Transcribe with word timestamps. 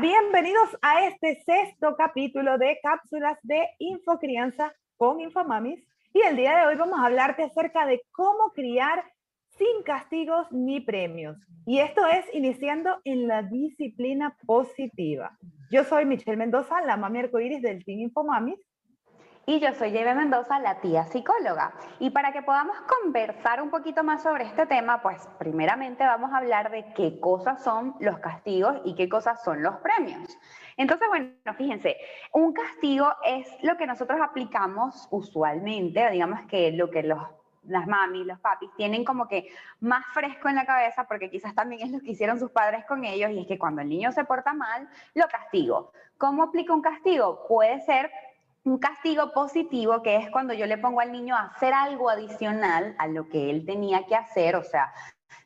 Bienvenidos 0.00 0.76
a 0.82 1.06
este 1.06 1.42
sexto 1.46 1.96
capítulo 1.96 2.58
de 2.58 2.78
Cápsulas 2.82 3.38
de 3.42 3.66
Infocrianza 3.78 4.74
con 4.98 5.20
Infomamis. 5.20 5.82
Y 6.12 6.20
el 6.20 6.36
día 6.36 6.54
de 6.54 6.66
hoy 6.66 6.76
vamos 6.76 6.98
a 6.98 7.06
hablarte 7.06 7.44
acerca 7.44 7.86
de 7.86 8.02
cómo 8.12 8.50
criar 8.54 9.02
sin 9.56 9.82
castigos 9.84 10.52
ni 10.52 10.80
premios. 10.80 11.38
Y 11.64 11.78
esto 11.78 12.06
es 12.06 12.26
iniciando 12.34 13.00
en 13.04 13.26
la 13.26 13.42
disciplina 13.42 14.36
positiva. 14.44 15.38
Yo 15.70 15.82
soy 15.84 16.04
Michelle 16.04 16.36
Mendoza, 16.36 16.82
la 16.82 16.98
mami 16.98 17.20
arcoíris 17.20 17.62
del 17.62 17.82
Team 17.82 18.00
Infomamis. 18.00 18.60
Y 19.48 19.60
yo 19.60 19.72
soy 19.74 19.92
Jebe 19.92 20.12
Mendoza, 20.16 20.58
la 20.58 20.80
tía 20.80 21.04
psicóloga. 21.04 21.72
Y 22.00 22.10
para 22.10 22.32
que 22.32 22.42
podamos 22.42 22.76
conversar 22.80 23.62
un 23.62 23.70
poquito 23.70 24.02
más 24.02 24.24
sobre 24.24 24.44
este 24.44 24.66
tema, 24.66 25.00
pues 25.00 25.28
primeramente 25.38 26.04
vamos 26.04 26.32
a 26.32 26.38
hablar 26.38 26.72
de 26.72 26.92
qué 26.94 27.20
cosas 27.20 27.62
son 27.62 27.94
los 28.00 28.18
castigos 28.18 28.80
y 28.84 28.96
qué 28.96 29.08
cosas 29.08 29.44
son 29.44 29.62
los 29.62 29.76
premios. 29.76 30.36
Entonces, 30.76 31.06
bueno, 31.06 31.30
fíjense, 31.56 31.96
un 32.32 32.52
castigo 32.52 33.06
es 33.24 33.46
lo 33.62 33.76
que 33.76 33.86
nosotros 33.86 34.20
aplicamos 34.20 35.06
usualmente, 35.12 36.10
digamos 36.10 36.40
que 36.48 36.72
lo 36.72 36.90
que 36.90 37.04
los 37.04 37.22
las 37.68 37.86
mami, 37.86 38.24
los 38.24 38.38
papis, 38.38 38.70
tienen 38.76 39.04
como 39.04 39.26
que 39.26 39.48
más 39.80 40.04
fresco 40.12 40.48
en 40.48 40.54
la 40.54 40.66
cabeza, 40.66 41.04
porque 41.04 41.30
quizás 41.30 41.54
también 41.54 41.82
es 41.82 41.90
lo 41.90 42.00
que 42.00 42.12
hicieron 42.12 42.38
sus 42.38 42.50
padres 42.50 42.84
con 42.86 43.04
ellos, 43.04 43.30
y 43.30 43.40
es 43.40 43.46
que 43.46 43.58
cuando 43.58 43.82
el 43.82 43.88
niño 43.88 44.12
se 44.12 44.24
porta 44.24 44.52
mal, 44.52 44.88
lo 45.14 45.26
castigo. 45.26 45.92
¿Cómo 46.18 46.44
aplica 46.44 46.72
un 46.72 46.82
castigo? 46.82 47.44
Puede 47.48 47.80
ser 47.80 48.10
un 48.66 48.78
castigo 48.78 49.32
positivo, 49.32 50.02
que 50.02 50.16
es 50.16 50.30
cuando 50.30 50.52
yo 50.52 50.66
le 50.66 50.76
pongo 50.76 51.00
al 51.00 51.12
niño 51.12 51.36
a 51.36 51.42
hacer 51.42 51.72
algo 51.72 52.10
adicional 52.10 52.96
a 52.98 53.06
lo 53.06 53.28
que 53.28 53.48
él 53.50 53.64
tenía 53.64 54.06
que 54.06 54.16
hacer, 54.16 54.56
o 54.56 54.64
sea, 54.64 54.92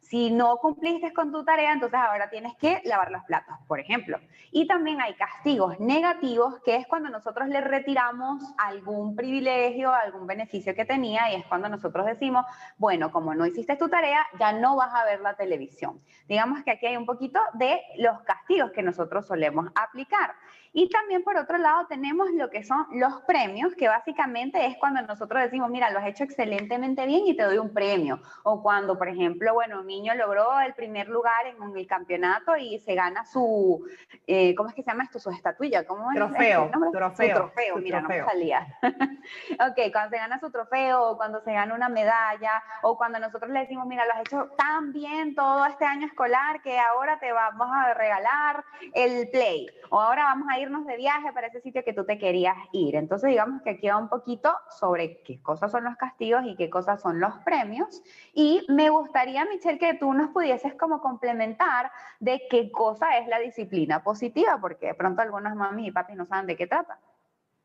si 0.01 0.31
no 0.33 0.57
cumpliste 0.57 1.13
con 1.13 1.31
tu 1.31 1.45
tarea, 1.45 1.73
entonces 1.73 2.01
ahora 2.01 2.31
tienes 2.31 2.57
que 2.57 2.83
lavar 2.85 3.13
los 3.13 3.23
platos, 3.25 3.55
por 3.69 3.79
ejemplo. 3.79 4.19
Y 4.51 4.67
también 4.67 5.01
hay 5.01 5.15
castigos 5.15 5.79
negativos, 5.79 6.61
que 6.65 6.75
es 6.75 6.87
cuando 6.89 7.11
nosotros 7.11 7.47
le 7.47 7.61
retiramos 7.61 8.43
algún 8.59 9.15
privilegio, 9.15 9.93
algún 9.93 10.27
beneficio 10.27 10.75
que 10.75 10.85
tenía, 10.85 11.31
y 11.31 11.37
es 11.37 11.47
cuando 11.47 11.69
nosotros 11.69 12.07
decimos, 12.07 12.45
bueno, 12.77 13.13
como 13.13 13.37
no 13.37 13.47
hiciste 13.47 13.77
tu 13.77 13.89
tarea, 13.89 14.27
ya 14.41 14.53
no 14.53 14.75
vas 14.75 14.93
a 14.93 15.05
ver 15.05 15.21
la 15.21 15.35
televisión. 15.35 16.01
Digamos 16.27 16.65
que 16.65 16.73
aquí 16.73 16.87
hay 16.87 16.97
un 16.97 17.07
poquito 17.07 17.39
de 17.53 17.81
los 17.99 18.21
castigos 18.23 18.73
que 18.73 18.83
nosotros 18.83 19.27
solemos 19.29 19.71
aplicar. 19.77 20.35
Y 20.73 20.89
también 20.89 21.25
por 21.25 21.37
otro 21.37 21.59
lado 21.59 21.87
tenemos 21.89 22.31
lo 22.33 22.49
que 22.49 22.63
son 22.63 22.87
los 22.93 23.23
premios, 23.23 23.75
que 23.75 23.89
básicamente 23.89 24.67
es 24.67 24.77
cuando 24.79 25.03
nosotros 25.03 25.43
decimos, 25.43 25.69
mira, 25.69 25.91
lo 25.91 25.99
has 25.99 26.07
hecho 26.07 26.23
excelentemente 26.23 27.07
bien 27.07 27.27
y 27.27 27.37
te 27.37 27.43
doy 27.43 27.59
un 27.59 27.75
premio. 27.75 28.21
O 28.45 28.63
cuando, 28.63 28.97
por 28.97 29.09
ejemplo, 29.09 29.53
bueno, 29.53 29.81
un 29.81 29.87
niño 29.87 30.15
logró 30.15 30.61
el 30.61 30.75
primer 30.75 31.09
lugar 31.09 31.47
en 31.47 31.77
el 31.77 31.87
campeonato 31.89 32.57
y 32.57 32.79
se 32.79 32.95
gana 32.95 33.25
su, 33.25 33.85
eh, 34.29 34.55
¿cómo 34.55 34.69
es 34.69 34.75
que 34.77 34.83
se 34.83 34.91
llama 34.91 35.05
esto? 35.05 35.19
Su 35.19 35.31
estatuilla, 35.31 35.85
¿cómo 35.85 36.09
es? 36.13 36.17
Trofeo, 36.17 36.71
trofeo. 36.93 37.29
Su 37.29 37.43
trofeo, 37.43 37.77
mira, 37.79 38.01
no 38.01 38.09
me 38.09 38.25
salía. 38.25 38.79
ok, 38.83 39.93
cuando 39.93 40.11
se 40.11 40.17
gana 40.19 40.39
su 40.39 40.51
trofeo, 40.51 41.11
o 41.11 41.17
cuando 41.17 41.41
se 41.41 41.53
gana 41.53 41.75
una 41.75 41.89
medalla, 41.89 42.63
o 42.83 42.97
cuando 42.97 43.19
nosotros 43.19 43.51
le 43.51 43.61
decimos, 43.61 43.87
mira, 43.87 44.07
lo 44.07 44.13
has 44.13 44.21
hecho 44.21 44.51
tan 44.57 44.93
bien 44.93 45.35
todo 45.35 45.67
este 45.67 45.85
año 45.85 46.07
escolar 46.07 46.63
que 46.63 46.79
ahora 46.79 47.19
te 47.19 47.33
vamos 47.33 47.69
a 47.73 47.93
regalar 47.95 48.65
el 48.95 49.29
play, 49.31 49.69
o 49.91 50.01
ahora 50.01 50.25
vamos 50.25 50.47
a 50.49 50.60
irnos 50.61 50.87
de 50.87 50.97
viaje 50.97 51.33
para 51.33 51.49
ese 51.49 51.61
sitio 51.61 51.83
que 51.85 51.93
tú 51.93 52.05
te 52.05 52.19
querías 52.19 52.57
ir. 52.73 52.97
Entonces, 52.97 53.31
digamos 53.31 53.63
que 53.63 53.71
aquí 53.71 53.89
va 53.89 53.97
un 53.97 54.09
poquito 54.09 54.55
sobre 54.79 55.23
qué 55.23 55.41
cosas 55.43 55.73
son 55.73 55.85
los 55.85 55.97
castigos 55.97 56.43
y 56.47 56.57
qué 56.57 56.71
cosas 56.71 57.01
son 57.01 57.21
los 57.21 57.35
premios. 57.45 58.03
Y 58.33 58.65
me 58.69 58.91
gustaría, 58.91 59.45
Michelle, 59.45 59.79
que 59.79 59.95
tú 59.95 60.13
nos 60.13 60.31
pudieses 60.31 60.75
como 60.75 61.01
complementar 61.01 61.91
de 62.21 62.43
qué 62.51 62.71
cosa 62.71 63.19
es 63.19 63.27
la 63.29 63.39
disciplina 63.39 64.03
positiva, 64.03 64.59
porque 64.61 64.89
de 64.89 64.95
pronto 64.95 65.23
algunas 65.23 65.57
mami 65.57 65.89
y 65.89 65.93
papi 65.93 66.15
no 66.15 66.27
saben 66.27 66.47
de 66.47 66.57
qué 66.57 66.67
trata. 66.67 66.99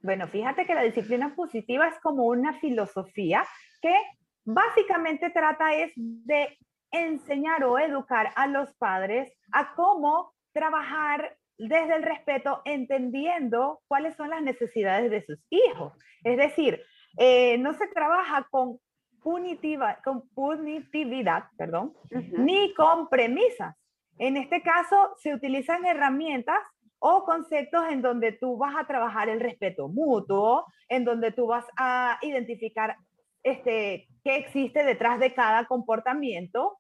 Bueno, 0.02 0.28
fíjate 0.28 0.66
que 0.66 0.76
la 0.76 0.84
disciplina 0.84 1.34
positiva 1.36 1.88
es 1.88 2.00
como 2.00 2.26
una 2.26 2.54
filosofía 2.54 3.44
que 3.82 3.96
básicamente 4.44 5.32
trata 5.32 5.74
es 5.74 5.92
de 5.96 6.58
enseñar 6.92 7.64
o 7.64 7.80
educar 7.80 8.32
a 8.36 8.48
los 8.48 8.74
padres 8.76 9.32
a 9.52 9.74
cómo 9.76 10.34
trabajar 10.54 11.36
desde 11.58 11.96
el 11.96 12.04
respeto, 12.04 12.62
entendiendo 12.66 13.82
cuáles 13.88 14.16
son 14.16 14.30
las 14.30 14.42
necesidades 14.42 15.12
de 15.12 15.26
sus 15.26 15.40
hijos. 15.50 15.94
Es 16.24 16.38
decir, 16.38 16.82
eh, 17.18 17.58
no 17.58 17.74
se 17.74 17.88
trabaja 17.88 18.48
con, 18.52 18.80
punitiva, 19.26 19.98
con 20.04 20.30
punitividad, 20.30 21.46
perdón, 21.58 21.94
ni 22.38 22.76
con 22.76 23.10
premisas. 23.10 23.76
En 24.20 24.38
este 24.38 24.62
caso, 24.62 25.16
se 25.18 25.34
utilizan 25.34 25.84
herramientas 25.84 26.60
o 27.00 27.24
conceptos 27.26 27.86
en 27.90 28.04
donde 28.04 28.34
tú 28.34 28.56
vas 28.56 28.76
a 28.78 28.86
trabajar 28.86 29.28
el 29.30 29.40
respeto 29.40 29.88
mutuo, 29.88 30.66
en 30.90 31.06
donde 31.06 31.32
tú 31.32 31.48
vas 31.48 31.66
a 31.76 32.20
identificar 32.22 32.98
este, 33.42 34.08
qué 34.24 34.38
existe 34.38 34.84
detrás 34.84 35.20
de 35.20 35.34
cada 35.34 35.66
comportamiento, 35.66 36.78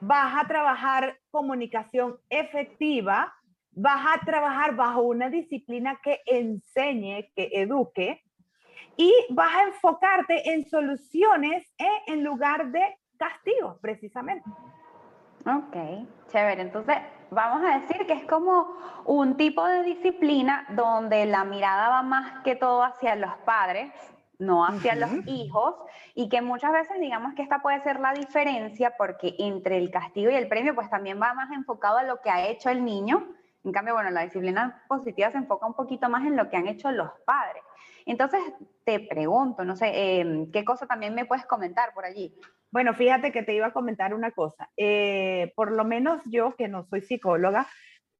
vas 0.00 0.36
a 0.36 0.46
trabajar 0.46 1.18
comunicación 1.30 2.18
efectiva, 2.28 3.34
vas 3.76 4.00
a 4.06 4.24
trabajar 4.24 4.74
bajo 4.74 5.02
una 5.02 5.28
disciplina 5.28 6.00
que 6.02 6.22
enseñe, 6.26 7.30
que 7.36 7.50
eduque, 7.52 8.22
y 8.96 9.12
vas 9.30 9.54
a 9.54 9.62
enfocarte 9.64 10.50
en 10.54 10.64
soluciones 10.68 11.62
eh, 11.78 11.86
en 12.06 12.24
lugar 12.24 12.72
de 12.72 12.96
castigos, 13.18 13.76
precisamente. 13.80 14.48
Ok, 15.44 15.76
chévere. 16.32 16.62
Entonces, 16.62 16.96
vamos 17.30 17.62
a 17.64 17.78
decir 17.78 18.06
que 18.06 18.14
es 18.14 18.24
como 18.24 18.66
un 19.04 19.36
tipo 19.36 19.64
de 19.66 19.82
disciplina 19.82 20.66
donde 20.70 21.26
la 21.26 21.44
mirada 21.44 21.90
va 21.90 22.02
más 22.02 22.42
que 22.42 22.56
todo 22.56 22.82
hacia 22.82 23.14
los 23.14 23.34
padres, 23.44 23.92
no 24.38 24.64
hacia 24.64 24.94
los 24.94 25.10
hijos, 25.26 25.74
y 26.14 26.30
que 26.30 26.40
muchas 26.40 26.72
veces 26.72 26.98
digamos 26.98 27.34
que 27.34 27.42
esta 27.42 27.60
puede 27.60 27.82
ser 27.82 28.00
la 28.00 28.14
diferencia 28.14 28.94
porque 28.96 29.34
entre 29.38 29.76
el 29.76 29.90
castigo 29.90 30.30
y 30.30 30.34
el 30.34 30.48
premio, 30.48 30.74
pues 30.74 30.88
también 30.88 31.20
va 31.20 31.34
más 31.34 31.50
enfocado 31.52 31.98
a 31.98 32.04
lo 32.04 32.22
que 32.22 32.30
ha 32.30 32.46
hecho 32.48 32.70
el 32.70 32.82
niño 32.82 33.36
en 33.66 33.72
cambio, 33.72 33.94
bueno, 33.94 34.10
la 34.10 34.22
disciplina 34.22 34.84
positiva 34.88 35.30
se 35.30 35.38
enfoca 35.38 35.66
un 35.66 35.74
poquito 35.74 36.08
más 36.08 36.24
en 36.24 36.36
lo 36.36 36.48
que 36.48 36.56
han 36.56 36.68
hecho 36.68 36.90
los 36.90 37.10
padres. 37.24 37.62
Entonces, 38.06 38.40
te 38.84 39.00
pregunto, 39.00 39.64
no 39.64 39.74
sé, 39.74 40.20
em, 40.20 40.50
¿qué 40.52 40.64
cosa 40.64 40.86
también 40.86 41.14
me 41.14 41.24
puedes 41.24 41.44
comentar 41.46 41.92
por 41.92 42.04
allí? 42.04 42.34
Bueno, 42.70 42.94
fíjate 42.94 43.32
que 43.32 43.42
te 43.42 43.54
iba 43.54 43.66
a 43.66 43.72
comentar 43.72 44.14
una 44.14 44.30
cosa. 44.30 44.70
Eh, 44.76 45.52
por 45.56 45.72
lo 45.72 45.84
menos 45.84 46.22
yo, 46.26 46.54
que 46.54 46.68
no 46.68 46.84
soy 46.84 47.02
psicóloga, 47.02 47.66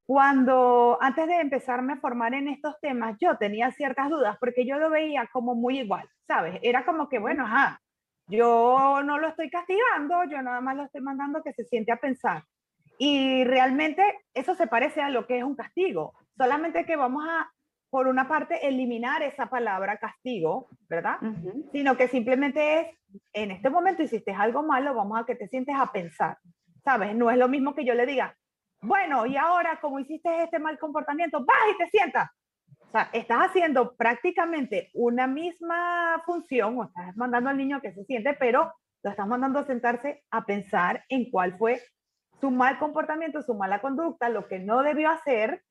cuando 0.06 0.98
antes 1.00 1.26
de 1.26 1.40
empezarme 1.40 1.94
a 1.94 2.00
formar 2.00 2.34
en 2.34 2.48
estos 2.48 2.78
temas, 2.80 3.16
yo 3.20 3.36
tenía 3.38 3.70
ciertas 3.72 4.08
dudas 4.08 4.36
porque 4.38 4.66
yo 4.66 4.78
lo 4.78 4.90
veía 4.90 5.28
como 5.32 5.54
muy 5.54 5.80
igual, 5.80 6.08
¿sabes? 6.26 6.58
Era 6.62 6.84
como 6.84 7.08
que, 7.08 7.18
bueno, 7.18 7.44
ajá, 7.44 7.80
yo 8.28 9.02
no 9.04 9.18
lo 9.18 9.28
estoy 9.28 9.50
castigando, 9.50 10.24
yo 10.24 10.42
nada 10.42 10.60
más 10.60 10.76
lo 10.76 10.84
estoy 10.84 11.00
mandando 11.00 11.42
que 11.42 11.52
se 11.52 11.64
siente 11.64 11.92
a 11.92 11.96
pensar. 11.96 12.44
Y 12.98 13.44
realmente 13.44 14.02
eso 14.34 14.54
se 14.54 14.66
parece 14.66 15.02
a 15.02 15.10
lo 15.10 15.26
que 15.26 15.38
es 15.38 15.44
un 15.44 15.56
castigo, 15.56 16.14
solamente 16.36 16.84
que 16.84 16.96
vamos 16.96 17.24
a, 17.28 17.50
por 17.90 18.08
una 18.08 18.28
parte, 18.28 18.66
eliminar 18.66 19.22
esa 19.22 19.46
palabra 19.46 19.98
castigo, 19.98 20.68
¿verdad? 20.88 21.18
Sino 21.72 21.96
que 21.96 22.08
simplemente 22.08 22.80
es, 22.80 22.86
en 23.32 23.50
este 23.50 23.70
momento 23.70 24.02
hiciste 24.02 24.32
algo 24.32 24.62
malo, 24.62 24.94
vamos 24.94 25.20
a 25.20 25.24
que 25.24 25.34
te 25.34 25.48
sientes 25.48 25.74
a 25.78 25.92
pensar, 25.92 26.38
¿sabes? 26.84 27.14
No 27.14 27.30
es 27.30 27.38
lo 27.38 27.48
mismo 27.48 27.74
que 27.74 27.84
yo 27.84 27.94
le 27.94 28.06
diga, 28.06 28.36
bueno, 28.80 29.26
y 29.26 29.36
ahora 29.36 29.78
como 29.80 29.98
hiciste 29.98 30.42
este 30.42 30.58
mal 30.58 30.78
comportamiento, 30.78 31.44
vas 31.44 31.56
y 31.74 31.78
te 31.78 31.88
sientas. 31.88 32.30
O 32.80 32.90
sea, 32.90 33.10
estás 33.12 33.48
haciendo 33.48 33.96
prácticamente 33.96 34.90
una 34.94 35.26
misma 35.26 36.22
función, 36.24 36.78
o 36.78 36.84
estás 36.84 37.16
mandando 37.16 37.50
al 37.50 37.56
niño 37.56 37.80
que 37.80 37.92
se 37.92 38.04
siente, 38.04 38.34
pero 38.34 38.72
lo 39.02 39.10
estás 39.10 39.26
mandando 39.26 39.58
a 39.58 39.66
sentarse 39.66 40.24
a 40.30 40.44
pensar 40.44 41.04
en 41.08 41.30
cuál 41.30 41.56
fue 41.58 41.80
su 42.40 42.50
mal 42.50 42.78
comportamiento, 42.78 43.42
su 43.42 43.54
mala 43.54 43.80
conducta, 43.80 44.28
lo 44.28 44.46
que 44.48 44.58
no 44.58 44.82
debió 44.82 45.10
hacer, 45.10 45.62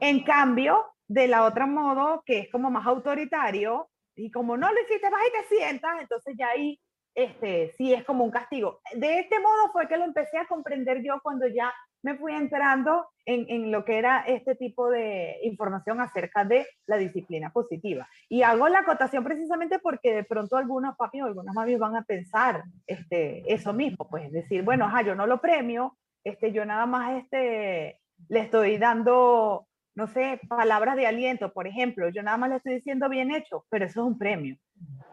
en 0.00 0.24
cambio, 0.24 0.86
de 1.06 1.28
la 1.28 1.44
otra 1.44 1.66
modo, 1.66 2.22
que 2.24 2.40
es 2.40 2.50
como 2.50 2.70
más 2.70 2.86
autoritario, 2.86 3.88
y 4.14 4.30
como 4.30 4.56
no 4.56 4.70
lo 4.70 4.80
hiciste, 4.82 5.10
vas 5.10 5.20
y 5.28 5.32
te 5.32 5.56
sientas, 5.56 6.00
entonces 6.00 6.34
ya 6.38 6.48
ahí 6.48 6.78
este, 7.14 7.74
sí 7.76 7.92
es 7.92 8.04
como 8.04 8.24
un 8.24 8.30
castigo. 8.30 8.80
De 8.94 9.20
este 9.20 9.40
modo 9.40 9.72
fue 9.72 9.88
que 9.88 9.96
lo 9.96 10.04
empecé 10.04 10.38
a 10.38 10.46
comprender 10.46 11.02
yo 11.02 11.20
cuando 11.22 11.46
ya 11.48 11.72
me 12.02 12.16
fui 12.16 12.32
entrando 12.32 13.08
en, 13.24 13.46
en, 13.48 13.70
lo 13.70 13.84
que 13.84 13.98
era 13.98 14.20
este 14.20 14.54
tipo 14.54 14.88
de 14.88 15.36
información 15.42 16.00
acerca 16.00 16.44
de 16.44 16.66
la 16.86 16.96
disciplina 16.96 17.50
positiva. 17.50 18.08
Y 18.28 18.42
hago 18.42 18.68
la 18.68 18.80
acotación 18.80 19.24
precisamente 19.24 19.78
porque 19.78 20.14
de 20.14 20.24
pronto 20.24 20.56
algunos 20.56 20.96
papis 20.96 21.22
o 21.22 21.26
algunas 21.26 21.54
mamis 21.54 21.78
van 21.78 21.96
a 21.96 22.02
pensar 22.02 22.64
este, 22.86 23.52
eso 23.52 23.72
mismo, 23.72 24.08
pues 24.08 24.30
decir, 24.32 24.62
bueno, 24.62 24.86
ajá, 24.86 25.02
yo 25.02 25.14
no 25.14 25.26
lo 25.26 25.40
premio, 25.40 25.96
este, 26.24 26.52
yo 26.52 26.64
nada 26.64 26.86
más 26.86 27.22
este, 27.22 28.00
le 28.28 28.40
estoy 28.40 28.78
dando, 28.78 29.66
no 29.94 30.06
sé, 30.06 30.40
palabras 30.48 30.96
de 30.96 31.06
aliento, 31.06 31.52
por 31.52 31.66
ejemplo, 31.66 32.08
yo 32.08 32.22
nada 32.22 32.36
más 32.36 32.50
le 32.50 32.56
estoy 32.56 32.74
diciendo 32.74 33.08
bien 33.08 33.30
hecho, 33.30 33.64
pero 33.68 33.84
eso 33.84 34.00
es 34.00 34.06
un 34.06 34.18
premio. 34.18 34.56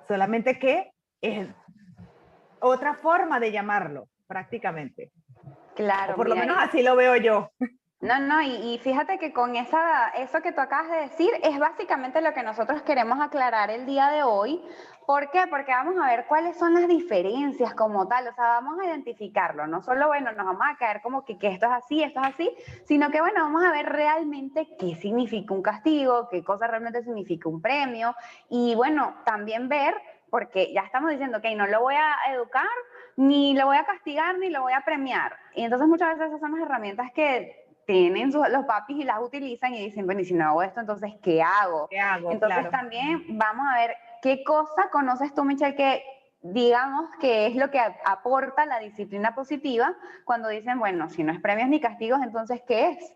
Solamente 0.08 0.60
que 0.60 0.92
es 1.22 1.48
otra 2.60 2.96
forma 2.96 3.40
de 3.40 3.52
llamarlo, 3.52 4.08
prácticamente. 4.28 5.12
Claro. 5.76 6.16
por 6.16 6.30
lo 6.30 6.36
menos 6.36 6.58
así 6.60 6.82
lo 6.82 6.96
veo 6.96 7.16
yo. 7.18 7.52
No, 8.02 8.20
no, 8.20 8.42
y, 8.42 8.78
fíjate 8.84 9.18
que 9.18 9.34
con 9.34 9.56
esa, 9.56 10.10
eso 10.10 10.42
que 10.42 10.52
tú 10.52 10.62
acabas 10.62 10.92
de 10.92 10.98
decir 10.98 11.32
es 11.42 11.58
básicamente 11.58 12.22
lo 12.22 12.34
que 12.34 12.44
nosotros 12.44 12.84
queremos 12.84 13.20
aclarar 13.20 13.72
el 13.72 13.86
día 13.88 14.10
de 14.10 14.22
hoy. 14.22 14.62
¿Por 15.08 15.32
qué? 15.32 15.48
Porque 15.50 15.72
vamos 15.72 15.96
a 15.98 16.08
ver 16.08 16.26
cuáles 16.28 16.58
son 16.58 16.74
las 16.74 16.88
diferencias 16.88 17.74
como 17.74 18.08
tal, 18.08 18.28
o 18.28 18.34
sea, 18.34 18.46
vamos 18.46 18.80
a 18.80 18.86
identificarlo, 18.86 19.66
no 19.66 19.82
solo, 19.82 20.08
bueno, 20.08 20.32
nos 20.34 20.46
vamos 20.46 20.62
a 20.68 20.78
caer 20.78 21.02
como 21.02 21.24
que, 21.24 21.38
que 21.38 21.48
esto 21.48 21.68
es 21.68 21.72
así, 21.72 22.04
esto 22.04 22.20
es 22.22 22.28
así, 22.28 22.56
sino 22.86 23.10
que, 23.12 23.22
bueno, 23.22 23.44
vamos 23.44 23.64
a 23.64 23.72
ver 23.72 23.88
realmente 23.88 24.68
qué 24.80 24.96
significa 24.96 25.54
un 25.54 25.62
castigo, 25.62 26.28
qué 26.30 26.44
cosa 26.44 26.68
realmente 26.68 27.04
significa 27.04 27.50
un 27.50 27.62
premio, 27.62 28.16
y 28.50 28.76
bueno, 28.76 29.16
también 29.26 29.70
ver, 29.70 29.96
porque 30.30 30.74
ya 30.74 30.82
estamos 30.82 31.12
diciendo, 31.12 31.38
ok, 31.38 31.46
no 31.56 31.68
lo 31.68 31.82
voy 31.82 31.96
a 31.96 32.34
educar, 32.34 32.66
ni 33.16 33.54
lo 33.54 33.66
voy 33.68 33.78
a 33.78 33.86
castigar, 33.86 34.38
ni 34.38 34.50
lo 34.50 34.62
voy 34.62 34.74
a 34.74 34.82
premiar. 34.82 35.36
Y 35.56 35.64
entonces 35.64 35.88
muchas 35.88 36.18
veces 36.18 36.28
esas 36.28 36.40
son 36.40 36.52
las 36.52 36.62
herramientas 36.62 37.12
que 37.14 37.66
tienen 37.86 38.32
los 38.32 38.66
papis 38.66 38.98
y 38.98 39.04
las 39.04 39.20
utilizan 39.20 39.74
y 39.74 39.86
dicen, 39.86 40.06
bueno, 40.06 40.22
y 40.22 40.26
si 40.26 40.34
no 40.34 40.46
hago 40.46 40.64
esto, 40.64 40.80
entonces, 40.80 41.14
¿qué 41.22 41.42
hago? 41.42 41.88
¿Qué 41.90 42.00
hago? 42.00 42.32
Entonces 42.32 42.70
también 42.72 43.24
vamos 43.38 43.66
a 43.72 43.78
ver 43.78 43.96
qué 44.22 44.44
cosa 44.44 44.90
conoces 44.92 45.34
tú, 45.34 45.44
Michelle, 45.44 45.76
que 45.76 46.04
digamos 46.42 47.10
que 47.20 47.48
es 47.48 47.56
lo 47.56 47.72
que 47.72 47.80
aporta 47.80 48.66
la 48.66 48.80
disciplina 48.80 49.34
positiva 49.34 49.96
cuando 50.26 50.50
dicen, 50.50 50.80
bueno, 50.80 51.10
si 51.10 51.24
no 51.24 51.32
es 51.32 51.40
premios 51.40 51.70
ni 51.70 51.80
castigos, 51.80 52.22
entonces, 52.22 52.62
¿qué 52.68 52.90
es? 52.90 53.14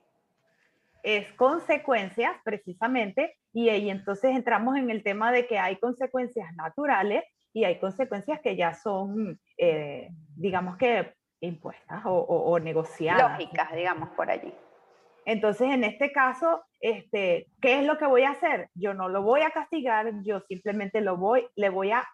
Es 1.03 1.31
consecuencias, 1.33 2.35
precisamente, 2.43 3.37
y 3.53 3.69
ahí 3.69 3.89
entonces 3.89 4.35
entramos 4.35 4.77
en 4.77 4.89
el 4.89 5.03
tema 5.03 5.31
de 5.31 5.47
que 5.47 5.57
hay 5.57 5.77
consecuencias 5.77 6.53
naturales 6.55 7.23
y 7.53 7.63
hay 7.63 7.79
consecuencias 7.79 8.39
que 8.41 8.55
ya 8.55 8.73
son, 8.73 9.39
eh, 9.57 10.09
digamos 10.35 10.77
que 10.77 11.13
impuestas 11.41 12.01
o, 12.05 12.59
negociadas. 12.59 13.39
Lógicas, 13.39 13.73
digamos, 13.73 14.09
por 14.09 14.29
allí. 14.29 14.53
Entonces, 15.25 15.69
en 15.69 15.83
este 15.83 16.11
caso, 16.11 16.63
este, 16.79 17.47
¿qué 17.61 17.79
es 17.79 17.85
lo 17.85 17.97
que 17.97 18.07
voy 18.07 18.23
a 18.23 18.31
hacer? 18.31 18.69
Yo 18.73 18.93
no 18.93 19.09
lo 19.09 19.21
voy 19.21 19.41
a 19.41 19.51
castigar, 19.51 20.11
yo 20.23 20.41
simplemente 20.41 21.01
lo 21.01 21.17
voy, 21.17 21.47
le 21.55 21.69
voy 21.69 21.91
a 21.91 22.07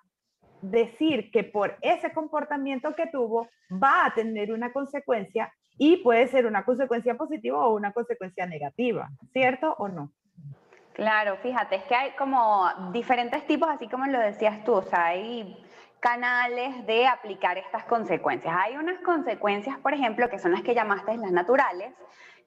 decir 0.61 1.31
que 1.31 1.43
por 1.43 1.77
ese 1.81 2.11
comportamiento 2.11 2.95
que 2.95 3.07
tuvo 3.07 3.47
va 3.71 4.05
a 4.05 4.13
tener 4.13 4.51
una 4.51 4.71
consecuencia 4.73 5.53
y 5.77 5.97
puede 5.97 6.27
ser 6.27 6.45
una 6.45 6.63
consecuencia 6.65 7.15
positiva 7.15 7.65
o 7.65 7.75
una 7.75 7.93
consecuencia 7.93 8.45
negativa, 8.45 9.09
¿cierto 9.31 9.75
o 9.77 9.87
no? 9.87 10.11
Claro, 10.95 11.35
fíjate, 11.37 11.75
es 11.75 11.83
que 11.83 11.95
hay 11.95 12.11
como 12.11 12.69
diferentes 12.93 13.45
tipos, 13.45 13.67
así 13.67 13.89
como 13.89 14.05
lo 14.05 14.17
decías 14.17 14.63
tú, 14.63 14.75
o 14.75 14.81
sea, 14.81 15.07
hay 15.07 15.61
canales 15.99 16.85
de 16.85 17.05
aplicar 17.05 17.57
estas 17.57 17.83
consecuencias. 17.83 18.55
Hay 18.57 18.77
unas 18.77 18.99
consecuencias, 19.01 19.77
por 19.79 19.93
ejemplo, 19.93 20.29
que 20.29 20.39
son 20.39 20.53
las 20.53 20.61
que 20.61 20.73
llamaste 20.73 21.17
las 21.17 21.33
naturales, 21.33 21.93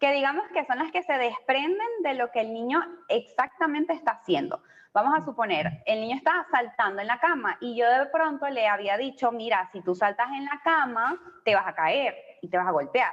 que 0.01 0.13
digamos 0.13 0.49
que 0.55 0.65
son 0.65 0.79
las 0.79 0.91
que 0.91 1.03
se 1.03 1.13
desprenden 1.19 1.89
de 2.03 2.15
lo 2.15 2.31
que 2.31 2.41
el 2.41 2.55
niño 2.55 2.81
exactamente 3.09 3.93
está 3.93 4.13
haciendo. 4.13 4.63
Vamos 4.95 5.13
a 5.15 5.25
suponer, 5.27 5.83
el 5.85 6.01
niño 6.01 6.17
está 6.17 6.47
saltando 6.51 7.03
en 7.03 7.09
la 7.09 7.21
cama 7.21 7.59
y 7.61 7.77
yo 7.77 7.87
de 7.91 8.07
pronto 8.07 8.49
le 8.49 8.67
había 8.67 8.97
dicho, 8.97 9.31
mira, 9.31 9.69
si 9.73 9.83
tú 9.83 9.95
saltas 9.95 10.29
en 10.33 10.47
la 10.47 10.59
cama, 10.65 11.21
te 11.45 11.55
vas 11.55 11.67
a 11.67 11.75
caer 11.75 12.17
y 12.41 12.49
te 12.49 12.57
vas 12.57 12.67
a 12.67 12.71
golpear. 12.71 13.13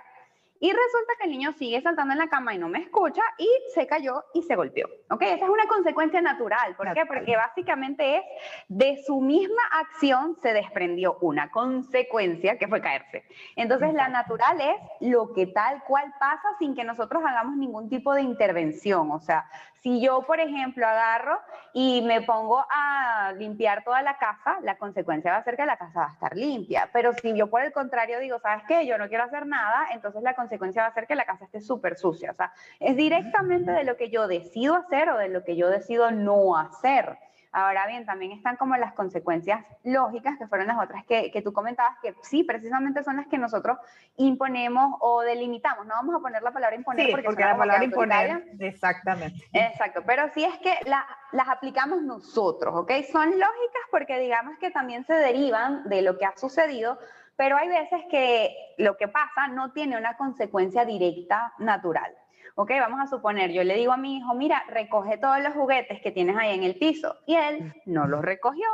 Y 0.59 0.71
resulta 0.71 1.13
que 1.19 1.25
el 1.25 1.31
niño 1.31 1.51
sigue 1.53 1.81
saltando 1.81 2.13
en 2.13 2.19
la 2.19 2.29
cama 2.29 2.53
y 2.53 2.57
no 2.57 2.69
me 2.69 2.79
escucha 2.79 3.21
y 3.37 3.47
se 3.73 3.87
cayó 3.87 4.23
y 4.33 4.41
se 4.43 4.55
golpeó. 4.55 4.87
¿Ok? 5.09 5.21
Esa 5.23 5.45
es 5.45 5.49
una 5.49 5.67
consecuencia 5.67 6.21
natural. 6.21 6.75
¿Por 6.75 6.93
qué? 6.93 7.05
Porque 7.05 7.35
básicamente 7.35 8.17
es 8.17 8.23
de 8.69 9.03
su 9.05 9.19
misma 9.19 9.61
acción 9.73 10.37
se 10.41 10.53
desprendió 10.53 11.17
una 11.21 11.51
consecuencia 11.51 12.57
que 12.57 12.67
fue 12.67 12.81
caerse. 12.81 13.25
Entonces 13.55 13.93
la 13.93 14.07
natural 14.07 14.59
es 14.61 15.09
lo 15.09 15.33
que 15.33 15.47
tal 15.47 15.83
cual 15.83 16.13
pasa 16.19 16.47
sin 16.57 16.73
que 16.73 16.83
nosotros 16.83 17.23
hagamos 17.25 17.57
ningún 17.57 17.89
tipo 17.89 18.13
de 18.13 18.21
intervención. 18.21 19.11
O 19.11 19.19
sea, 19.19 19.45
si 19.85 20.01
yo, 20.01 20.23
por 20.23 20.39
ejemplo, 20.39 20.87
agarro 20.87 21.39
y 21.71 22.01
me 22.01 22.23
pongo 22.23 22.65
a 22.71 23.33
limpiar 23.37 23.83
toda 23.83 24.01
la 24.01 24.17
casa, 24.17 24.57
la 24.63 24.79
consecuencia 24.79 25.31
va 25.31 25.37
a 25.37 25.43
ser 25.43 25.55
que 25.55 25.63
la 25.63 25.77
casa 25.77 25.99
va 25.99 26.07
a 26.07 26.13
estar 26.13 26.35
limpia. 26.35 26.89
Pero 26.91 27.13
si 27.13 27.37
yo 27.37 27.51
por 27.51 27.61
el 27.61 27.71
contrario 27.71 28.19
digo, 28.19 28.39
¿sabes 28.39 28.63
qué? 28.67 28.87
Yo 28.87 28.97
no 28.97 29.07
quiero 29.09 29.25
hacer 29.25 29.45
nada, 29.45 29.89
entonces 29.91 30.23
la 30.23 30.33
consecuencia 30.33 30.81
va 30.81 30.87
a 30.87 30.93
ser 30.95 31.05
que 31.05 31.13
la 31.13 31.25
casa 31.25 31.45
esté 31.45 31.61
súper 31.61 31.99
sucia. 31.99 32.31
O 32.31 32.33
sea, 32.33 32.51
es 32.79 32.95
directamente 32.95 33.71
de 33.71 33.83
lo 33.83 33.95
que 33.95 34.09
yo 34.09 34.27
decido 34.27 34.73
hacer 34.73 35.07
o 35.09 35.19
de 35.19 35.29
lo 35.29 35.43
que 35.43 35.55
yo 35.55 35.69
decido 35.69 36.09
no 36.09 36.57
hacer. 36.57 37.19
Ahora 37.57 37.87
bien, 37.87 38.05
también 38.05 38.33
están 38.33 38.57
como 38.57 38.75
las 38.75 38.91
consecuencias 38.91 39.65
lógicas, 39.85 40.37
que 40.37 40.45
fueron 40.45 40.67
las 40.67 40.77
otras 40.77 41.05
que, 41.05 41.31
que, 41.31 41.41
tú 41.41 41.53
comentabas, 41.53 41.97
que 42.01 42.13
sí, 42.21 42.43
precisamente 42.43 43.01
son 43.01 43.15
las 43.15 43.27
que 43.27 43.37
nosotros 43.37 43.77
imponemos 44.17 44.97
o 44.99 45.21
delimitamos. 45.21 45.85
No 45.85 45.93
vamos 45.95 46.15
a 46.15 46.19
poner 46.19 46.43
la 46.43 46.51
palabra 46.51 46.75
imponer 46.75 47.09
porque, 47.11 47.23
porque 47.23 47.45
la 47.45 47.57
palabra 47.57 47.85
imponer, 47.85 48.43
exactamente. 48.59 49.41
Exacto, 49.53 50.01
pero 50.05 50.27
sí 50.33 50.43
es 50.43 50.57
que 50.57 50.73
las 50.85 51.47
aplicamos 51.47 52.01
nosotros, 52.01 52.75
¿ok? 52.75 52.91
Son 53.09 53.29
lógicas 53.29 53.83
porque 53.89 54.19
digamos 54.19 54.57
que 54.59 54.69
también 54.71 55.05
se 55.05 55.13
derivan 55.13 55.87
de 55.87 56.01
lo 56.01 56.17
que 56.17 56.25
ha 56.25 56.35
sucedido, 56.35 56.99
pero 57.37 57.55
hay 57.55 57.69
veces 57.69 58.01
que 58.11 58.53
lo 58.77 58.97
que 58.97 59.07
pasa 59.07 59.47
no 59.47 59.71
tiene 59.71 59.97
una 59.97 60.17
consecuencia 60.17 60.83
directa 60.83 61.53
natural. 61.59 62.13
Ok, 62.57 62.71
vamos 62.79 63.01
a 63.01 63.07
suponer, 63.07 63.51
yo 63.51 63.65
le 63.65 63.75
digo 63.75 63.91
a 63.91 63.97
mi 63.97 64.15
hijo, 64.15 64.33
mira, 64.33 64.63
recoge 64.69 65.17
todos 65.17 65.41
los 65.41 65.53
juguetes 65.53 65.99
que 66.01 66.13
tienes 66.13 66.37
ahí 66.37 66.55
en 66.55 66.63
el 66.63 66.75
piso. 66.75 67.17
Y 67.25 67.35
él 67.35 67.73
no 67.85 68.07
los 68.07 68.21
recogió. 68.21 68.65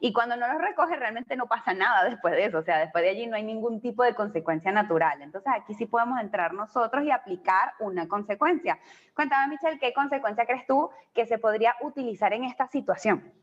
Y 0.00 0.14
cuando 0.14 0.36
no 0.36 0.48
los 0.48 0.58
recoge, 0.58 0.96
realmente 0.96 1.36
no 1.36 1.46
pasa 1.46 1.74
nada 1.74 2.08
después 2.08 2.32
de 2.32 2.46
eso. 2.46 2.60
O 2.60 2.62
sea, 2.62 2.78
después 2.78 3.04
de 3.04 3.10
allí 3.10 3.26
no 3.26 3.36
hay 3.36 3.42
ningún 3.42 3.82
tipo 3.82 4.04
de 4.04 4.14
consecuencia 4.14 4.72
natural. 4.72 5.20
Entonces 5.20 5.52
aquí 5.54 5.74
sí 5.74 5.84
podemos 5.84 6.18
entrar 6.18 6.54
nosotros 6.54 7.04
y 7.04 7.10
aplicar 7.10 7.74
una 7.78 8.08
consecuencia. 8.08 8.78
Cuéntame, 9.14 9.48
Michelle, 9.48 9.78
¿qué 9.78 9.92
consecuencia 9.92 10.46
crees 10.46 10.66
tú 10.66 10.88
que 11.12 11.26
se 11.26 11.36
podría 11.36 11.76
utilizar 11.82 12.32
en 12.32 12.44
esta 12.44 12.66
situación? 12.68 13.34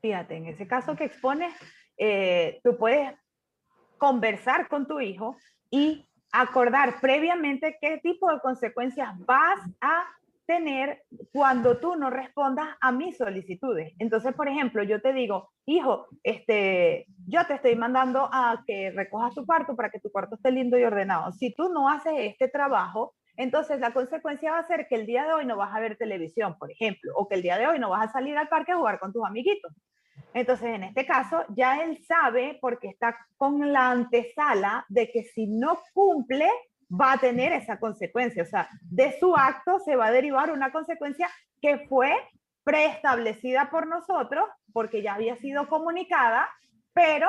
Fíjate, 0.00 0.36
en 0.36 0.46
ese 0.46 0.68
caso 0.68 0.94
que 0.94 1.04
expones, 1.04 1.52
eh, 1.98 2.60
tú 2.62 2.78
puedes 2.78 3.12
conversar 3.98 4.68
con 4.68 4.86
tu 4.86 5.00
hijo 5.00 5.36
y 5.68 6.06
acordar 6.32 7.00
previamente 7.00 7.76
qué 7.80 7.98
tipo 7.98 8.32
de 8.32 8.40
consecuencias 8.40 9.10
vas 9.26 9.60
a 9.80 10.04
tener 10.46 11.02
cuando 11.32 11.78
tú 11.78 11.94
no 11.96 12.10
respondas 12.10 12.68
a 12.80 12.90
mis 12.90 13.16
solicitudes. 13.16 13.94
Entonces, 13.98 14.34
por 14.34 14.48
ejemplo, 14.48 14.82
yo 14.82 15.00
te 15.00 15.12
digo, 15.12 15.50
hijo, 15.66 16.08
este, 16.22 17.06
yo 17.26 17.46
te 17.46 17.54
estoy 17.54 17.76
mandando 17.76 18.28
a 18.32 18.62
que 18.66 18.90
recojas 18.90 19.34
tu 19.34 19.46
cuarto 19.46 19.76
para 19.76 19.90
que 19.90 20.00
tu 20.00 20.10
cuarto 20.10 20.34
esté 20.34 20.50
lindo 20.50 20.76
y 20.78 20.84
ordenado. 20.84 21.32
Si 21.32 21.54
tú 21.54 21.72
no 21.72 21.88
haces 21.88 22.14
este 22.18 22.48
trabajo, 22.48 23.14
entonces 23.36 23.80
la 23.80 23.92
consecuencia 23.92 24.52
va 24.52 24.58
a 24.58 24.66
ser 24.66 24.86
que 24.88 24.96
el 24.96 25.06
día 25.06 25.24
de 25.24 25.32
hoy 25.32 25.46
no 25.46 25.56
vas 25.56 25.74
a 25.74 25.80
ver 25.80 25.96
televisión, 25.96 26.56
por 26.58 26.70
ejemplo, 26.70 27.12
o 27.14 27.28
que 27.28 27.36
el 27.36 27.42
día 27.42 27.56
de 27.56 27.66
hoy 27.66 27.78
no 27.78 27.90
vas 27.90 28.08
a 28.08 28.12
salir 28.12 28.36
al 28.36 28.48
parque 28.48 28.72
a 28.72 28.76
jugar 28.76 28.98
con 28.98 29.12
tus 29.12 29.24
amiguitos. 29.24 29.72
Entonces, 30.34 30.68
en 30.68 30.84
este 30.84 31.06
caso, 31.06 31.44
ya 31.50 31.82
él 31.82 32.02
sabe, 32.06 32.58
porque 32.60 32.88
está 32.88 33.16
con 33.36 33.72
la 33.72 33.90
antesala, 33.90 34.84
de 34.88 35.10
que 35.10 35.24
si 35.24 35.46
no 35.46 35.78
cumple, 35.92 36.48
va 36.88 37.12
a 37.12 37.18
tener 37.18 37.52
esa 37.52 37.78
consecuencia. 37.78 38.42
O 38.42 38.46
sea, 38.46 38.68
de 38.82 39.18
su 39.18 39.36
acto 39.36 39.78
se 39.80 39.96
va 39.96 40.06
a 40.06 40.12
derivar 40.12 40.50
una 40.50 40.72
consecuencia 40.72 41.28
que 41.60 41.86
fue 41.88 42.12
preestablecida 42.64 43.70
por 43.70 43.86
nosotros, 43.86 44.44
porque 44.72 45.02
ya 45.02 45.14
había 45.14 45.36
sido 45.36 45.68
comunicada, 45.68 46.48
pero 46.92 47.28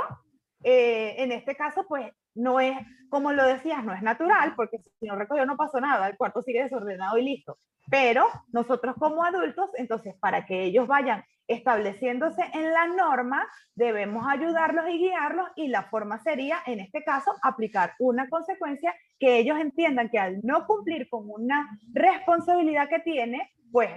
eh, 0.63 1.15
en 1.17 1.31
este 1.31 1.55
caso, 1.55 1.85
pues 1.87 2.11
no 2.35 2.59
es, 2.59 2.75
como 3.09 3.31
lo 3.31 3.45
decías, 3.45 3.83
no 3.83 3.93
es 3.93 4.01
natural, 4.01 4.53
porque 4.55 4.79
si 4.99 5.07
no 5.07 5.15
recogió 5.15 5.45
no 5.45 5.57
pasó 5.57 5.79
nada, 5.79 6.07
el 6.07 6.17
cuarto 6.17 6.41
sigue 6.41 6.63
desordenado 6.63 7.17
y 7.17 7.23
listo. 7.23 7.57
Pero 7.89 8.27
nosotros 8.51 8.95
como 8.97 9.23
adultos, 9.23 9.69
entonces, 9.75 10.15
para 10.19 10.45
que 10.45 10.63
ellos 10.63 10.87
vayan 10.87 11.23
estableciéndose 11.47 12.41
en 12.53 12.71
la 12.73 12.87
norma, 12.87 13.47
debemos 13.75 14.25
ayudarlos 14.27 14.85
y 14.89 14.97
guiarlos 14.97 15.49
y 15.55 15.67
la 15.67 15.83
forma 15.83 16.19
sería, 16.19 16.59
en 16.65 16.79
este 16.79 17.03
caso, 17.03 17.33
aplicar 17.41 17.93
una 17.99 18.29
consecuencia 18.29 18.93
que 19.19 19.37
ellos 19.37 19.59
entiendan 19.59 20.09
que 20.09 20.19
al 20.19 20.39
no 20.43 20.65
cumplir 20.65 21.09
con 21.09 21.23
una 21.29 21.69
responsabilidad 21.93 22.89
que 22.89 22.99
tiene, 22.99 23.51
pues 23.71 23.89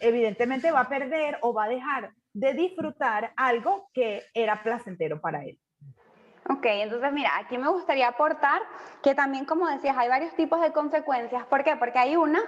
evidentemente 0.00 0.70
va 0.70 0.80
a 0.80 0.88
perder 0.88 1.38
o 1.42 1.52
va 1.52 1.64
a 1.64 1.68
dejar 1.68 2.12
de 2.32 2.54
disfrutar 2.54 3.32
algo 3.36 3.88
que 3.92 4.22
era 4.34 4.62
placentero 4.62 5.20
para 5.20 5.44
él. 5.44 5.58
Ok, 6.50 6.64
entonces 6.64 7.12
mira, 7.12 7.30
aquí 7.38 7.58
me 7.58 7.68
gustaría 7.68 8.08
aportar 8.08 8.62
que 9.02 9.14
también, 9.14 9.44
como 9.44 9.68
decías, 9.68 9.96
hay 9.98 10.08
varios 10.08 10.34
tipos 10.34 10.60
de 10.62 10.72
consecuencias. 10.72 11.44
¿Por 11.46 11.62
qué? 11.62 11.76
Porque 11.76 11.98
hay 11.98 12.16
unas 12.16 12.44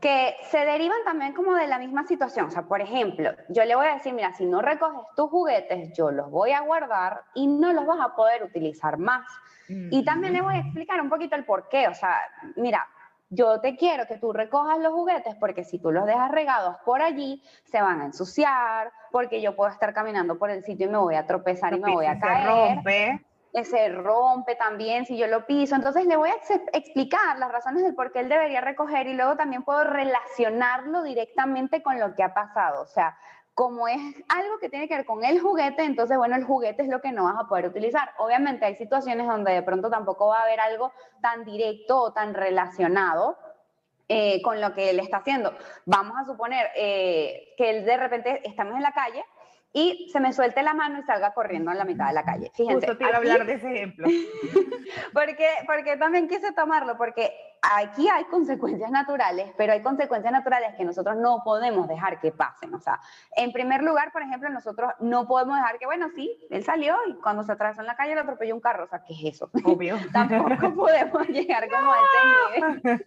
que 0.00 0.36
se 0.50 0.58
derivan 0.58 0.98
también 1.04 1.32
como 1.32 1.54
de 1.54 1.66
la 1.66 1.78
misma 1.78 2.04
situación. 2.04 2.46
O 2.46 2.50
sea, 2.50 2.62
por 2.62 2.80
ejemplo, 2.80 3.32
yo 3.48 3.64
le 3.64 3.74
voy 3.74 3.86
a 3.86 3.94
decir, 3.94 4.12
mira, 4.12 4.32
si 4.32 4.46
no 4.46 4.62
recoges 4.62 5.00
tus 5.16 5.28
juguetes, 5.28 5.92
yo 5.96 6.10
los 6.10 6.30
voy 6.30 6.52
a 6.52 6.60
guardar 6.60 7.22
y 7.34 7.46
no 7.46 7.72
los 7.72 7.86
vas 7.86 8.00
a 8.00 8.14
poder 8.14 8.42
utilizar 8.44 8.98
más. 8.98 9.26
Y 9.68 10.02
también 10.02 10.32
le 10.32 10.40
voy 10.40 10.54
a 10.54 10.60
explicar 10.60 10.98
un 11.00 11.10
poquito 11.10 11.36
el 11.36 11.44
por 11.44 11.68
qué. 11.68 11.88
O 11.88 11.94
sea, 11.94 12.16
mira, 12.56 12.86
yo 13.28 13.60
te 13.60 13.76
quiero 13.76 14.06
que 14.06 14.16
tú 14.16 14.32
recojas 14.32 14.78
los 14.78 14.94
juguetes 14.94 15.34
porque 15.34 15.64
si 15.64 15.78
tú 15.78 15.90
los 15.90 16.06
dejas 16.06 16.30
regados 16.30 16.76
por 16.86 17.02
allí, 17.02 17.42
se 17.64 17.82
van 17.82 18.00
a 18.00 18.06
ensuciar, 18.06 18.90
porque 19.12 19.42
yo 19.42 19.54
puedo 19.54 19.70
estar 19.70 19.92
caminando 19.92 20.38
por 20.38 20.50
el 20.50 20.64
sitio 20.64 20.86
y 20.86 20.90
me 20.90 20.98
voy 20.98 21.16
a 21.16 21.26
tropezar 21.26 21.74
y 21.74 21.80
me 21.80 21.92
voy 21.92 22.06
a 22.06 22.18
caer. 22.18 22.46
se 22.46 22.48
rompe 22.48 23.27
también 24.58 25.06
si 25.06 25.16
yo 25.16 25.26
lo 25.26 25.46
piso. 25.46 25.74
Entonces 25.74 26.06
le 26.06 26.16
voy 26.16 26.30
a 26.30 26.36
explicar 26.72 27.38
las 27.38 27.50
razones 27.50 27.82
del 27.82 27.94
por 27.94 28.12
qué 28.12 28.20
él 28.20 28.28
debería 28.28 28.60
recoger 28.60 29.06
y 29.06 29.14
luego 29.14 29.36
también 29.36 29.62
puedo 29.62 29.84
relacionarlo 29.84 31.02
directamente 31.02 31.82
con 31.82 31.98
lo 31.98 32.14
que 32.14 32.22
ha 32.22 32.34
pasado. 32.34 32.82
O 32.82 32.86
sea, 32.86 33.16
como 33.54 33.88
es 33.88 33.98
algo 34.28 34.58
que 34.60 34.68
tiene 34.68 34.86
que 34.86 34.96
ver 34.96 35.04
con 35.04 35.24
el 35.24 35.40
juguete, 35.40 35.82
entonces, 35.82 36.16
bueno, 36.16 36.36
el 36.36 36.44
juguete 36.44 36.82
es 36.82 36.88
lo 36.88 37.00
que 37.00 37.10
no 37.10 37.24
vas 37.24 37.36
a 37.38 37.48
poder 37.48 37.66
utilizar. 37.66 38.10
Obviamente 38.18 38.64
hay 38.66 38.76
situaciones 38.76 39.26
donde 39.26 39.52
de 39.52 39.62
pronto 39.62 39.90
tampoco 39.90 40.28
va 40.28 40.38
a 40.38 40.42
haber 40.42 40.60
algo 40.60 40.92
tan 41.20 41.44
directo 41.44 42.00
o 42.00 42.12
tan 42.12 42.34
relacionado 42.34 43.36
eh, 44.08 44.40
con 44.42 44.60
lo 44.60 44.72
que 44.74 44.90
él 44.90 45.00
está 45.00 45.18
haciendo. 45.18 45.52
Vamos 45.86 46.16
a 46.18 46.24
suponer 46.24 46.68
eh, 46.76 47.54
que 47.56 47.82
de 47.82 47.96
repente 47.96 48.40
estamos 48.48 48.76
en 48.76 48.82
la 48.82 48.92
calle 48.92 49.24
y 49.72 50.08
se 50.12 50.20
me 50.20 50.32
suelte 50.32 50.62
la 50.62 50.74
mano 50.74 50.98
y 50.98 51.02
salga 51.02 51.34
corriendo 51.34 51.70
en 51.70 51.78
la 51.78 51.84
mitad 51.84 52.08
de 52.08 52.14
la 52.14 52.24
calle. 52.24 52.50
Fíjense. 52.54 52.86
Justo 52.86 52.96
te 52.96 53.04
iba 53.04 53.14
a 53.14 53.18
hablar 53.18 53.46
de 53.46 53.54
ese 53.54 53.70
ejemplo. 53.74 54.08
porque, 55.12 55.48
porque 55.66 55.96
también 55.96 56.28
quise 56.28 56.52
tomarlo, 56.52 56.96
porque 56.96 57.32
aquí 57.62 58.08
hay 58.08 58.24
consecuencias 58.24 58.90
naturales, 58.90 59.52
pero 59.56 59.72
hay 59.72 59.82
consecuencias 59.82 60.32
naturales 60.32 60.74
que 60.76 60.84
nosotros 60.84 61.16
no 61.16 61.42
podemos 61.44 61.88
dejar 61.88 62.20
que 62.20 62.32
pasen. 62.32 62.74
O 62.74 62.80
sea, 62.80 63.00
en 63.36 63.52
primer 63.52 63.82
lugar, 63.82 64.12
por 64.12 64.22
ejemplo, 64.22 64.48
nosotros 64.50 64.92
no 65.00 65.26
podemos 65.26 65.56
dejar 65.56 65.78
que, 65.78 65.86
bueno, 65.86 66.08
sí, 66.14 66.38
él 66.50 66.64
salió 66.64 66.96
y 67.08 67.14
cuando 67.14 67.42
se 67.42 67.52
atravesó 67.52 67.80
en 67.80 67.86
la 67.86 67.96
calle 67.96 68.14
le 68.14 68.20
atropelló 68.20 68.54
un 68.54 68.60
carro. 68.60 68.84
O 68.84 68.88
sea, 68.88 69.02
¿qué 69.04 69.14
es 69.14 69.34
eso? 69.34 69.50
Obvio. 69.64 69.96
Tampoco 70.12 70.74
podemos 70.76 71.28
llegar 71.28 71.68
como 71.68 71.92
a 71.92 71.96
ese 71.96 72.18
nivel. 72.60 73.02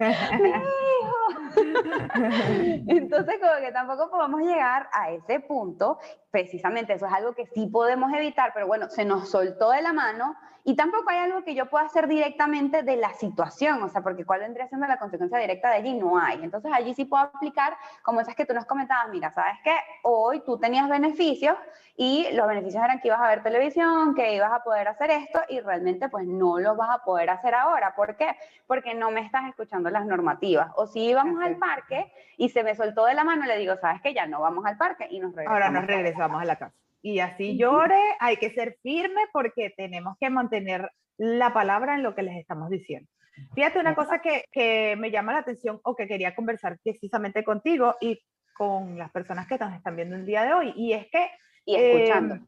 Entonces, 2.88 3.36
como 3.40 3.54
que 3.60 3.72
tampoco 3.72 4.10
podemos 4.10 4.42
llegar 4.42 4.90
a 4.94 5.12
ese 5.12 5.40
punto. 5.40 6.00
Precisamente 6.30 6.94
eso 6.94 7.06
es 7.06 7.14
algo 7.14 7.34
que 7.34 7.46
sí 7.48 7.68
podemos 7.68 8.14
evitar, 8.14 8.52
pero 8.54 8.68
bueno, 8.68 8.90
se 8.90 9.06
nos 9.06 9.30
soltó 9.30 9.72
de 9.72 9.82
la 9.82 9.94
mano 9.94 10.36
y 10.64 10.76
tampoco 10.76 11.10
hay 11.10 11.18
algo 11.18 11.44
que 11.44 11.56
yo 11.56 11.68
pueda 11.68 11.86
hacer 11.86 12.08
directamente 12.08 12.84
de 12.84 12.96
la 12.98 13.14
situación, 13.14 13.82
o 13.84 13.90
sea, 13.90 14.02
porque 14.02 14.26
cuál 14.26 14.42
vendría 14.42 14.68
siendo 14.68 14.88
la 14.88 14.98
consecuencia 14.98 15.38
directa 15.38 15.70
de 15.70 15.76
allí, 15.76 15.94
no 15.94 16.20
hay. 16.20 16.44
Entonces 16.44 16.72
allí 16.74 16.94
sí 16.94 17.06
puedo 17.06 17.24
aplicar, 17.24 17.76
como 18.04 18.22
esas 18.22 18.36
que 18.36 18.46
tú 18.46 18.54
nos 18.54 18.66
comentabas, 18.66 19.10
mira, 19.10 19.32
sabes 19.32 19.58
que 19.64 19.76
hoy 20.04 20.42
tú 20.42 20.58
tenías 20.58 20.88
beneficios 20.90 21.56
y 21.96 22.28
los 22.34 22.48
beneficios 22.48 22.84
eran 22.84 23.00
que 23.00 23.08
ibas 23.08 23.22
a 23.22 23.28
ver 23.28 23.44
televisión, 23.44 24.16
que 24.16 24.36
ibas 24.36 24.52
a 24.52 24.64
poder 24.64 24.88
hacer 24.88 25.12
esto 25.12 25.40
y 25.50 25.60
realmente 25.60 26.10
pues 26.10 26.26
no 26.26 26.60
lo 26.60 26.76
vas 26.76 26.90
a 26.90 27.04
poder 27.04 27.30
hacer 27.30 27.54
ahora. 27.56 27.96
¿Por 27.96 28.16
qué? 28.16 28.36
Porque 28.68 28.94
no 28.94 29.12
me 29.12 29.22
estás 29.22 29.48
escuchando 29.50 29.90
las 29.90 30.06
normativas. 30.06 30.72
O 30.76 30.88
si 30.88 31.00
íbamos 31.06 31.44
al 31.44 31.58
parque 31.58 32.12
y 32.38 32.50
se 32.50 32.64
me 32.64 32.76
soltó 32.76 33.06
de 33.06 33.14
la 33.14 33.24
mano, 33.24 33.46
le 33.46 33.58
digo, 33.58 33.76
sabes 33.78 34.02
que 34.02 34.14
ya 34.14 34.28
no 34.28 34.42
vamos 34.42 34.66
al 34.66 34.78
parque 34.78 35.08
y 35.10 35.20
nos 35.20 35.36
regresamos. 35.36 35.64
Ahora 35.64 35.80
nos 35.80 35.88
regresamos 35.88 36.42
a 36.42 36.46
la 36.46 36.56
casa 36.56 36.76
y 37.02 37.20
así 37.20 37.58
llore, 37.58 38.00
hay 38.20 38.38
que 38.38 38.52
ser 38.52 38.78
firme 38.82 39.22
porque 39.34 39.74
tenemos 39.76 40.16
que 40.20 40.30
mantener 40.30 40.90
la 41.18 41.54
palabra 41.54 41.96
en 41.96 42.04
lo 42.04 42.16
que 42.16 42.24
les 42.24 42.38
estamos 42.38 42.70
diciendo. 42.70 43.10
Fíjate 43.56 43.80
una 43.80 43.96
cosa 43.96 44.20
que, 44.20 44.46
que, 44.52 44.96
me 44.98 45.10
llama 45.10 45.34
la 45.34 45.40
atención 45.40 45.80
o 45.84 45.96
que 45.96 46.08
quería 46.08 46.36
conversar 46.36 46.78
precisamente 46.84 47.44
contigo 47.44 47.96
y 48.02 48.20
con 48.54 48.98
las 48.98 49.12
personas 49.12 49.48
que 49.48 49.58
nos 49.58 49.74
están 49.74 49.96
viendo 49.96 50.16
el 50.16 50.26
día 50.26 50.44
de 50.44 50.54
hoy, 50.54 50.74
y 50.76 50.94
es 50.94 51.08
que... 51.10 51.30
Y 51.64 51.76
escuchando. 51.76 52.36
Em, 52.36 52.48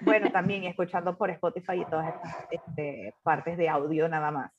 bueno, 0.00 0.30
también 0.32 0.64
escuchando 0.64 1.16
por 1.16 1.30
Spotify 1.30 1.80
y 1.80 1.84
todas 1.84 2.14
estas 2.14 2.46
este, 2.50 3.14
partes 3.22 3.58
de 3.58 3.68
audio 3.68 4.08
nada 4.08 4.30
más. 4.30 4.50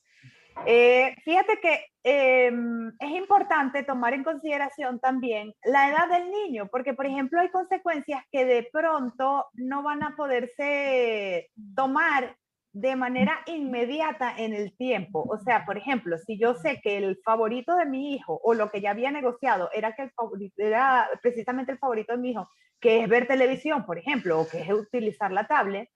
Eh, 0.66 1.16
fíjate 1.24 1.60
que 1.62 1.86
em, 2.04 2.90
es 3.00 3.12
importante 3.12 3.84
tomar 3.84 4.14
en 4.14 4.24
consideración 4.24 5.00
también 5.00 5.54
la 5.64 5.90
edad 5.90 6.10
del 6.10 6.32
niño, 6.32 6.68
porque 6.72 6.94
por 6.94 7.06
ejemplo 7.06 7.40
hay 7.40 7.50
consecuencias 7.50 8.24
que 8.32 8.46
de 8.46 8.68
pronto 8.72 9.46
no 9.54 9.84
van 9.84 10.04
a 10.04 10.16
poderse 10.16 11.50
tomar 11.76 12.36
de 12.74 12.96
manera 12.96 13.40
inmediata 13.48 14.36
en 14.38 14.54
el 14.54 14.76
tiempo. 14.78 15.26
O 15.30 15.40
sea, 15.40 15.66
por 15.66 15.78
ejemplo, 15.78 16.18
si 16.18 16.38
yo 16.38 16.54
sé 16.56 16.80
que 16.82 16.98
el 16.98 17.18
favorito 17.24 17.76
de 17.76 17.86
mi 17.86 18.14
hijo 18.14 18.40
o 18.44 18.54
lo 18.54 18.70
que 18.70 18.82
ya 18.82 18.92
había 18.92 19.12
negociado 19.12 19.70
era 19.74 19.96
que 19.96 20.12
era 20.58 21.10
precisamente 21.22 21.72
el 21.72 21.80
favorito 21.80 22.14
de 22.14 22.20
mi 22.20 22.32
hijo, 22.32 22.50
que 22.80 23.02
es 23.02 23.10
ver 23.10 23.28
televisión, 23.28 23.86
por 23.86 23.98
ejemplo, 23.98 24.40
o 24.40 24.48
que 24.48 24.62
es 24.62 24.70
utilizar 24.70 25.32
la 25.32 25.48
tablet, 25.48 25.90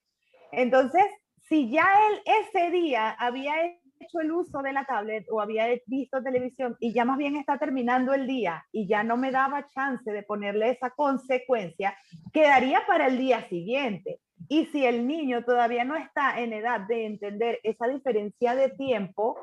entonces, 0.51 1.05
si 1.47 1.69
ya 1.69 1.87
él 2.09 2.21
ese 2.25 2.71
día 2.71 3.11
había 3.11 3.53
hecho 4.01 4.19
el 4.19 4.31
uso 4.31 4.61
de 4.61 4.73
la 4.73 4.85
tablet 4.85 5.25
o 5.29 5.41
había 5.41 5.67
visto 5.85 6.21
televisión 6.21 6.75
y 6.79 6.93
ya 6.93 7.05
más 7.05 7.17
bien 7.17 7.35
está 7.35 7.57
terminando 7.57 8.13
el 8.13 8.27
día 8.27 8.65
y 8.71 8.87
ya 8.87 9.03
no 9.03 9.17
me 9.17 9.31
daba 9.31 9.67
chance 9.69 10.11
de 10.11 10.23
ponerle 10.23 10.71
esa 10.71 10.89
consecuencia, 10.91 11.95
quedaría 12.33 12.81
para 12.87 13.07
el 13.07 13.17
día 13.17 13.47
siguiente. 13.47 14.19
Y 14.49 14.65
si 14.67 14.85
el 14.85 15.07
niño 15.07 15.45
todavía 15.45 15.85
no 15.85 15.95
está 15.95 16.39
en 16.39 16.53
edad 16.53 16.81
de 16.81 17.05
entender 17.05 17.59
esa 17.63 17.87
diferencia 17.87 18.55
de 18.55 18.69
tiempo, 18.69 19.37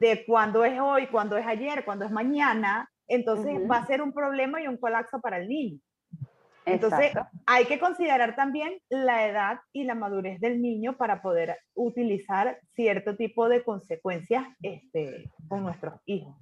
de 0.00 0.24
cuándo 0.24 0.64
es 0.64 0.78
hoy, 0.80 1.08
cuándo 1.08 1.36
es 1.36 1.46
ayer, 1.46 1.84
cuándo 1.84 2.04
es 2.04 2.10
mañana, 2.10 2.88
entonces 3.08 3.58
va 3.68 3.78
a 3.78 3.86
ser 3.86 4.00
un 4.00 4.12
problema 4.12 4.62
y 4.62 4.68
un 4.68 4.76
colapso 4.76 5.20
para 5.20 5.38
el 5.38 5.48
niño. 5.48 5.80
Entonces, 6.72 7.12
hay 7.46 7.64
que 7.66 7.78
considerar 7.78 8.36
también 8.36 8.78
la 8.88 9.26
edad 9.26 9.60
y 9.72 9.84
la 9.84 9.94
madurez 9.94 10.40
del 10.40 10.60
niño 10.60 10.96
para 10.96 11.22
poder 11.22 11.58
utilizar 11.74 12.58
cierto 12.74 13.16
tipo 13.16 13.48
de 13.48 13.62
consecuencias 13.62 14.44
este, 14.62 15.30
con 15.48 15.62
nuestros 15.62 16.00
hijos. 16.06 16.36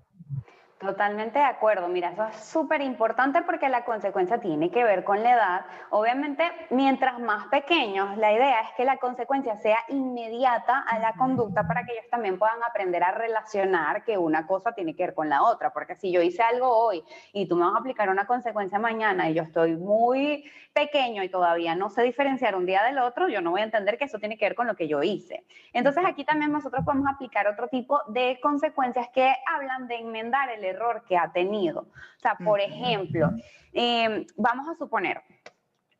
Totalmente 0.78 1.38
de 1.38 1.44
acuerdo. 1.46 1.88
Mira, 1.88 2.10
eso 2.10 2.26
es 2.26 2.36
súper 2.36 2.82
importante 2.82 3.40
porque 3.40 3.70
la 3.70 3.86
consecuencia 3.86 4.38
tiene 4.40 4.70
que 4.70 4.84
ver 4.84 5.04
con 5.04 5.22
la 5.22 5.32
edad. 5.32 5.66
Obviamente, 5.88 6.44
mientras 6.68 7.18
más 7.18 7.46
pequeños, 7.46 8.18
la 8.18 8.30
idea 8.34 8.60
es 8.60 8.68
que 8.76 8.84
la 8.84 8.98
consecuencia 8.98 9.56
sea 9.56 9.78
inmediata 9.88 10.80
a 10.80 10.98
la 10.98 11.14
conducta 11.14 11.66
para 11.66 11.86
que 11.86 11.92
ellos 11.92 12.04
también 12.10 12.38
puedan 12.38 12.62
aprender 12.62 13.02
a 13.04 13.12
relacionar 13.12 14.04
que 14.04 14.18
una 14.18 14.46
cosa 14.46 14.72
tiene 14.72 14.94
que 14.94 15.04
ver 15.04 15.14
con 15.14 15.30
la 15.30 15.44
otra. 15.44 15.72
Porque 15.72 15.94
si 15.96 16.12
yo 16.12 16.20
hice 16.20 16.42
algo 16.42 16.68
hoy 16.68 17.02
y 17.32 17.48
tú 17.48 17.56
me 17.56 17.64
vas 17.64 17.76
a 17.76 17.78
aplicar 17.78 18.10
una 18.10 18.26
consecuencia 18.26 18.78
mañana 18.78 19.30
y 19.30 19.34
yo 19.34 19.44
estoy 19.44 19.76
muy 19.76 20.44
pequeño 20.74 21.22
y 21.22 21.30
todavía 21.30 21.74
no 21.74 21.88
sé 21.88 22.02
diferenciar 22.02 22.54
un 22.54 22.66
día 22.66 22.82
del 22.82 22.98
otro, 22.98 23.30
yo 23.30 23.40
no 23.40 23.50
voy 23.50 23.62
a 23.62 23.64
entender 23.64 23.96
que 23.96 24.04
eso 24.04 24.18
tiene 24.18 24.36
que 24.36 24.44
ver 24.44 24.54
con 24.54 24.66
lo 24.66 24.76
que 24.76 24.88
yo 24.88 25.02
hice. 25.02 25.42
Entonces, 25.72 26.04
aquí 26.04 26.22
también 26.22 26.52
nosotros 26.52 26.84
podemos 26.84 27.08
aplicar 27.10 27.48
otro 27.48 27.68
tipo 27.68 28.02
de 28.08 28.38
consecuencias 28.42 29.08
que 29.08 29.34
hablan 29.46 29.88
de 29.88 29.96
enmendar 29.96 30.50
el 30.50 30.65
error 30.66 31.04
que 31.08 31.16
ha 31.16 31.32
tenido. 31.32 31.80
O 31.80 32.20
sea, 32.20 32.36
por 32.36 32.60
ejemplo, 32.60 33.30
em, 33.72 34.26
vamos 34.36 34.68
a 34.68 34.74
suponer, 34.74 35.22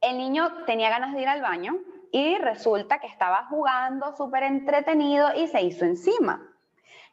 el 0.00 0.18
niño 0.18 0.64
tenía 0.66 0.90
ganas 0.90 1.14
de 1.14 1.22
ir 1.22 1.28
al 1.28 1.40
baño 1.40 1.76
y 2.12 2.36
resulta 2.38 2.98
que 2.98 3.06
estaba 3.06 3.46
jugando 3.46 4.14
súper 4.16 4.42
entretenido 4.42 5.34
y 5.34 5.48
se 5.48 5.62
hizo 5.62 5.84
encima. 5.84 6.42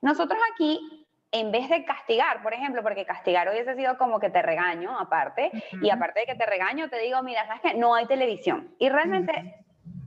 Nosotros 0.01 0.39
aquí 0.53 1.03
en 1.33 1.51
vez 1.51 1.67
de 1.67 1.83
castigar, 1.83 2.43
por 2.43 2.53
ejemplo, 2.53 2.83
porque 2.83 3.05
castigar 3.05 3.49
hubiese 3.49 3.75
sido 3.75 3.97
como 3.97 4.19
que 4.19 4.29
te 4.29 4.43
regaño 4.43 4.97
aparte, 4.97 5.51
y 5.81 5.89
aparte 5.89 6.21
de 6.21 6.25
que 6.27 6.35
te 6.35 6.45
regaño, 6.45 6.89
te 6.89 6.99
digo, 6.99 7.21
mira, 7.23 7.45
sabes 7.47 7.61
que 7.61 7.73
no 7.73 7.95
hay 7.95 8.05
televisión. 8.05 8.75
Y 8.77 8.89
realmente 8.89 9.62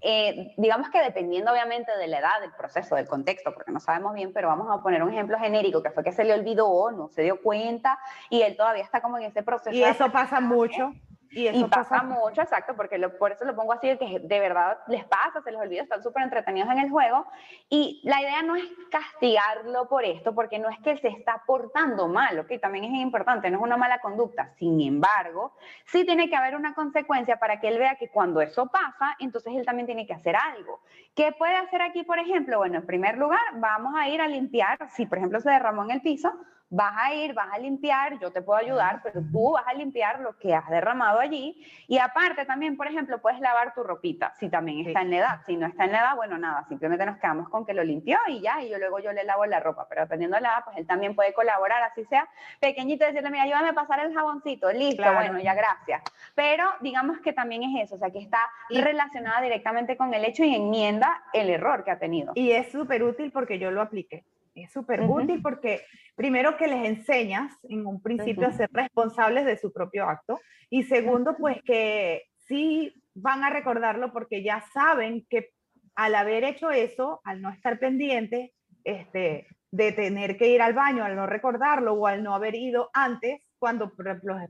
eh, 0.08 0.54
digamos 0.56 0.88
que 0.90 1.02
dependiendo 1.02 1.50
obviamente 1.50 1.90
de 1.98 2.06
la 2.06 2.20
edad, 2.20 2.40
del 2.40 2.52
proceso, 2.52 2.94
del 2.94 3.08
contexto, 3.08 3.52
porque 3.52 3.72
no 3.72 3.80
sabemos 3.80 4.14
bien, 4.14 4.32
pero 4.32 4.46
vamos 4.46 4.68
a 4.70 4.80
poner 4.80 5.02
un 5.02 5.12
ejemplo 5.12 5.36
genérico, 5.36 5.82
que 5.82 5.90
fue 5.90 6.04
que 6.04 6.12
se 6.12 6.22
le 6.22 6.32
olvidó, 6.32 6.92
no 6.92 7.08
se 7.08 7.22
dio 7.22 7.42
cuenta 7.42 7.98
y 8.30 8.42
él 8.42 8.56
todavía 8.56 8.84
está 8.84 9.00
como 9.00 9.18
en 9.18 9.24
ese 9.24 9.42
proceso. 9.42 9.74
Y 9.74 9.82
eso 9.82 10.12
pasa 10.12 10.38
mucho. 10.38 10.92
Y, 11.30 11.46
eso 11.48 11.68
pasa, 11.68 12.02
mucho, 12.02 12.40
exacto, 12.40 12.74
porque 12.76 12.98
por 13.10 13.32
eso 13.32 13.44
lo 13.44 13.54
pongo 13.54 13.72
así, 13.72 13.96
que 13.98 14.20
de 14.20 14.40
verdad 14.40 14.78
les 14.88 15.04
pasa, 15.04 15.42
se 15.42 15.50
les 15.50 15.60
olvida, 15.60 15.82
están 15.82 16.02
súper 16.02 16.22
entretenidos 16.22 16.70
en 16.70 16.78
el 16.78 16.90
juego. 16.90 17.26
Y 17.68 18.00
la 18.04 18.20
idea 18.20 18.42
no 18.42 18.56
es 18.56 18.64
castigarlo 18.90 19.88
por 19.88 20.04
esto, 20.04 20.34
porque 20.34 20.58
no 20.58 20.68
es 20.68 20.78
que 20.80 20.96
se 20.98 21.08
está 21.08 21.42
portando 21.46 22.08
mal, 22.08 22.38
¿ok? 22.38 22.52
También 22.60 22.84
es 22.84 23.00
importante, 23.00 23.50
no 23.50 23.58
es 23.58 23.62
una 23.62 23.76
mala 23.76 24.00
conducta. 24.00 24.52
Sin 24.58 24.80
embargo, 24.80 25.54
sí 25.86 26.04
tiene 26.04 26.28
que 26.28 26.36
haber 26.36 26.56
una 26.56 26.74
consecuencia 26.74 27.36
para 27.38 27.60
que 27.60 27.68
él 27.68 27.78
vea 27.78 27.96
que 27.96 28.08
cuando 28.08 28.40
eso 28.40 28.66
pasa, 28.66 29.16
entonces 29.18 29.54
él 29.54 29.66
también 29.66 29.86
tiene 29.86 30.06
que 30.06 30.14
hacer 30.14 30.36
algo. 30.36 30.80
¿Qué 31.14 31.32
puede 31.32 31.56
hacer 31.56 31.82
aquí, 31.82 32.02
por 32.04 32.18
ejemplo? 32.18 32.58
Bueno, 32.58 32.78
en 32.78 32.86
primer 32.86 33.16
lugar, 33.18 33.40
vamos 33.54 33.94
a 33.96 34.08
ir 34.08 34.20
a 34.20 34.28
limpiar, 34.28 34.78
si 34.90 35.06
por 35.06 35.18
ejemplo 35.18 35.40
se 35.40 35.50
derramó 35.50 35.84
en 35.84 35.92
el 35.92 36.02
piso, 36.02 36.32
vas 36.68 36.94
a 36.96 37.14
ir, 37.14 37.32
vas 37.32 37.52
a 37.52 37.58
limpiar, 37.58 38.18
yo 38.18 38.32
te 38.32 38.42
puedo 38.42 38.58
ayudar, 38.58 39.00
pero 39.02 39.20
tú 39.32 39.52
vas 39.52 39.66
a 39.66 39.74
limpiar 39.74 40.20
lo 40.20 40.36
que 40.38 40.54
has 40.54 40.68
derramado 40.68 41.20
allí. 41.20 41.56
Y 41.86 41.98
aparte 41.98 42.44
también, 42.44 42.76
por 42.76 42.88
ejemplo, 42.88 43.20
puedes 43.20 43.40
lavar 43.40 43.74
tu 43.74 43.82
ropita, 43.82 44.34
si 44.38 44.48
también 44.48 44.86
está 44.86 45.02
en 45.02 45.10
la 45.10 45.16
edad. 45.16 45.40
Si 45.46 45.56
no 45.56 45.66
está 45.66 45.84
en 45.84 45.92
la 45.92 46.00
edad, 46.00 46.16
bueno, 46.16 46.38
nada, 46.38 46.64
simplemente 46.68 47.06
nos 47.06 47.18
quedamos 47.18 47.48
con 47.48 47.64
que 47.64 47.74
lo 47.74 47.84
limpió 47.84 48.18
y 48.28 48.40
ya, 48.40 48.60
y 48.62 48.68
yo 48.68 48.78
luego 48.78 48.98
yo 48.98 49.12
le 49.12 49.24
lavo 49.24 49.46
la 49.46 49.60
ropa. 49.60 49.86
Pero 49.88 50.02
dependiendo 50.02 50.36
de 50.36 50.42
la 50.42 50.48
edad, 50.48 50.64
pues 50.64 50.76
él 50.76 50.86
también 50.86 51.14
puede 51.14 51.32
colaborar, 51.32 51.82
así 51.84 52.04
sea 52.06 52.28
pequeñito, 52.60 53.04
decirle, 53.04 53.30
mira, 53.30 53.44
ayúdame 53.44 53.68
a 53.68 53.74
pasar 53.74 54.00
el 54.00 54.12
jaboncito, 54.12 54.72
listo, 54.72 55.04
bueno, 55.12 55.38
ya 55.38 55.54
gracias. 55.54 56.02
Pero 56.34 56.64
digamos 56.80 57.18
que 57.20 57.32
también 57.32 57.62
es 57.62 57.84
eso, 57.84 57.94
o 57.94 57.98
sea, 57.98 58.10
que 58.10 58.18
está 58.18 58.40
relacionada 58.70 59.40
directamente 59.40 59.96
con 59.96 60.12
el 60.12 60.24
hecho 60.24 60.44
y 60.44 60.54
enmienda 60.54 61.22
el 61.32 61.50
error 61.50 61.84
que 61.84 61.92
ha 61.92 61.98
tenido. 61.98 62.32
Y 62.34 62.50
es 62.50 62.72
súper 62.72 63.02
útil 63.02 63.30
porque 63.30 63.58
yo 63.58 63.70
lo 63.70 63.82
apliqué. 63.82 64.24
Es 64.56 64.72
súper 64.72 65.02
útil 65.02 65.42
porque 65.42 65.82
primero 66.14 66.56
que 66.56 66.66
les 66.66 66.86
enseñas 66.86 67.52
en 67.64 67.86
un 67.86 68.02
principio 68.02 68.48
a 68.48 68.52
ser 68.52 68.70
responsables 68.72 69.44
de 69.44 69.58
su 69.58 69.70
propio 69.70 70.08
acto 70.08 70.40
y 70.70 70.84
segundo 70.84 71.36
pues 71.38 71.62
que 71.62 72.24
sí 72.48 72.94
van 73.14 73.44
a 73.44 73.50
recordarlo 73.50 74.12
porque 74.12 74.42
ya 74.42 74.64
saben 74.72 75.26
que 75.28 75.50
al 75.94 76.14
haber 76.14 76.44
hecho 76.44 76.70
eso, 76.70 77.20
al 77.24 77.42
no 77.42 77.50
estar 77.50 77.78
pendiente, 77.78 78.54
este, 78.82 79.46
de 79.70 79.92
tener 79.92 80.38
que 80.38 80.48
ir 80.48 80.62
al 80.62 80.72
baño, 80.72 81.04
al 81.04 81.16
no 81.16 81.26
recordarlo 81.26 81.92
o 81.92 82.06
al 82.06 82.22
no 82.22 82.34
haber 82.34 82.54
ido 82.54 82.90
antes, 82.94 83.40
cuando, 83.58 83.92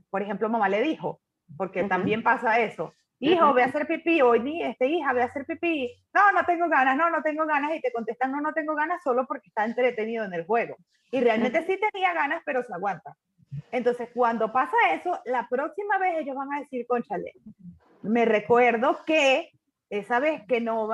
por 0.09 0.21
ejemplo, 0.21 0.49
mamá 0.49 0.69
le 0.69 0.81
dijo, 0.81 1.21
porque 1.57 1.83
también 1.85 2.23
pasa 2.23 2.59
eso, 2.59 2.93
hijo, 3.19 3.51
voy 3.51 3.61
a 3.61 3.65
hacer 3.65 3.87
pipí, 3.87 4.21
hoy 4.21 4.39
ni 4.39 4.63
este 4.63 4.87
hija, 4.87 5.13
voy 5.13 5.21
a 5.21 5.25
hacer 5.25 5.45
pipí, 5.45 5.91
no, 6.13 6.31
no 6.31 6.45
tengo 6.45 6.69
ganas, 6.69 6.95
no, 6.97 7.09
no 7.09 7.21
tengo 7.23 7.45
ganas, 7.45 7.75
y 7.75 7.81
te 7.81 7.91
contestan, 7.91 8.31
no, 8.31 8.41
no 8.41 8.53
tengo 8.53 8.75
ganas, 8.75 9.01
solo 9.03 9.25
porque 9.27 9.49
está 9.49 9.65
entretenido 9.65 10.25
en 10.25 10.33
el 10.33 10.45
juego. 10.45 10.77
Y 11.11 11.21
realmente 11.21 11.65
sí 11.65 11.79
tenía 11.91 12.13
ganas, 12.13 12.41
pero 12.45 12.63
se 12.63 12.73
aguanta. 12.73 13.15
Entonces, 13.71 14.09
cuando 14.13 14.51
pasa 14.51 14.75
eso, 14.93 15.19
la 15.25 15.47
próxima 15.49 15.97
vez 15.97 16.19
ellos 16.19 16.35
van 16.35 16.53
a 16.53 16.59
decir, 16.59 16.85
conchale, 16.85 17.33
me 18.01 18.25
recuerdo 18.25 18.99
que 19.05 19.51
esa 19.89 20.19
vez 20.19 20.43
que 20.47 20.59
no 20.61 20.89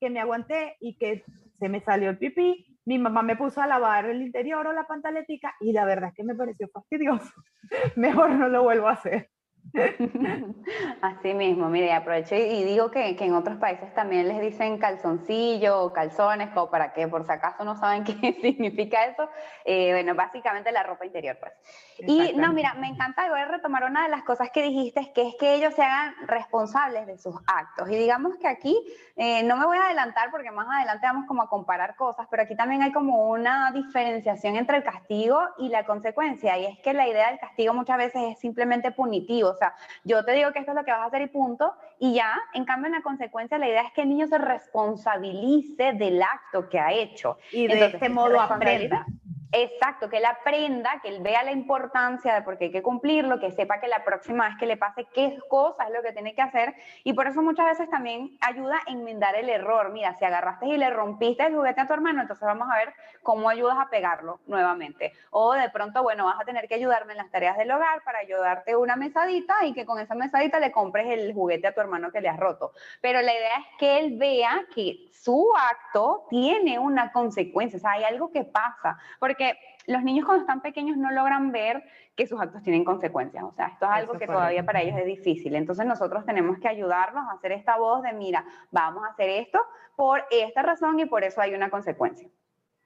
que 0.00 0.10
me 0.10 0.20
aguanté 0.20 0.76
y 0.80 0.96
que 0.96 1.24
se 1.58 1.68
me 1.68 1.80
salió 1.80 2.10
el 2.10 2.18
pipí, 2.18 2.78
mi 2.84 2.98
mamá 2.98 3.22
me 3.22 3.36
puso 3.36 3.60
a 3.60 3.66
lavar 3.66 4.06
el 4.06 4.22
interior 4.22 4.66
o 4.66 4.72
la 4.72 4.86
pantaletica 4.86 5.54
y 5.60 5.72
la 5.72 5.84
verdad 5.84 6.10
es 6.10 6.14
que 6.14 6.24
me 6.24 6.34
pareció 6.34 6.68
fastidioso. 6.68 7.32
Mejor 7.96 8.30
no 8.30 8.48
lo 8.48 8.62
vuelvo 8.62 8.88
a 8.88 8.92
hacer. 8.92 9.28
Así 11.02 11.34
mismo, 11.34 11.68
mire, 11.68 11.92
aprovecho 11.92 12.34
y, 12.34 12.64
digo 12.64 12.90
que, 12.90 13.16
que, 13.16 13.24
en 13.24 13.34
otros 13.34 13.56
países 13.58 13.92
también 13.94 14.28
les 14.28 14.40
dicen 14.40 14.78
calzoncillo 14.78 15.82
o 15.82 15.92
calzones, 15.92 16.50
como 16.50 16.70
para 16.70 16.92
que 16.92 17.08
por 17.08 17.24
si 17.24 17.32
acaso 17.32 17.64
no 17.64 17.76
saben 17.76 18.04
qué 18.04 18.38
significa 18.40 19.04
eso. 19.04 19.28
Eh, 19.64 19.92
bueno, 19.92 20.14
básicamente 20.14 20.72
la 20.72 20.82
ropa 20.82 21.06
interior, 21.06 21.36
pues. 21.40 21.52
Y 21.98 22.34
no, 22.34 22.52
mira, 22.52 22.74
me 22.74 22.88
encanta, 22.88 23.28
voy 23.28 23.40
a 23.40 23.46
retomar 23.46 23.84
una 23.84 24.04
de 24.04 24.10
las 24.10 24.22
cosas 24.22 24.50
que 24.50 24.62
dijiste, 24.62 25.12
que 25.14 25.28
es 25.28 25.34
que 25.38 25.54
ellos 25.54 25.74
se 25.74 25.82
hagan 25.82 26.14
responsables 26.26 27.06
de 27.06 27.18
sus 27.18 27.34
actos. 27.46 27.90
Y 27.90 27.96
digamos 27.96 28.36
que 28.36 28.48
aquí, 28.48 28.76
eh, 29.16 29.42
no 29.42 29.56
me 29.56 29.66
voy 29.66 29.78
a 29.78 29.86
adelantar 29.86 30.30
porque 30.30 30.50
más 30.50 30.66
adelante 30.68 31.06
vamos 31.06 31.26
como 31.26 31.42
a 31.42 31.48
comparar 31.48 31.96
cosas, 31.96 32.26
pero 32.30 32.42
aquí 32.42 32.54
también 32.54 32.82
hay 32.82 32.92
como 32.92 33.30
una 33.30 33.70
diferenciación 33.72 34.56
entre 34.56 34.78
el 34.78 34.84
castigo 34.84 35.40
y 35.58 35.68
la 35.68 35.84
consecuencia. 35.84 36.58
Y 36.58 36.66
es 36.66 36.78
que 36.80 36.92
la 36.92 37.08
idea 37.08 37.28
del 37.30 37.38
castigo 37.38 37.74
muchas 37.74 37.98
veces 37.98 38.22
es 38.32 38.38
simplemente 38.38 38.92
punitivo 38.92 39.54
sea, 39.56 39.74
yo 40.04 40.24
te 40.24 40.32
digo 40.32 40.52
que 40.52 40.60
esto 40.60 40.72
es 40.72 40.76
lo 40.76 40.84
que 40.84 40.92
vas 40.92 41.00
a 41.00 41.06
hacer 41.06 41.22
y 41.22 41.26
punto, 41.28 41.74
y 41.98 42.14
ya, 42.14 42.38
en 42.54 42.64
cambio, 42.64 42.86
en 42.86 42.92
la 42.92 43.02
consecuencia, 43.02 43.58
la 43.58 43.68
idea 43.68 43.82
es 43.82 43.92
que 43.92 44.02
el 44.02 44.08
niño 44.08 44.26
se 44.26 44.38
responsabilice 44.38 45.92
del 45.94 46.22
acto 46.22 46.68
que 46.68 46.78
ha 46.78 46.92
hecho. 46.92 47.38
Y 47.52 47.66
de 47.66 47.86
este 47.86 48.08
modo 48.08 48.40
aprenda. 48.40 49.06
Exacto, 49.52 50.08
que 50.08 50.18
él 50.18 50.24
aprenda, 50.24 51.00
que 51.02 51.08
él 51.08 51.22
vea 51.22 51.44
la 51.44 51.52
importancia 51.52 52.34
de 52.34 52.42
por 52.42 52.58
qué 52.58 52.66
hay 52.66 52.72
que 52.72 52.82
cumplirlo, 52.82 53.38
que 53.38 53.52
sepa 53.52 53.80
que 53.80 53.88
la 53.88 54.04
próxima 54.04 54.48
vez 54.48 54.58
que 54.58 54.66
le 54.66 54.76
pase 54.76 55.06
qué 55.14 55.38
cosa 55.48 55.84
es 55.84 55.90
lo 55.90 56.02
que 56.02 56.12
tiene 56.12 56.34
que 56.34 56.42
hacer. 56.42 56.74
Y 57.04 57.12
por 57.12 57.26
eso 57.26 57.42
muchas 57.42 57.66
veces 57.66 57.88
también 57.88 58.36
ayuda 58.40 58.76
a 58.86 58.90
enmendar 58.90 59.36
el 59.36 59.48
error. 59.48 59.92
Mira, 59.92 60.14
si 60.14 60.24
agarraste 60.24 60.66
y 60.66 60.76
le 60.76 60.90
rompiste 60.90 61.46
el 61.46 61.54
juguete 61.54 61.80
a 61.80 61.86
tu 61.86 61.92
hermano, 61.92 62.22
entonces 62.22 62.44
vamos 62.44 62.68
a 62.70 62.76
ver 62.76 62.92
cómo 63.22 63.48
ayudas 63.48 63.78
a 63.78 63.88
pegarlo 63.88 64.40
nuevamente. 64.46 65.12
O 65.30 65.52
de 65.54 65.70
pronto, 65.70 66.02
bueno, 66.02 66.26
vas 66.26 66.40
a 66.40 66.44
tener 66.44 66.66
que 66.68 66.74
ayudarme 66.74 67.12
en 67.12 67.18
las 67.18 67.30
tareas 67.30 67.56
del 67.56 67.70
hogar 67.70 68.02
para 68.04 68.18
ayudarte 68.18 68.76
una 68.76 68.96
mesadita 68.96 69.64
y 69.64 69.72
que 69.72 69.86
con 69.86 69.98
esa 70.00 70.14
mesadita 70.14 70.58
le 70.60 70.72
compres 70.72 71.06
el 71.06 71.32
juguete 71.32 71.68
a 71.68 71.74
tu 71.74 71.80
hermano 71.80 72.10
que 72.10 72.20
le 72.20 72.28
has 72.28 72.38
roto. 72.38 72.72
Pero 73.00 73.22
la 73.22 73.32
idea 73.32 73.56
es 73.58 73.78
que 73.78 73.98
él 73.98 74.18
vea 74.18 74.66
que 74.74 75.08
su 75.12 75.52
acto 75.56 76.26
tiene 76.30 76.78
una 76.78 77.10
consecuencia, 77.10 77.78
o 77.78 77.80
sea, 77.80 77.92
hay 77.92 78.04
algo 78.04 78.30
que 78.30 78.44
pasa. 78.44 78.98
Porque 79.18 79.35
porque 79.36 79.58
los 79.86 80.02
niños 80.02 80.24
cuando 80.24 80.42
están 80.42 80.62
pequeños 80.62 80.96
no 80.96 81.10
logran 81.12 81.52
ver 81.52 81.84
que 82.16 82.26
sus 82.26 82.40
actos 82.40 82.62
tienen 82.62 82.84
consecuencias. 82.84 83.44
O 83.44 83.52
sea, 83.52 83.66
esto 83.68 83.84
es 83.84 83.92
algo 83.92 84.14
que 84.14 84.26
todavía 84.26 84.64
para 84.64 84.80
ellos 84.80 84.98
es 84.98 85.06
difícil. 85.06 85.54
Entonces 85.54 85.86
nosotros 85.86 86.24
tenemos 86.24 86.58
que 86.58 86.68
ayudarlos 86.68 87.22
a 87.22 87.32
hacer 87.32 87.52
esta 87.52 87.76
voz 87.76 88.02
de, 88.02 88.12
mira, 88.14 88.44
vamos 88.70 89.04
a 89.04 89.12
hacer 89.12 89.28
esto 89.28 89.60
por 89.94 90.24
esta 90.30 90.62
razón 90.62 90.98
y 90.98 91.06
por 91.06 91.22
eso 91.22 91.40
hay 91.40 91.54
una 91.54 91.70
consecuencia. 91.70 92.28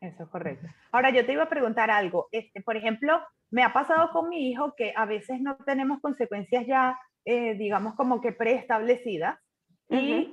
Eso 0.00 0.25
es 0.25 0.28
correcto. 0.28 0.66
Ahora 0.90 1.11
yo 1.11 1.25
te 1.25 1.33
iba 1.33 1.45
a 1.45 1.49
preguntar 1.49 1.90
algo. 1.90 2.28
Este, 2.33 2.61
por 2.61 2.76
ejemplo, 2.76 3.21
me 3.50 3.62
ha 3.62 3.73
pasado 3.73 4.11
con 4.11 4.28
mi 4.28 4.50
hijo 4.50 4.75
que 4.75 4.92
a 4.97 5.07
veces 5.07 5.40
no 5.40 5.57
tenemos 5.59 6.00
consecuencias 6.00 6.66
ya, 6.66 6.99
eh, 7.25 7.54
digamos, 7.54 7.95
como 7.95 8.21
que 8.21 8.33
preestablecidas. 8.33 9.39
Y 9.89 10.30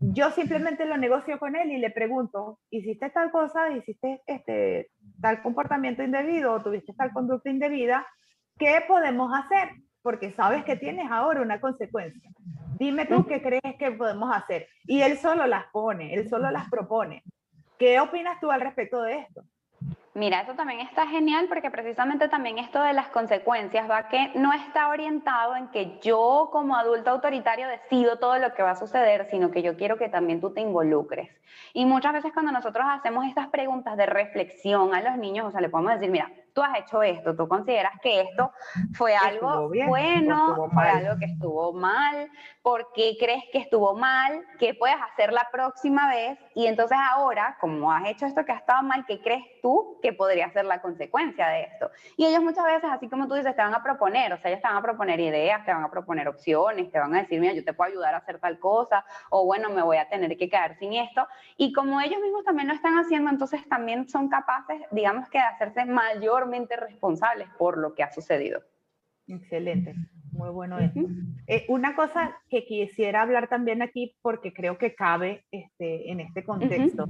yo 0.00 0.30
simplemente 0.30 0.86
lo 0.86 0.96
negocio 0.96 1.38
con 1.38 1.54
él 1.54 1.70
y 1.70 1.78
le 1.78 1.90
pregunto, 1.90 2.58
¿hiciste 2.70 3.10
tal 3.10 3.30
cosa? 3.30 3.70
¿Hiciste 3.70 4.22
este, 4.26 4.90
tal 5.20 5.42
comportamiento 5.42 6.02
indebido 6.02 6.52
o 6.52 6.62
tuviste 6.62 6.92
tal 6.94 7.12
conducta 7.12 7.50
indebida? 7.50 8.06
¿Qué 8.58 8.82
podemos 8.86 9.32
hacer? 9.36 9.70
Porque 10.02 10.32
sabes 10.32 10.64
que 10.64 10.76
tienes 10.76 11.10
ahora 11.10 11.42
una 11.42 11.60
consecuencia. 11.60 12.30
Dime 12.78 13.06
tú 13.06 13.26
qué 13.26 13.40
crees 13.40 13.76
que 13.78 13.92
podemos 13.92 14.34
hacer. 14.34 14.68
Y 14.84 15.02
él 15.02 15.18
solo 15.18 15.46
las 15.46 15.66
pone, 15.72 16.14
él 16.14 16.28
solo 16.28 16.50
las 16.50 16.68
propone. 16.68 17.22
¿Qué 17.78 18.00
opinas 18.00 18.40
tú 18.40 18.50
al 18.50 18.60
respecto 18.60 19.02
de 19.02 19.18
esto? 19.18 19.44
Mira, 20.14 20.42
eso 20.42 20.52
también 20.52 20.80
está 20.80 21.06
genial 21.06 21.46
porque 21.48 21.70
precisamente 21.70 22.28
también 22.28 22.58
esto 22.58 22.82
de 22.82 22.92
las 22.92 23.08
consecuencias 23.08 23.90
va 23.90 24.08
que 24.08 24.30
no 24.34 24.52
está 24.52 24.88
orientado 24.88 25.56
en 25.56 25.68
que 25.68 25.98
yo 26.02 26.50
como 26.52 26.76
adulto 26.76 27.08
autoritario 27.08 27.66
decido 27.66 28.18
todo 28.18 28.36
lo 28.38 28.52
que 28.52 28.62
va 28.62 28.72
a 28.72 28.76
suceder, 28.76 29.26
sino 29.30 29.50
que 29.50 29.62
yo 29.62 29.74
quiero 29.74 29.96
que 29.96 30.10
también 30.10 30.42
tú 30.42 30.52
te 30.52 30.60
involucres. 30.60 31.30
Y 31.72 31.86
muchas 31.86 32.12
veces 32.12 32.30
cuando 32.34 32.52
nosotros 32.52 32.84
hacemos 32.90 33.26
estas 33.26 33.48
preguntas 33.48 33.96
de 33.96 34.04
reflexión 34.04 34.94
a 34.94 35.00
los 35.00 35.16
niños, 35.16 35.46
o 35.46 35.50
sea, 35.50 35.62
le 35.62 35.70
podemos 35.70 35.94
decir, 35.94 36.10
mira, 36.10 36.30
tú 36.52 36.62
has 36.62 36.78
hecho 36.78 37.02
esto, 37.02 37.34
tú 37.34 37.48
consideras 37.48 37.92
que 38.02 38.20
esto 38.20 38.52
fue 38.94 39.14
algo 39.16 39.70
bueno, 39.86 40.68
fue 40.72 40.88
algo 40.88 41.18
que 41.18 41.26
estuvo 41.26 41.72
mal, 41.72 42.30
¿por 42.62 42.92
qué 42.94 43.16
crees 43.18 43.44
que 43.52 43.58
estuvo 43.58 43.94
mal? 43.94 44.44
¿Qué 44.58 44.74
puedes 44.74 44.96
hacer 45.12 45.32
la 45.32 45.48
próxima 45.50 46.08
vez? 46.08 46.38
Y 46.54 46.66
entonces 46.66 46.98
ahora, 47.10 47.56
como 47.60 47.92
has 47.92 48.06
hecho 48.08 48.26
esto 48.26 48.44
que 48.44 48.52
ha 48.52 48.56
estado 48.56 48.82
mal, 48.82 49.04
¿qué 49.06 49.20
crees 49.20 49.44
tú 49.62 49.98
que 50.02 50.12
podría 50.12 50.50
ser 50.52 50.64
la 50.64 50.80
consecuencia 50.80 51.48
de 51.48 51.62
esto? 51.62 51.90
Y 52.16 52.26
ellos 52.26 52.42
muchas 52.42 52.64
veces, 52.64 52.90
así 52.90 53.08
como 53.08 53.26
tú 53.28 53.34
dices, 53.34 53.56
te 53.56 53.62
van 53.62 53.74
a 53.74 53.82
proponer, 53.82 54.32
o 54.32 54.38
sea, 54.38 54.50
ellos 54.50 54.62
te 54.62 54.68
van 54.68 54.76
a 54.76 54.82
proponer 54.82 55.20
ideas, 55.20 55.64
te 55.64 55.72
van 55.72 55.84
a 55.84 55.90
proponer 55.90 56.28
opciones, 56.28 56.90
te 56.90 56.98
van 56.98 57.14
a 57.14 57.22
decir, 57.22 57.40
mira, 57.40 57.54
yo 57.54 57.64
te 57.64 57.72
puedo 57.72 57.90
ayudar 57.90 58.14
a 58.14 58.18
hacer 58.18 58.38
tal 58.38 58.58
cosa, 58.58 59.04
o 59.30 59.44
bueno, 59.44 59.70
me 59.70 59.82
voy 59.82 59.96
a 59.96 60.08
tener 60.08 60.36
que 60.36 60.48
quedar 60.48 60.76
sin 60.78 60.92
esto. 60.94 61.26
Y 61.56 61.72
como 61.72 62.00
ellos 62.00 62.20
mismos 62.20 62.44
también 62.44 62.68
lo 62.68 62.74
están 62.74 62.98
haciendo, 62.98 63.30
entonces 63.30 63.66
también 63.68 64.08
son 64.08 64.28
capaces, 64.28 64.82
digamos 64.90 65.28
que 65.28 65.38
de 65.38 65.44
hacerse 65.44 65.84
mayor 65.84 66.41
responsables 66.76 67.48
por 67.58 67.78
lo 67.78 67.94
que 67.94 68.02
ha 68.02 68.12
sucedido. 68.12 68.62
Excelente, 69.28 69.94
muy 70.32 70.50
bueno 70.50 70.78
esto. 70.78 71.00
Eh, 71.46 71.64
una 71.68 71.94
cosa 71.94 72.36
que 72.48 72.64
quisiera 72.64 73.22
hablar 73.22 73.48
también 73.48 73.82
aquí, 73.82 74.16
porque 74.22 74.52
creo 74.52 74.78
que 74.78 74.94
cabe 74.94 75.44
este, 75.50 76.10
en 76.10 76.20
este 76.20 76.44
contexto. 76.44 77.06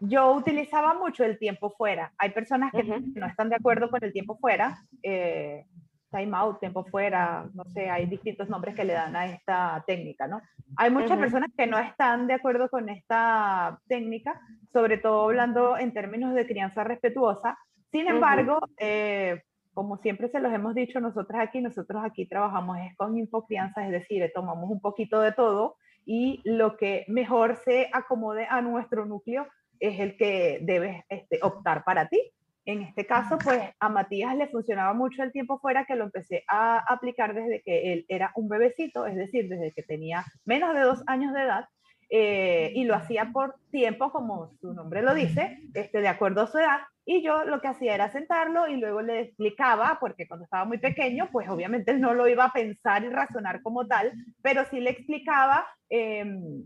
Yo 0.00 0.32
utilizaba 0.32 0.94
mucho 0.94 1.24
el 1.24 1.38
tiempo 1.38 1.70
fuera. 1.70 2.12
Hay 2.18 2.30
personas 2.30 2.72
que 2.72 2.82
no 2.82 3.26
están 3.26 3.50
de 3.50 3.56
acuerdo 3.56 3.90
con 3.90 4.02
el 4.02 4.12
tiempo 4.12 4.38
fuera, 4.38 4.82
eh, 5.02 5.66
time 6.10 6.36
out, 6.36 6.58
tiempo 6.58 6.84
fuera, 6.84 7.48
no 7.54 7.64
sé, 7.66 7.88
hay 7.88 8.06
distintos 8.06 8.48
nombres 8.48 8.74
que 8.74 8.84
le 8.84 8.94
dan 8.94 9.14
a 9.14 9.26
esta 9.26 9.82
técnica, 9.86 10.26
¿no? 10.26 10.42
Hay 10.76 10.90
muchas 10.90 11.18
personas 11.18 11.50
que 11.56 11.66
no 11.66 11.78
están 11.78 12.26
de 12.26 12.34
acuerdo 12.34 12.68
con 12.68 12.88
esta 12.88 13.80
técnica, 13.88 14.40
sobre 14.72 14.98
todo 14.98 15.24
hablando 15.24 15.78
en 15.78 15.92
términos 15.92 16.34
de 16.34 16.46
crianza 16.46 16.82
respetuosa, 16.84 17.58
sin 17.90 18.08
embargo, 18.08 18.60
eh, 18.78 19.42
como 19.74 19.96
siempre 19.98 20.28
se 20.28 20.40
los 20.40 20.52
hemos 20.52 20.74
dicho 20.74 21.00
nosotros 21.00 21.40
aquí, 21.40 21.60
nosotros 21.60 22.02
aquí 22.04 22.26
trabajamos 22.26 22.78
es 22.78 22.96
con 22.96 23.16
infocrianza, 23.16 23.84
es 23.84 23.92
decir, 23.92 24.30
tomamos 24.34 24.70
un 24.70 24.80
poquito 24.80 25.20
de 25.20 25.32
todo 25.32 25.76
y 26.04 26.40
lo 26.44 26.76
que 26.76 27.04
mejor 27.08 27.56
se 27.56 27.88
acomode 27.92 28.46
a 28.48 28.60
nuestro 28.62 29.06
núcleo 29.06 29.46
es 29.78 29.98
el 30.00 30.16
que 30.16 30.58
debes 30.62 31.04
este, 31.08 31.38
optar 31.42 31.84
para 31.84 32.08
ti. 32.08 32.20
En 32.66 32.82
este 32.82 33.06
caso, 33.06 33.38
pues 33.38 33.62
a 33.80 33.88
Matías 33.88 34.36
le 34.36 34.48
funcionaba 34.48 34.92
mucho 34.92 35.22
el 35.22 35.32
tiempo 35.32 35.58
fuera 35.58 35.86
que 35.86 35.96
lo 35.96 36.04
empecé 36.04 36.44
a 36.46 36.78
aplicar 36.92 37.34
desde 37.34 37.62
que 37.62 37.92
él 37.92 38.04
era 38.08 38.32
un 38.34 38.48
bebecito, 38.48 39.06
es 39.06 39.16
decir, 39.16 39.48
desde 39.48 39.72
que 39.72 39.82
tenía 39.82 40.24
menos 40.44 40.74
de 40.74 40.80
dos 40.80 41.02
años 41.06 41.32
de 41.32 41.42
edad. 41.42 41.64
Eh, 42.12 42.72
y 42.74 42.84
lo 42.84 42.96
hacía 42.96 43.30
por 43.32 43.54
tiempo, 43.70 44.10
como 44.10 44.52
su 44.60 44.74
nombre 44.74 45.00
lo 45.00 45.14
dice, 45.14 45.60
este, 45.74 46.00
de 46.00 46.08
acuerdo 46.08 46.42
a 46.42 46.46
su 46.48 46.58
edad, 46.58 46.80
y 47.04 47.22
yo 47.22 47.44
lo 47.44 47.60
que 47.60 47.68
hacía 47.68 47.94
era 47.94 48.10
sentarlo 48.10 48.66
y 48.66 48.76
luego 48.76 49.00
le 49.00 49.20
explicaba, 49.20 49.98
porque 50.00 50.26
cuando 50.26 50.44
estaba 50.44 50.64
muy 50.64 50.78
pequeño, 50.78 51.28
pues 51.30 51.48
obviamente 51.48 51.92
él 51.92 52.00
no 52.00 52.12
lo 52.14 52.26
iba 52.26 52.44
a 52.46 52.52
pensar 52.52 53.04
y 53.04 53.08
razonar 53.08 53.62
como 53.62 53.86
tal, 53.86 54.12
pero 54.42 54.64
sí 54.64 54.80
le 54.80 54.90
explicaba 54.90 55.66
em, 55.88 56.64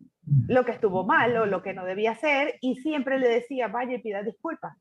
lo 0.48 0.64
que 0.64 0.72
estuvo 0.72 1.04
mal 1.04 1.36
o 1.36 1.46
lo 1.46 1.62
que 1.62 1.74
no 1.74 1.84
debía 1.84 2.12
hacer 2.12 2.56
y 2.60 2.76
siempre 2.76 3.18
le 3.18 3.28
decía, 3.28 3.68
vaya 3.68 3.94
y 3.94 4.02
pida 4.02 4.22
disculpas. 4.22 4.76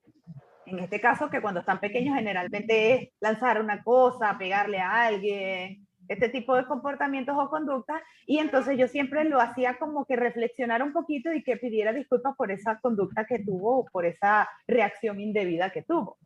En 0.66 0.80
este 0.80 1.02
caso, 1.02 1.30
que 1.30 1.42
cuando 1.42 1.60
están 1.60 1.80
pequeños 1.80 2.16
generalmente 2.16 2.94
es 2.94 3.10
lanzar 3.20 3.62
una 3.62 3.84
cosa, 3.84 4.38
pegarle 4.38 4.80
a 4.80 5.08
alguien, 5.08 5.86
este 6.08 6.30
tipo 6.30 6.56
de 6.56 6.66
comportamientos 6.66 7.36
o 7.38 7.50
conductas 7.50 8.02
y 8.26 8.40
entonces 8.40 8.78
yo 8.78 8.88
siempre 8.88 9.24
lo 9.24 9.40
hacía 9.40 9.78
como 9.78 10.06
que 10.06 10.16
reflexionara 10.16 10.84
un 10.84 10.94
poquito 10.94 11.34
y 11.34 11.44
que 11.44 11.58
pidiera 11.58 11.94
disculpas 11.94 12.36
por 12.36 12.52
esa 12.52 12.80
conducta 12.80 13.26
que 13.26 13.40
tuvo 13.40 13.80
o 13.80 13.86
por 13.86 14.06
esa 14.06 14.50
reacción 14.68 15.20
indebida 15.20 15.72
que 15.72 15.82
tuvo. 15.82 16.18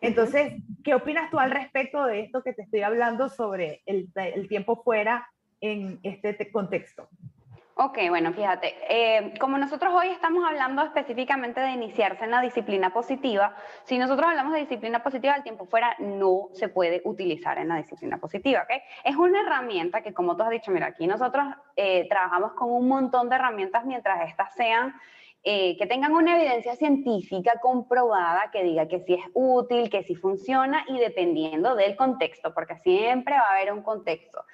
Entonces, 0.00 0.54
¿qué 0.82 0.94
opinas 0.94 1.30
tú 1.30 1.38
al 1.38 1.50
respecto 1.50 2.04
de 2.04 2.20
esto 2.20 2.42
que 2.42 2.52
te 2.52 2.62
estoy 2.62 2.82
hablando 2.82 3.30
sobre 3.30 3.82
el, 3.86 4.10
el 4.16 4.48
tiempo 4.48 4.82
fuera 4.82 5.26
en 5.60 5.98
este 6.02 6.50
contexto? 6.50 7.08
Ok, 7.76 7.98
bueno, 8.08 8.32
fíjate, 8.32 8.72
eh, 8.88 9.34
como 9.40 9.58
nosotros 9.58 9.92
hoy 9.92 10.06
estamos 10.06 10.44
hablando 10.48 10.80
específicamente 10.84 11.60
de 11.60 11.72
iniciarse 11.72 12.22
en 12.22 12.30
la 12.30 12.40
disciplina 12.40 12.92
positiva, 12.92 13.56
si 13.82 13.98
nosotros 13.98 14.28
hablamos 14.28 14.52
de 14.52 14.60
disciplina 14.60 15.02
positiva, 15.02 15.34
el 15.34 15.42
tiempo 15.42 15.66
fuera 15.66 15.96
no 15.98 16.50
se 16.52 16.68
puede 16.68 17.02
utilizar 17.04 17.58
en 17.58 17.66
la 17.66 17.78
disciplina 17.78 18.18
positiva, 18.18 18.62
¿ok? 18.62 18.80
Es 19.02 19.16
una 19.16 19.40
herramienta 19.40 20.02
que, 20.02 20.14
como 20.14 20.36
tú 20.36 20.44
has 20.44 20.50
dicho, 20.50 20.70
mira, 20.70 20.86
aquí 20.86 21.08
nosotros 21.08 21.46
eh, 21.74 22.06
trabajamos 22.08 22.52
con 22.52 22.70
un 22.70 22.86
montón 22.86 23.28
de 23.28 23.34
herramientas 23.34 23.84
mientras 23.84 24.28
estas 24.28 24.54
sean 24.54 24.94
eh, 25.42 25.76
que 25.76 25.86
tengan 25.86 26.12
una 26.12 26.36
evidencia 26.36 26.76
científica 26.76 27.58
comprobada 27.60 28.50
que 28.52 28.62
diga 28.62 28.86
que 28.86 29.00
sí 29.00 29.14
es 29.14 29.24
útil, 29.34 29.90
que 29.90 30.04
sí 30.04 30.14
funciona 30.14 30.84
y 30.88 30.98
dependiendo 30.98 31.74
del 31.74 31.96
contexto, 31.96 32.54
porque 32.54 32.76
siempre 32.76 33.34
va 33.34 33.48
a 33.48 33.56
haber 33.56 33.72
un 33.72 33.82
contexto. 33.82 34.44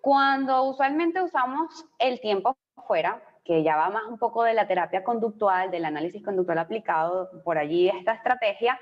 Cuando 0.00 0.62
usualmente 0.64 1.22
usamos 1.22 1.86
el 1.98 2.20
tiempo 2.20 2.56
fuera, 2.86 3.22
que 3.44 3.62
ya 3.62 3.76
va 3.76 3.90
más 3.90 4.04
un 4.04 4.18
poco 4.18 4.44
de 4.44 4.54
la 4.54 4.66
terapia 4.66 5.04
conductual, 5.04 5.70
del 5.70 5.84
análisis 5.84 6.22
conductual 6.24 6.58
aplicado, 6.58 7.42
por 7.42 7.58
allí 7.58 7.88
esta 7.88 8.12
estrategia, 8.14 8.78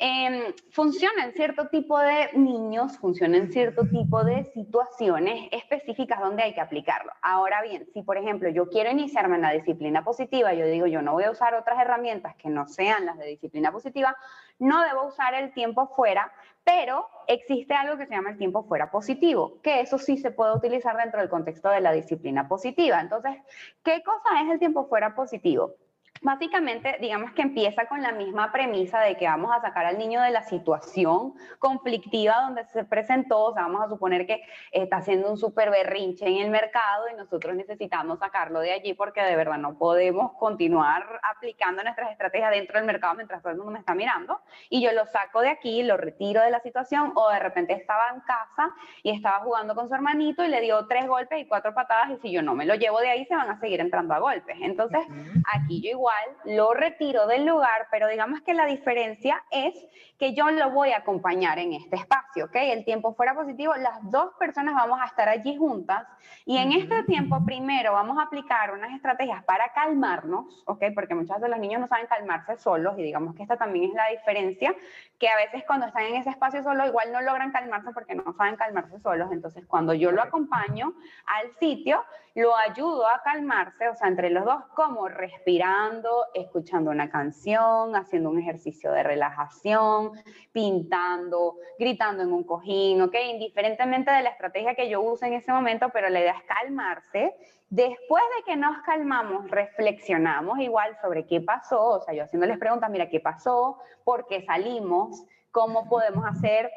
eh, 0.00 0.54
funciona 0.70 1.24
en 1.24 1.32
cierto 1.32 1.68
tipo 1.68 1.98
de 1.98 2.30
niños, 2.34 2.96
funciona 2.98 3.36
en 3.36 3.50
cierto 3.50 3.84
tipo 3.84 4.22
de 4.22 4.44
situaciones 4.44 5.48
específicas 5.50 6.20
donde 6.20 6.44
hay 6.44 6.54
que 6.54 6.60
aplicarlo. 6.60 7.10
Ahora 7.20 7.62
bien, 7.62 7.86
si 7.92 8.02
por 8.02 8.16
ejemplo 8.16 8.48
yo 8.48 8.68
quiero 8.68 8.90
iniciarme 8.90 9.36
en 9.36 9.42
la 9.42 9.50
disciplina 9.50 10.04
positiva, 10.04 10.54
yo 10.54 10.66
digo 10.66 10.86
yo 10.86 11.02
no 11.02 11.14
voy 11.14 11.24
a 11.24 11.32
usar 11.32 11.54
otras 11.54 11.80
herramientas 11.80 12.36
que 12.36 12.48
no 12.48 12.68
sean 12.68 13.06
las 13.06 13.18
de 13.18 13.26
disciplina 13.26 13.72
positiva, 13.72 14.16
no 14.60 14.82
debo 14.84 15.06
usar 15.06 15.34
el 15.34 15.52
tiempo 15.52 15.88
fuera, 15.96 16.32
pero 16.62 17.08
existe 17.26 17.74
algo 17.74 17.96
que 17.96 18.06
se 18.06 18.14
llama 18.14 18.30
el 18.30 18.38
tiempo 18.38 18.62
fuera 18.62 18.92
positivo, 18.92 19.60
que 19.62 19.80
eso 19.80 19.98
sí 19.98 20.16
se 20.16 20.30
puede 20.30 20.54
utilizar 20.54 20.96
dentro 20.96 21.20
del 21.20 21.28
contexto 21.28 21.70
de 21.70 21.80
la 21.80 21.90
disciplina 21.90 22.46
positiva. 22.46 23.00
Entonces, 23.00 23.36
¿qué 23.82 24.02
cosa 24.04 24.42
es 24.42 24.50
el 24.50 24.58
tiempo 24.60 24.86
fuera 24.86 25.16
positivo? 25.16 25.74
Básicamente, 26.22 26.96
digamos 27.00 27.32
que 27.32 27.42
empieza 27.42 27.86
con 27.86 28.02
la 28.02 28.12
misma 28.12 28.50
premisa 28.50 29.00
de 29.00 29.16
que 29.16 29.26
vamos 29.26 29.54
a 29.54 29.60
sacar 29.60 29.86
al 29.86 29.98
niño 29.98 30.20
de 30.20 30.30
la 30.30 30.42
situación 30.42 31.34
conflictiva 31.58 32.40
donde 32.42 32.64
se 32.66 32.84
presentó, 32.84 33.46
o 33.46 33.54
sea, 33.54 33.62
vamos 33.62 33.84
a 33.84 33.88
suponer 33.88 34.26
que 34.26 34.42
está 34.72 34.96
haciendo 34.96 35.30
un 35.30 35.38
súper 35.38 35.70
berrinche 35.70 36.26
en 36.26 36.38
el 36.38 36.50
mercado 36.50 37.08
y 37.12 37.16
nosotros 37.16 37.54
necesitamos 37.54 38.18
sacarlo 38.18 38.60
de 38.60 38.72
allí 38.72 38.94
porque 38.94 39.22
de 39.22 39.36
verdad 39.36 39.58
no 39.58 39.78
podemos 39.78 40.32
continuar 40.32 41.20
aplicando 41.22 41.82
nuestras 41.82 42.10
estrategias 42.10 42.50
dentro 42.50 42.78
del 42.78 42.86
mercado 42.86 43.14
mientras 43.14 43.40
todo 43.42 43.52
el 43.52 43.58
mundo 43.58 43.72
me 43.72 43.78
está 43.78 43.94
mirando 43.94 44.40
y 44.70 44.82
yo 44.82 44.92
lo 44.92 45.06
saco 45.06 45.40
de 45.40 45.50
aquí, 45.50 45.82
lo 45.82 45.96
retiro 45.96 46.42
de 46.42 46.50
la 46.50 46.60
situación 46.60 47.12
o 47.14 47.28
de 47.30 47.38
repente 47.38 47.74
estaba 47.74 48.08
en 48.14 48.20
casa 48.20 48.74
y 49.02 49.10
estaba 49.10 49.38
jugando 49.40 49.74
con 49.74 49.88
su 49.88 49.94
hermanito 49.94 50.44
y 50.44 50.48
le 50.48 50.60
dio 50.60 50.86
tres 50.86 51.06
golpes 51.06 51.40
y 51.40 51.46
cuatro 51.46 51.74
patadas 51.74 52.10
y 52.10 52.16
si 52.18 52.32
yo 52.32 52.42
no 52.42 52.54
me 52.54 52.66
lo 52.66 52.74
llevo 52.74 53.00
de 53.00 53.08
ahí 53.08 53.24
se 53.26 53.36
van 53.36 53.50
a 53.50 53.60
seguir 53.60 53.80
entrando 53.80 54.14
a 54.14 54.18
golpes. 54.18 54.56
Entonces, 54.60 55.06
aquí 55.54 55.80
yo 55.80 55.90
igual 55.90 56.07
lo 56.44 56.74
retiro 56.74 57.26
del 57.26 57.46
lugar, 57.46 57.88
pero 57.90 58.08
digamos 58.08 58.40
que 58.42 58.54
la 58.54 58.66
diferencia 58.66 59.42
es 59.50 59.74
que 60.18 60.34
yo 60.34 60.50
lo 60.50 60.70
voy 60.70 60.90
a 60.90 60.98
acompañar 60.98 61.58
en 61.60 61.74
este 61.74 61.96
espacio, 61.96 62.46
¿ok? 62.46 62.56
El 62.56 62.84
tiempo 62.84 63.14
fuera 63.14 63.34
positivo, 63.34 63.74
las 63.76 63.98
dos 64.10 64.34
personas 64.38 64.74
vamos 64.74 65.00
a 65.00 65.06
estar 65.06 65.28
allí 65.28 65.56
juntas 65.56 66.06
y 66.44 66.58
en 66.58 66.72
este 66.72 67.04
tiempo 67.04 67.44
primero 67.44 67.92
vamos 67.92 68.18
a 68.18 68.22
aplicar 68.22 68.72
unas 68.72 68.90
estrategias 68.92 69.44
para 69.44 69.72
calmarnos, 69.72 70.64
¿ok? 70.66 70.86
Porque 70.94 71.14
muchas 71.14 71.36
veces 71.36 71.50
los 71.50 71.60
niños 71.60 71.80
no 71.80 71.86
saben 71.86 72.06
calmarse 72.06 72.56
solos 72.56 72.98
y 72.98 73.02
digamos 73.02 73.36
que 73.36 73.42
esta 73.44 73.56
también 73.56 73.90
es 73.90 73.94
la 73.94 74.08
diferencia, 74.08 74.74
que 75.20 75.28
a 75.28 75.36
veces 75.36 75.62
cuando 75.66 75.86
están 75.86 76.04
en 76.04 76.16
ese 76.16 76.30
espacio 76.30 76.64
solo 76.64 76.86
igual 76.86 77.12
no 77.12 77.20
logran 77.20 77.52
calmarse 77.52 77.92
porque 77.92 78.16
no 78.16 78.32
saben 78.32 78.56
calmarse 78.56 78.98
solos, 79.00 79.30
entonces 79.30 79.66
cuando 79.66 79.94
yo 79.94 80.10
lo 80.10 80.22
acompaño 80.22 80.94
al 81.26 81.52
sitio, 81.60 82.04
lo 82.34 82.56
ayudo 82.56 83.06
a 83.08 83.20
calmarse, 83.22 83.88
o 83.88 83.94
sea, 83.94 84.08
entre 84.08 84.30
los 84.30 84.44
dos, 84.44 84.64
como 84.74 85.08
respirando, 85.08 85.97
escuchando 86.34 86.90
una 86.90 87.10
canción, 87.10 87.94
haciendo 87.96 88.30
un 88.30 88.38
ejercicio 88.38 88.92
de 88.92 89.02
relajación, 89.02 90.12
pintando, 90.52 91.56
gritando 91.78 92.22
en 92.22 92.32
un 92.32 92.44
cojín, 92.44 93.02
¿ok? 93.02 93.14
Indiferentemente 93.30 94.10
de 94.10 94.22
la 94.22 94.30
estrategia 94.30 94.74
que 94.74 94.88
yo 94.88 95.00
use 95.00 95.26
en 95.26 95.34
ese 95.34 95.52
momento, 95.52 95.88
pero 95.92 96.08
la 96.08 96.20
idea 96.20 96.32
es 96.32 96.44
calmarse. 96.44 97.34
Después 97.70 98.22
de 98.36 98.44
que 98.44 98.56
nos 98.56 98.78
calmamos, 98.82 99.50
reflexionamos 99.50 100.58
igual 100.58 100.96
sobre 101.00 101.26
qué 101.26 101.40
pasó, 101.40 101.84
o 101.84 102.00
sea, 102.00 102.14
yo 102.14 102.24
haciéndoles 102.24 102.58
preguntas, 102.58 102.90
mira, 102.90 103.08
¿qué 103.08 103.20
pasó? 103.20 103.78
¿Por 104.04 104.26
qué 104.26 104.42
salimos? 104.42 105.24
¿Cómo 105.50 105.88
podemos 105.88 106.24
hacer 106.24 106.70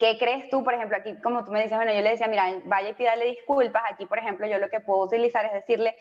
¿Qué 0.00 0.16
crees 0.18 0.48
tú, 0.48 0.64
por 0.64 0.72
ejemplo, 0.72 0.96
aquí 0.96 1.14
como 1.20 1.44
tú 1.44 1.52
me 1.52 1.62
dices, 1.62 1.76
bueno, 1.76 1.92
yo 1.92 2.00
le 2.00 2.08
decía, 2.08 2.26
mira, 2.26 2.46
vaya 2.64 2.88
y 2.88 2.94
pídale 2.94 3.26
disculpas, 3.26 3.82
aquí, 3.86 4.06
por 4.06 4.18
ejemplo, 4.18 4.46
yo 4.46 4.58
lo 4.58 4.70
que 4.70 4.80
puedo 4.80 5.02
utilizar 5.02 5.44
es 5.44 5.52
decirle, 5.52 5.94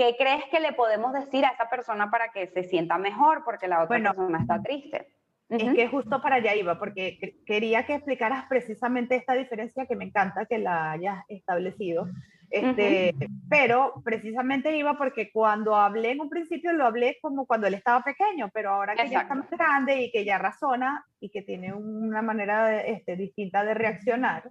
¿qué 0.00 0.16
crees 0.16 0.44
que 0.50 0.60
le 0.60 0.72
podemos 0.72 1.12
decir 1.12 1.44
a 1.44 1.50
esa 1.50 1.68
persona 1.68 2.10
para 2.10 2.32
que 2.32 2.46
se 2.46 2.64
sienta 2.64 2.96
mejor 2.96 3.44
porque 3.44 3.68
la 3.68 3.82
otra 3.82 4.00
persona 4.00 4.38
está 4.40 4.62
triste? 4.62 5.08
Es 5.50 5.74
que 5.74 5.88
justo 5.88 6.22
para 6.22 6.36
allá 6.36 6.54
iba, 6.54 6.78
porque 6.78 7.36
quería 7.44 7.84
que 7.84 7.96
explicaras 7.96 8.46
precisamente 8.48 9.16
esta 9.16 9.34
diferencia 9.34 9.84
que 9.84 9.96
me 9.96 10.06
encanta 10.06 10.46
que 10.46 10.56
la 10.56 10.92
hayas 10.92 11.22
establecido. 11.28 12.08
Este, 12.48 13.14
Pero 13.50 14.00
precisamente 14.02 14.74
iba 14.74 14.96
porque 14.96 15.30
cuando 15.30 15.76
hablé 15.76 16.12
en 16.12 16.22
un 16.22 16.30
principio 16.30 16.72
lo 16.72 16.86
hablé 16.86 17.18
como 17.20 17.44
cuando 17.44 17.66
él 17.66 17.74
estaba 17.74 18.02
pequeño, 18.02 18.48
pero 18.54 18.70
ahora 18.70 18.94
que 18.94 19.10
ya 19.10 19.20
está 19.20 19.34
más 19.34 19.50
grande 19.50 20.00
y 20.00 20.10
que 20.10 20.24
ya 20.24 20.38
razona 20.38 21.04
y 21.20 21.28
que 21.28 21.42
tiene 21.42 21.74
una 21.74 22.22
manera 22.22 22.80
este, 22.82 23.16
distinta 23.16 23.64
de 23.64 23.74
reaccionar, 23.74 24.48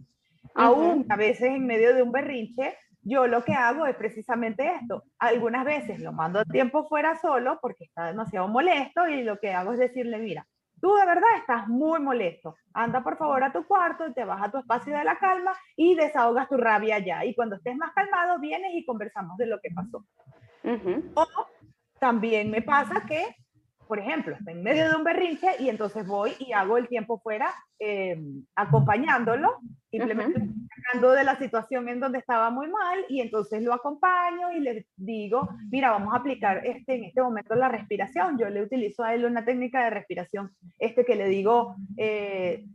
aún 0.53 1.07
a 1.09 1.15
veces 1.15 1.49
en 1.49 1.65
medio 1.65 1.95
de 1.95 2.03
un 2.03 2.11
berrinche, 2.11 2.77
yo 3.01 3.27
lo 3.27 3.43
que 3.43 3.53
hago 3.53 3.85
es 3.85 3.95
precisamente 3.95 4.73
esto. 4.75 5.03
Algunas 5.17 5.65
veces 5.65 5.99
lo 5.99 6.11
mando 6.11 6.39
a 6.39 6.45
tiempo 6.45 6.87
fuera 6.87 7.17
solo 7.19 7.59
porque 7.61 7.85
está 7.85 8.05
demasiado 8.05 8.47
molesto 8.47 9.07
y 9.07 9.23
lo 9.23 9.39
que 9.39 9.53
hago 9.53 9.73
es 9.73 9.79
decirle, 9.79 10.17
mira, 10.19 10.45
Tú 10.81 10.95
de 10.95 11.05
verdad 11.05 11.29
estás 11.37 11.67
muy 11.67 11.99
molesto. 11.99 12.55
Anda 12.73 13.03
por 13.03 13.17
favor 13.17 13.43
a 13.43 13.51
tu 13.51 13.65
cuarto, 13.65 14.07
y 14.07 14.13
te 14.13 14.23
vas 14.23 14.41
a 14.41 14.51
tu 14.51 14.57
espacio 14.59 14.97
de 14.97 15.03
la 15.03 15.17
calma 15.17 15.53
y 15.75 15.95
desahogas 15.95 16.47
tu 16.47 16.57
rabia 16.57 16.95
allá. 16.95 17.25
Y 17.25 17.35
cuando 17.35 17.55
estés 17.55 17.75
más 17.75 17.91
calmado, 17.93 18.39
vienes 18.39 18.71
y 18.73 18.85
conversamos 18.85 19.37
de 19.37 19.47
lo 19.47 19.59
que 19.59 19.69
pasó. 19.71 20.05
O 21.15 21.27
también 21.99 22.49
me 22.49 22.61
pasa 22.61 23.03
que 23.07 23.35
por 23.89 23.97
ejemplo, 23.97 24.35
está 24.35 24.51
en 24.51 24.61
medio 24.61 24.87
de 24.87 24.95
un 24.95 25.03
berrinche 25.03 25.47
y 25.57 25.67
entonces 25.67 26.05
voy 26.05 26.33
y 26.37 26.53
hago 26.53 26.77
el 26.77 26.87
tiempo 26.87 27.19
fuera 27.21 27.51
eh, 27.79 28.21
acompañándolo, 28.55 29.57
simplemente 29.89 30.47
sacando 30.75 31.11
de 31.13 31.23
la 31.23 31.35
situación 31.39 31.89
en 31.89 31.99
donde 31.99 32.19
estaba 32.19 32.51
muy 32.51 32.67
mal 32.67 32.99
y 33.09 33.19
entonces 33.19 33.63
lo 33.63 33.73
acompaño 33.73 34.51
y 34.51 34.59
le 34.59 34.85
digo, 34.95 35.49
mira, 35.71 35.89
vamos 35.89 36.13
a 36.13 36.17
aplicar 36.17 36.63
este, 36.67 36.97
en 36.97 37.05
este 37.05 37.23
momento 37.23 37.55
la 37.55 37.67
respiración. 37.67 38.37
Yo 38.37 38.47
le 38.49 38.61
utilizo 38.61 39.03
a 39.03 39.15
él 39.15 39.25
una 39.25 39.43
técnica 39.43 39.83
de 39.83 39.89
respiración, 39.89 40.51
este 40.77 41.03
que 41.03 41.15
le 41.15 41.27
digo, 41.27 41.75
eh, 41.97 42.65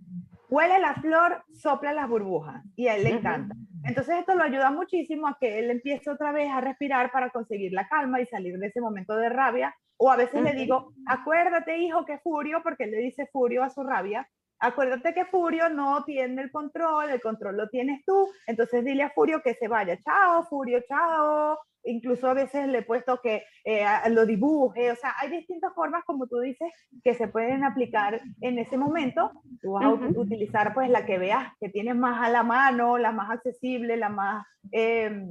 huele 0.48 0.81
la 0.81 0.94
flor, 0.94 1.44
sopla 1.53 1.92
las 1.92 2.09
burbujas 2.09 2.61
y 2.74 2.88
a 2.88 2.96
él 2.96 3.05
le 3.05 3.11
encanta. 3.11 3.55
Entonces 3.85 4.16
esto 4.18 4.35
lo 4.35 4.42
ayuda 4.42 4.72
muchísimo 4.72 5.29
a 5.29 5.37
que 5.40 5.61
él 5.61 5.70
empiece 5.70 6.11
otra 6.11 6.33
vez 6.33 6.50
a 6.50 6.61
respirar 6.61 7.12
para 7.12 7.31
conseguir 7.31 7.72
la 7.72 7.87
calma 7.87 8.20
y 8.20 8.27
salir 8.27 8.59
de 8.59 8.66
ese 8.66 8.81
momento 8.81 9.14
de 9.14 9.29
rabia. 9.29 9.77
O 9.96 10.11
a 10.11 10.16
veces 10.16 10.42
le 10.42 10.54
digo, 10.54 10.92
acuérdate 11.07 11.78
hijo 11.78 12.04
que 12.04 12.18
Furio, 12.18 12.62
porque 12.62 12.85
él 12.85 12.90
le 12.90 12.98
dice 12.98 13.26
Furio 13.26 13.62
a 13.62 13.70
su 13.70 13.83
rabia, 13.83 14.28
acuérdate 14.58 15.14
que 15.14 15.24
Furio 15.26 15.68
no 15.68 16.04
tiene 16.04 16.42
el 16.42 16.50
control, 16.50 17.10
el 17.10 17.20
control 17.20 17.56
lo 17.56 17.68
tienes 17.68 18.04
tú, 18.04 18.28
entonces 18.46 18.84
dile 18.84 19.02
a 19.02 19.10
Furio 19.10 19.42
que 19.42 19.54
se 19.54 19.68
vaya, 19.68 19.98
chao 20.00 20.44
Furio, 20.44 20.80
chao, 20.88 21.58
incluso 21.84 22.28
a 22.28 22.34
veces 22.34 22.66
le 22.68 22.78
he 22.78 22.82
puesto 22.82 23.20
que 23.22 23.44
eh, 23.64 23.84
lo 24.10 24.26
dibuje, 24.26 24.90
o 24.90 24.96
sea, 24.96 25.14
hay 25.20 25.30
distintas 25.30 25.72
formas, 25.74 26.04
como 26.04 26.26
tú 26.26 26.40
dices, 26.40 26.72
que 27.02 27.14
se 27.14 27.28
pueden 27.28 27.64
aplicar 27.64 28.20
en 28.40 28.58
ese 28.58 28.76
momento. 28.76 29.30
Tú 29.60 29.72
vas 29.72 29.84
a 29.84 29.90
utilizar 29.90 30.74
pues 30.74 30.90
la 30.90 31.04
que 31.06 31.18
veas 31.18 31.52
que 31.60 31.68
tienes 31.68 31.96
más 31.96 32.26
a 32.26 32.30
la 32.30 32.42
mano, 32.42 32.98
la 32.98 33.12
más 33.12 33.30
accesible, 33.30 33.96
la 33.96 34.08
más, 34.08 34.46
em, 34.72 35.28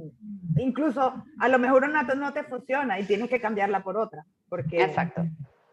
incluso 0.56 1.24
a 1.38 1.48
lo 1.48 1.58
mejor 1.58 1.84
una 1.84 2.02
no 2.02 2.32
te 2.32 2.44
funciona 2.44 2.98
y 3.00 3.04
tienes 3.04 3.28
que 3.28 3.40
cambiarla 3.40 3.82
por 3.82 3.96
otra, 3.96 4.24
porque 4.48 4.82
exacto. 4.82 5.24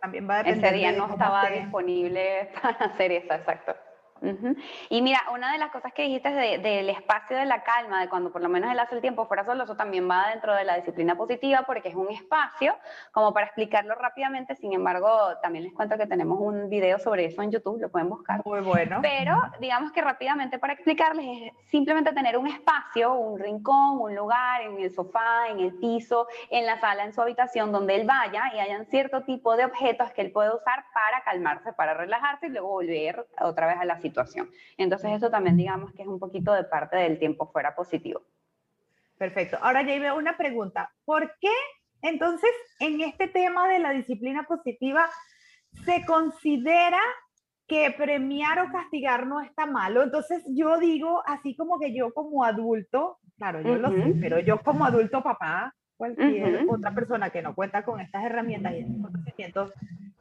También 0.01 0.27
va 0.29 0.39
a 0.39 0.43
depender. 0.43 0.65
Ese 0.65 0.75
día 0.75 0.91
no 0.91 1.07
estaba 1.11 1.49
disponible 1.49 2.49
para 2.61 2.85
hacer 2.85 3.11
eso, 3.11 3.33
exacto. 3.33 3.75
Y 4.89 5.01
mira, 5.01 5.19
una 5.33 5.51
de 5.51 5.57
las 5.57 5.71
cosas 5.71 5.93
que 5.93 6.03
dijiste 6.03 6.29
del 6.29 6.89
espacio 6.89 7.37
de 7.37 7.45
la 7.45 7.63
calma, 7.63 8.01
de 8.01 8.09
cuando 8.09 8.31
por 8.31 8.41
lo 8.41 8.49
menos 8.49 8.71
él 8.71 8.79
hace 8.79 8.95
el 8.95 9.01
tiempo 9.01 9.25
fuera 9.25 9.43
solo, 9.43 9.63
eso 9.63 9.75
también 9.75 10.09
va 10.09 10.29
dentro 10.29 10.53
de 10.53 10.63
la 10.63 10.75
disciplina 10.75 11.15
positiva 11.15 11.63
porque 11.65 11.89
es 11.89 11.95
un 11.95 12.09
espacio, 12.11 12.75
como 13.11 13.33
para 13.33 13.47
explicarlo 13.47 13.95
rápidamente, 13.95 14.55
sin 14.55 14.73
embargo, 14.73 15.09
también 15.41 15.63
les 15.63 15.73
cuento 15.73 15.97
que 15.97 16.05
tenemos 16.05 16.39
un 16.39 16.69
video 16.69 16.99
sobre 16.99 17.25
eso 17.25 17.41
en 17.41 17.51
YouTube, 17.51 17.81
lo 17.81 17.89
pueden 17.89 18.09
buscar. 18.09 18.41
Muy 18.45 18.61
bueno. 18.61 18.99
Pero 19.01 19.41
digamos 19.59 19.91
que 19.91 20.01
rápidamente 20.01 20.59
para 20.59 20.73
explicarles 20.73 21.25
es 21.25 21.69
simplemente 21.69 22.13
tener 22.13 22.37
un 22.37 22.47
espacio, 22.47 23.13
un 23.13 23.39
rincón, 23.39 23.99
un 24.01 24.15
lugar, 24.15 24.61
en 24.61 24.79
el 24.79 24.91
sofá, 24.91 25.47
en 25.49 25.59
el 25.59 25.73
piso, 25.79 26.27
en 26.51 26.65
la 26.67 26.79
sala, 26.79 27.05
en 27.05 27.13
su 27.13 27.21
habitación, 27.21 27.71
donde 27.71 27.95
él 27.95 28.05
vaya 28.05 28.51
y 28.53 28.59
hayan 28.59 28.85
cierto 28.85 29.23
tipo 29.23 29.55
de 29.55 29.65
objetos 29.65 30.11
que 30.11 30.21
él 30.21 30.31
puede 30.31 30.53
usar 30.55 30.85
para 30.93 31.23
calmarse, 31.23 31.73
para 31.73 31.95
relajarse 31.95 32.47
y 32.47 32.49
luego 32.49 32.67
volver 32.67 33.25
otra 33.39 33.65
vez 33.65 33.77
a 33.77 33.85
la 33.85 33.95
situación 33.95 34.10
situación. 34.11 34.49
Entonces 34.77 35.11
eso 35.11 35.29
también 35.29 35.57
digamos 35.57 35.93
que 35.93 36.01
es 36.01 36.07
un 36.07 36.19
poquito 36.19 36.53
de 36.53 36.65
parte 36.65 36.97
del 36.97 37.17
tiempo 37.17 37.49
fuera 37.51 37.73
positivo. 37.73 38.21
Perfecto. 39.17 39.57
Ahora 39.61 39.81
ya 39.83 39.97
veo 39.99 40.17
una 40.17 40.35
pregunta. 40.35 40.91
¿Por 41.05 41.35
qué 41.39 41.53
entonces 42.01 42.49
en 42.79 43.01
este 43.01 43.27
tema 43.27 43.67
de 43.67 43.79
la 43.79 43.91
disciplina 43.91 44.43
positiva 44.43 45.07
se 45.85 46.05
considera 46.05 46.99
que 47.67 47.91
premiar 47.91 48.59
o 48.59 48.71
castigar 48.71 49.27
no 49.27 49.39
está 49.39 49.65
malo? 49.65 50.03
Entonces 50.03 50.43
yo 50.49 50.77
digo, 50.77 51.21
así 51.25 51.55
como 51.55 51.79
que 51.79 51.95
yo 51.95 52.13
como 52.13 52.43
adulto, 52.43 53.19
claro, 53.37 53.61
yo 53.61 53.77
lo 53.77 53.91
sé, 53.91 54.15
pero 54.19 54.39
yo 54.39 54.61
como 54.61 54.85
adulto 54.85 55.23
papá, 55.23 55.73
cualquier 55.95 56.65
otra 56.67 56.93
persona 56.93 57.29
que 57.29 57.43
no 57.43 57.53
cuenta 57.53 57.83
con 57.85 57.99
estas 58.01 58.25
herramientas 58.25 58.73
y 58.73 58.79
estos 58.79 59.01
conocimientos, 59.01 59.71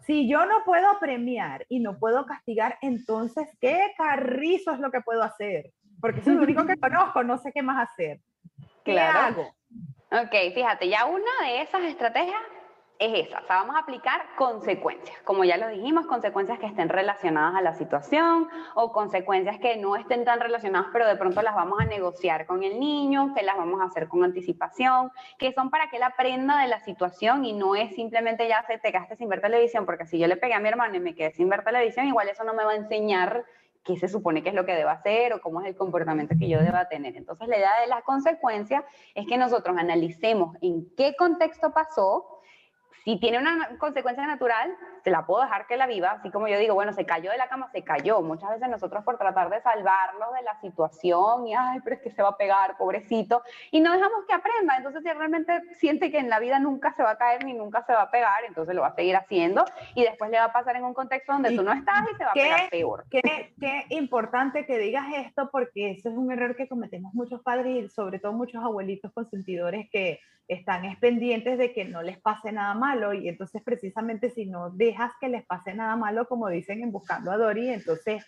si 0.01 0.29
yo 0.29 0.47
no 0.47 0.65
puedo 0.65 0.99
premiar 0.99 1.67
y 1.69 1.81
no 1.81 1.99
puedo 1.99 2.27
castigar, 2.27 2.79
entonces, 2.83 3.49
¿qué 3.61 3.93
carrizo 3.97 4.73
es 4.73 4.81
lo 4.81 4.91
que 4.91 5.01
puedo 5.01 5.23
hacer? 5.23 5.73
Porque 6.01 6.21
es 6.21 6.27
lo 6.27 6.43
único 6.43 6.67
que 6.67 6.77
conozco, 6.81 7.23
no 7.23 7.39
sé 7.39 7.53
qué 7.53 7.63
más 7.63 7.89
hacer. 7.91 8.21
¿Qué 8.85 8.99
hago? 8.99 9.55
Ok, 10.11 10.55
fíjate, 10.55 10.89
ya 10.89 11.05
una 11.05 11.47
de 11.47 11.63
esas 11.63 11.83
estrategias 11.83 12.41
es 13.01 13.29
esa, 13.29 13.39
o 13.39 13.47
sea, 13.47 13.57
vamos 13.57 13.77
a 13.77 13.79
aplicar 13.79 14.21
consecuencias, 14.37 15.17
como 15.25 15.43
ya 15.45 15.57
lo 15.57 15.69
dijimos, 15.69 16.07
consecuencias 16.07 16.59
que 16.59 16.67
estén 16.67 16.91
relacionadas 16.91 17.55
a 17.55 17.63
la 17.63 17.75
situación 17.75 18.47
o 18.75 18.93
consecuencias 18.93 19.59
que 19.59 19.79
no 19.79 19.97
estén 19.97 20.27
tan 20.27 20.39
relacionadas, 20.39 20.89
pero 20.93 21.07
de 21.07 21.17
pronto 21.17 21.41
las 21.41 21.55
vamos 21.55 21.81
a 21.81 21.87
negociar 21.87 22.45
con 22.45 22.63
el 22.63 22.79
niño, 22.79 23.33
que 23.35 23.43
las 23.43 23.57
vamos 23.57 23.81
a 23.81 23.85
hacer 23.85 24.07
con 24.07 24.23
anticipación, 24.23 25.11
que 25.39 25.53
son 25.55 25.71
para 25.71 25.89
que 25.89 25.97
él 25.97 26.03
aprenda 26.03 26.61
de 26.61 26.69
la 26.69 26.79
situación 26.81 27.47
y 27.47 27.55
no 27.55 27.75
es 27.75 27.95
simplemente 27.95 28.47
ya 28.47 28.63
se 28.67 28.77
te 28.77 28.91
gastes 28.91 29.17
sin 29.17 29.31
ver 29.31 29.41
televisión, 29.41 29.87
porque 29.87 30.05
si 30.05 30.19
yo 30.19 30.27
le 30.27 30.37
pegué 30.37 30.53
a 30.53 30.61
mi 30.61 30.69
hermano 30.69 30.95
y 30.95 31.01
me 31.01 31.15
quedé 31.15 31.31
sin 31.31 31.49
ver 31.49 31.65
televisión, 31.65 32.07
igual 32.07 32.29
eso 32.29 32.45
no 32.45 32.53
me 32.53 32.65
va 32.65 32.73
a 32.73 32.77
enseñar 32.77 33.47
qué 33.83 33.97
se 33.97 34.09
supone 34.09 34.43
que 34.43 34.51
es 34.51 34.55
lo 34.55 34.67
que 34.67 34.75
deba 34.75 34.93
hacer 34.93 35.33
o 35.33 35.41
cómo 35.41 35.63
es 35.63 35.67
el 35.67 35.75
comportamiento 35.75 36.35
que 36.39 36.49
yo 36.49 36.61
deba 36.61 36.89
tener. 36.89 37.17
Entonces, 37.17 37.49
la 37.49 37.57
idea 37.57 37.81
de 37.81 37.87
las 37.87 38.03
consecuencias 38.03 38.85
es 39.15 39.27
que 39.27 39.39
nosotros 39.39 39.77
analicemos 39.79 40.55
en 40.61 40.95
qué 40.97 41.15
contexto 41.17 41.73
pasó, 41.73 42.40
si 43.05 43.19
tiene 43.19 43.39
una 43.39 43.77
consecuencia 43.79 44.27
natural, 44.27 44.75
se 45.03 45.11
la 45.11 45.27
puedo 45.27 45.43
dejar 45.43 45.67
que 45.67 45.77
la 45.77 45.87
viva, 45.87 46.13
así 46.13 46.31
como 46.31 46.49
yo 46.49 46.59
digo, 46.59 46.75
bueno, 46.75 46.93
se 46.93 47.07
cayó 47.07 47.31
de 47.31 47.39
la 47.39 47.49
cama, 47.49 47.71
se 47.73 47.83
cayó. 47.83 48.21
Muchas 48.23 48.51
veces 48.51 48.69
nosotros 48.69 49.05
por 49.05 49.19
tratar 49.19 49.51
de 49.51 49.61
salvarlo 49.61 50.33
de 50.33 50.43
la 50.43 50.61
situación 50.61 51.47
y, 51.47 51.55
ay, 51.55 51.81
pero 51.83 51.97
es 51.97 52.03
que 52.03 52.11
se 52.11 52.23
va 52.23 52.31
a 52.31 52.37
pegar, 52.37 52.77
pobrecito, 52.77 53.43
y 53.71 53.81
no 53.81 53.93
dejamos 53.93 54.25
que 54.27 54.35
aprenda. 54.35 54.77
Entonces, 54.77 55.03
si 55.03 55.13
realmente 55.13 55.61
siente 55.75 56.11
que 56.11 56.19
en 56.19 56.29
la 56.29 56.39
vida 56.39 56.59
nunca 56.59 56.93
se 56.95 57.03
va 57.03 57.11
a 57.11 57.19
caer 57.19 57.45
ni 57.45 57.55
nunca 57.55 57.85
se 57.85 57.93
va 57.93 58.03
a 58.03 58.11
pegar, 58.11 58.45
entonces 58.45 58.75
lo 58.75 58.83
va 58.83 58.89
a 58.89 58.95
seguir 58.95 59.17
haciendo 59.17 59.65
y 59.95 60.05
después 60.05 60.31
le 60.31 60.39
va 60.39 60.45
a 60.45 60.53
pasar 60.53 60.77
en 60.77 60.85
un 60.85 60.95
contexto 60.95 61.33
donde 61.33 61.55
tú 61.55 61.63
no 61.63 61.73
estás 61.73 62.05
y 62.13 62.17
se 62.17 62.25
va 62.25 62.31
a 62.31 62.35
pegar 62.35 62.71
peor. 62.71 63.05
Qué, 63.11 63.55
qué 63.59 63.87
importante 63.91 64.67
que 64.67 64.79
digas 64.79 65.07
esto 65.17 65.49
porque 65.51 65.93
eso 65.93 66.09
es 66.09 66.17
un 66.17 66.33
error 66.33 66.57
que 66.57 66.69
cometemos 66.69 67.15
muchos 67.15 67.43
padres 67.43 67.85
y 67.85 67.89
sobre 67.89 68.19
todo 68.19 68.33
muchos 68.33 68.63
abuelitos 68.63 69.13
consentidores 69.13 69.89
que 69.91 70.21
están 70.51 70.83
pendientes 70.99 71.59
de 71.59 71.73
que 71.73 71.85
no 71.85 72.03
les 72.03 72.19
pase 72.19 72.51
nada 72.51 72.75
malo 72.75 73.15
y 73.15 73.29
entonces 73.29 73.63
precisamente 73.63 74.31
si 74.31 74.47
no 74.47 74.71
dejas 74.91 75.13
que 75.21 75.29
les 75.29 75.45
pase 75.47 75.75
nada 75.75 75.97
malo, 75.97 76.27
como 76.27 76.49
dicen 76.49 76.83
en 76.83 76.93
Buscando 76.93 77.31
a 77.31 77.37
Dory, 77.37 77.71
entonces 77.71 78.25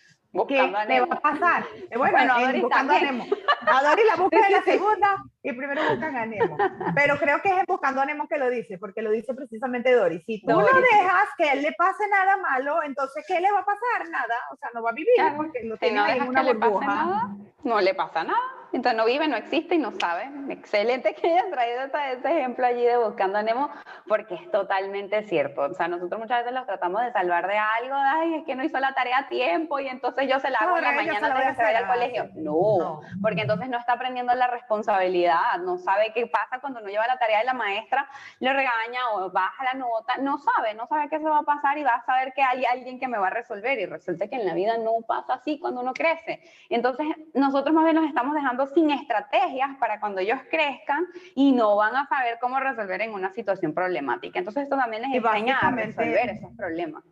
¿qué 0.49 0.73
te 0.87 1.01
va 1.01 1.07
a 1.11 1.21
pasar? 1.21 1.65
Eh, 1.91 1.99
bueno, 1.99 2.39
en 2.39 2.61
Buscando 2.63 2.93
a 2.93 3.01
Nemo. 3.01 3.27
A 3.67 3.83
Dory 3.83 4.03
la 4.07 4.17
busca 4.17 4.47
en 4.47 4.53
la 4.53 4.63
segunda 4.65 5.25
y 5.43 5.53
primero 5.53 5.83
buscan 5.91 6.17
a 6.17 6.27
Nemo. 6.27 6.57
Pero 6.95 7.19
creo 7.19 7.43
que 7.43 7.49
es 7.49 7.59
en 7.59 7.65
Buscando 7.67 8.01
a 8.01 8.07
Nemo 8.07 8.29
que 8.29 8.39
lo 8.39 8.49
dice, 8.49 8.79
porque 8.79 9.03
lo 9.03 9.11
dice 9.11 9.35
precisamente 9.35 9.93
Dory. 9.93 10.23
Si 10.23 10.41
tú 10.41 10.53
no 10.53 10.61
dejas 10.61 11.29
que 11.37 11.51
él 11.51 11.63
le 11.63 11.73
pase 11.73 12.09
nada 12.09 12.37
malo, 12.37 12.83
entonces 12.83 13.25
¿qué 13.27 13.41
le 13.41 13.51
va 13.51 13.61
a 13.61 13.65
pasar? 13.65 14.09
Nada, 14.09 14.37
o 14.53 14.57
sea, 14.57 14.71
no 14.75 14.83
va 14.83 14.91
a 14.91 14.95
vivir 14.95 15.15
porque 15.37 15.65
lo 15.65 15.77
tiene 15.77 16.17
en 16.17 16.29
una 16.29 16.43
burbuja. 16.43 17.29
no 17.65 17.81
le 17.81 17.95
pasa 17.95 18.25
nada 18.25 18.62
entonces 18.77 18.97
no 18.97 19.05
vive, 19.05 19.29
no 19.29 19.37
existe 19.37 19.75
y 19.75 19.79
no 19.79 19.93
sabe. 19.93 20.31
Excelente 20.49 21.15
que 21.15 21.33
hayas 21.33 21.51
traído 21.51 21.83
este, 21.83 22.39
ejemplo 22.39 22.67
allí 22.67 22.85
de 22.85 22.97
Buscando 22.97 23.39
a 23.39 23.43
Nemo, 23.43 23.71
porque 24.07 24.35
es 24.35 24.51
totalmente 24.51 25.23
cierto. 25.29 25.63
O 25.63 25.75
sea, 25.75 25.89
nosotros 25.89 26.21
muchas 26.21 26.41
veces 26.41 26.53
los 26.53 26.67
tratamos 26.67 27.03
de 27.03 27.13
salvar 27.13 27.47
de 27.47 27.59
algo, 27.59 27.95
ay, 27.95 28.35
es 28.37 28.45
que 28.45 28.55
no 28.55 28.65
hizo 28.65 28.79
la 28.81 28.95
tarea 28.95 29.19
a 29.19 29.29
tiempo 29.29 29.79
y 29.79 29.89
entonces 29.89 30.29
yo 30.29 30.41
se 30.41 30.51
la 30.51 30.59
hago 30.59 30.77
en 30.79 30.85
la 30.85 30.93
mañana 30.93 31.27
antes 31.27 31.45
de 31.45 31.51
que 31.51 31.55
se 31.55 31.63
vaya 31.63 31.79
al 31.79 31.87
colegio. 31.87 32.31
No, 32.35 33.01
porque 33.21 33.43
entonces 33.43 33.69
no 33.69 33.79
está 33.79 33.95
aprendiendo 33.95 34.35
la 34.35 34.47
responsabilidad, 34.47 35.59
no 35.61 35.79
sabe 35.79 36.13
qué 36.15 36.27
pasa 36.27 36.61
cuando 36.61 36.81
no 36.81 36.89
lleva 36.89 37.07
la 37.07 37.19
tarea 37.19 37.39
de 37.41 37.45
la 37.45 37.55
maestra, 37.55 38.09
le 38.41 38.53
regaña 38.53 39.11
o 39.15 39.31
baja 39.31 39.65
la 39.65 39.75
nota, 39.75 40.17
no 40.19 40.39
sabe, 40.39 40.75
no 40.75 40.87
sabe 40.87 41.09
qué 41.09 41.19
se 41.19 41.29
va 41.29 41.39
a 41.39 41.43
pasar 41.43 41.79
y 41.79 41.85
va 41.85 41.95
a 41.95 42.05
saber 42.05 42.33
que 42.33 42.43
hay 42.43 42.65
alguien 42.65 42.99
que 42.99 43.09
me 43.09 43.19
va 43.19 43.29
a 43.29 43.31
resolver 43.31 43.79
y 43.79 43.87
resulta 43.87 44.29
que 44.29 44.37
en 44.37 44.47
la 44.47 44.55
vida 44.55 44.79
no 44.79 45.01
pasa 45.07 45.35
así 45.35 45.59
cuando 45.59 45.81
uno 45.81 45.93
crece. 45.93 46.41
Entonces 46.69 47.07
nosotros 47.35 47.75
más 47.75 47.85
bien 47.85 47.97
nos 47.97 48.07
estamos 48.07 48.35
dejando 48.35 48.62
sin 48.69 48.91
estrategias 48.91 49.77
para 49.79 50.01
cuando 50.01 50.21
ellos 50.21 50.39
crezcan 50.51 51.07
y 51.35 51.53
no 51.53 51.77
van 51.77 51.97
a 51.97 52.07
saber 52.07 52.39
cómo 52.41 52.61
resolver 52.61 53.01
en 53.03 53.13
una 53.13 53.33
situación 53.33 53.75
problemática. 53.75 54.39
Entonces 54.39 54.65
esto 54.65 54.77
también 54.77 55.03
les 55.03 55.15
enseña 55.15 55.59
a 55.59 55.71
resolver 55.71 56.31
esos 56.31 56.53
problemas. 56.57 57.05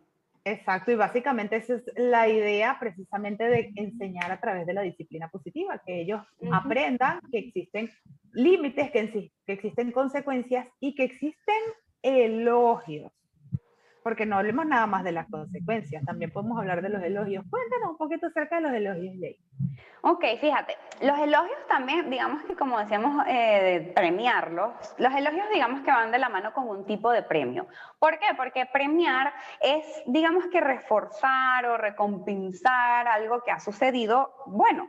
Exacto, 0.43 0.91
y 0.91 0.95
básicamente 0.95 1.57
esa 1.57 1.75
es 1.75 1.83
la 1.95 2.27
idea 2.27 2.77
precisamente 2.79 3.43
de 3.43 3.71
enseñar 3.75 4.31
a 4.31 4.39
través 4.39 4.65
de 4.65 4.73
la 4.73 4.81
disciplina 4.81 5.29
positiva, 5.29 5.79
que 5.85 6.01
ellos 6.01 6.21
aprendan 6.51 7.21
que 7.31 7.37
existen 7.37 7.91
límites, 8.33 8.89
que, 8.89 9.31
que 9.45 9.53
existen 9.53 9.91
consecuencias 9.91 10.67
y 10.79 10.95
que 10.95 11.03
existen 11.03 11.61
elogios 12.01 13.11
porque 14.03 14.25
no 14.25 14.37
hablemos 14.37 14.65
nada 14.65 14.87
más 14.87 15.03
de 15.03 15.11
las 15.11 15.27
consecuencias, 15.29 16.03
también 16.05 16.31
podemos 16.31 16.57
hablar 16.57 16.81
de 16.81 16.89
los 16.89 17.03
elogios. 17.03 17.45
Cuéntanos 17.49 17.91
un 17.91 17.97
poquito 17.97 18.27
acerca 18.27 18.57
de 18.57 18.61
los 18.61 18.73
elogios, 18.73 19.15
Jay. 19.19 19.37
Ok, 20.03 20.25
fíjate, 20.39 20.75
los 21.01 21.17
elogios 21.19 21.57
también, 21.67 22.09
digamos 22.09 22.43
que 22.43 22.55
como 22.55 22.79
decíamos, 22.79 23.23
eh, 23.27 23.91
premiarlos, 23.95 24.73
los 24.97 25.13
elogios 25.13 25.47
digamos 25.53 25.81
que 25.81 25.91
van 25.91 26.11
de 26.11 26.17
la 26.17 26.29
mano 26.29 26.53
con 26.53 26.67
un 26.67 26.85
tipo 26.85 27.11
de 27.11 27.21
premio. 27.21 27.67
¿Por 27.99 28.17
qué? 28.17 28.27
Porque 28.35 28.65
premiar 28.65 29.31
es, 29.61 29.85
digamos 30.07 30.47
que 30.47 30.59
reforzar 30.59 31.67
o 31.67 31.77
recompensar 31.77 33.07
algo 33.07 33.43
que 33.43 33.51
ha 33.51 33.59
sucedido 33.59 34.33
bueno. 34.47 34.87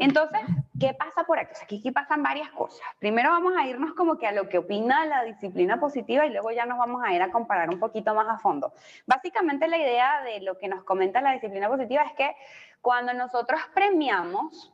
Entonces, 0.00 0.40
¿qué 0.80 0.94
pasa 0.94 1.24
por 1.24 1.38
aquí? 1.38 1.52
aquí, 1.62 1.78
aquí 1.78 1.90
pasan 1.90 2.22
varias 2.22 2.48
cosas. 2.50 2.80
Primero 2.98 3.30
vamos 3.30 3.52
a 3.56 3.66
irnos 3.66 3.92
como 3.92 4.16
que 4.16 4.26
a 4.26 4.32
lo 4.32 4.48
que 4.48 4.56
opina 4.56 5.04
la 5.04 5.24
disciplina 5.24 5.78
positiva 5.78 6.24
y 6.24 6.30
luego 6.30 6.50
ya 6.52 6.64
nos 6.64 6.78
vamos 6.78 7.02
a 7.04 7.12
ir 7.12 7.20
a 7.20 7.30
comparar 7.30 7.68
un 7.68 7.78
poquito 7.78 8.14
más 8.14 8.26
a 8.26 8.38
fondo. 8.38 8.72
Básicamente 9.06 9.68
la 9.68 9.76
idea 9.76 10.22
de 10.22 10.40
lo 10.40 10.56
que 10.56 10.68
nos 10.68 10.84
comenta 10.84 11.20
la 11.20 11.32
disciplina 11.32 11.68
positiva 11.68 12.02
es 12.02 12.12
que 12.14 12.34
cuando 12.80 13.12
nosotros 13.12 13.60
premiamos, 13.74 14.72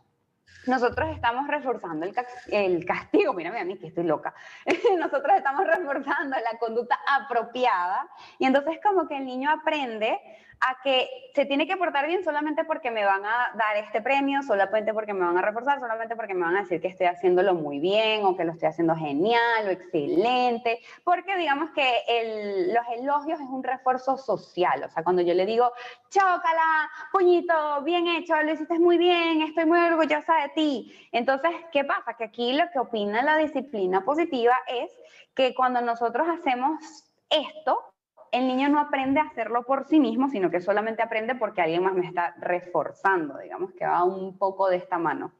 nosotros 0.66 1.10
estamos 1.14 1.46
reforzando 1.46 2.06
el, 2.50 2.84
castigo, 2.84 3.32
mírame 3.32 3.60
a 3.60 3.64
mí 3.64 3.78
que 3.78 3.88
estoy 3.88 4.04
loca, 4.04 4.34
nosotros 4.98 5.36
estamos 5.36 5.66
reforzando 5.66 6.36
la 6.36 6.58
conducta 6.58 6.98
apropiada 7.06 8.08
y 8.38 8.46
entonces 8.46 8.78
como 8.82 9.06
que 9.08 9.16
el 9.16 9.24
niño 9.24 9.50
aprende 9.50 10.20
a 10.60 10.78
que 10.82 11.08
se 11.34 11.44
tiene 11.44 11.66
que 11.66 11.76
portar 11.76 12.06
bien 12.06 12.24
solamente 12.24 12.64
porque 12.64 12.90
me 12.90 13.04
van 13.04 13.24
a 13.24 13.52
dar 13.54 13.76
este 13.76 14.00
premio, 14.00 14.42
solamente 14.42 14.94
porque 14.94 15.12
me 15.12 15.24
van 15.24 15.36
a 15.36 15.42
reforzar, 15.42 15.78
solamente 15.80 16.16
porque 16.16 16.34
me 16.34 16.42
van 16.42 16.56
a 16.56 16.60
decir 16.62 16.80
que 16.80 16.88
estoy 16.88 17.06
haciéndolo 17.06 17.54
muy 17.54 17.78
bien 17.78 18.24
o 18.24 18.36
que 18.36 18.44
lo 18.44 18.52
estoy 18.52 18.68
haciendo 18.68 18.96
genial 18.96 19.66
o 19.66 19.70
excelente, 19.70 20.80
porque 21.04 21.36
digamos 21.36 21.70
que 21.70 22.72
los 22.72 22.98
elogios 22.98 23.40
es 23.40 23.48
un 23.48 23.62
refuerzo 23.62 24.16
social, 24.16 24.82
o 24.84 24.90
sea, 24.90 25.04
cuando 25.04 25.22
yo 25.22 25.34
le 25.34 25.44
digo, 25.44 25.72
chócala, 26.10 26.90
puñito, 27.12 27.82
bien 27.82 28.06
hecho, 28.08 28.40
lo 28.42 28.52
hiciste 28.52 28.78
muy 28.78 28.98
bien, 28.98 29.42
estoy 29.42 29.64
muy 29.64 29.78
orgullosa 29.78 30.34
de 30.42 30.48
ti. 30.54 31.08
Entonces, 31.12 31.52
¿qué 31.72 31.84
pasa? 31.84 32.14
Que 32.14 32.24
aquí 32.24 32.52
lo 32.52 32.64
que 32.72 32.78
opina 32.78 33.22
la 33.22 33.36
disciplina 33.36 34.04
positiva 34.04 34.56
es 34.66 34.90
que 35.34 35.54
cuando 35.54 35.80
nosotros 35.80 36.26
hacemos 36.28 36.80
esto, 37.30 37.78
el 38.32 38.46
niño 38.46 38.68
no 38.68 38.80
aprende 38.80 39.20
a 39.20 39.24
hacerlo 39.24 39.64
por 39.64 39.86
sí 39.86 40.00
mismo, 40.00 40.28
sino 40.28 40.50
que 40.50 40.60
solamente 40.60 41.02
aprende 41.02 41.34
porque 41.34 41.62
alguien 41.62 41.84
más 41.84 41.94
me 41.94 42.06
está 42.06 42.34
reforzando, 42.38 43.38
digamos 43.38 43.72
que 43.72 43.86
va 43.86 44.04
un 44.04 44.36
poco 44.38 44.68
de 44.68 44.76
esta 44.76 44.98
mano. 44.98 45.32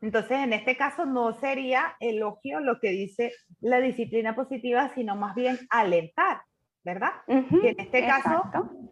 Entonces, 0.00 0.38
en 0.38 0.52
este 0.52 0.76
caso 0.76 1.06
no 1.06 1.32
sería 1.32 1.96
elogio 1.98 2.60
lo 2.60 2.78
que 2.78 2.90
dice 2.90 3.32
la 3.60 3.80
disciplina 3.80 4.34
positiva, 4.34 4.90
sino 4.94 5.16
más 5.16 5.34
bien 5.34 5.58
alentar, 5.70 6.42
¿verdad? 6.84 7.12
y 7.26 7.66
en 7.66 7.80
este 7.80 8.06
caso, 8.06 8.44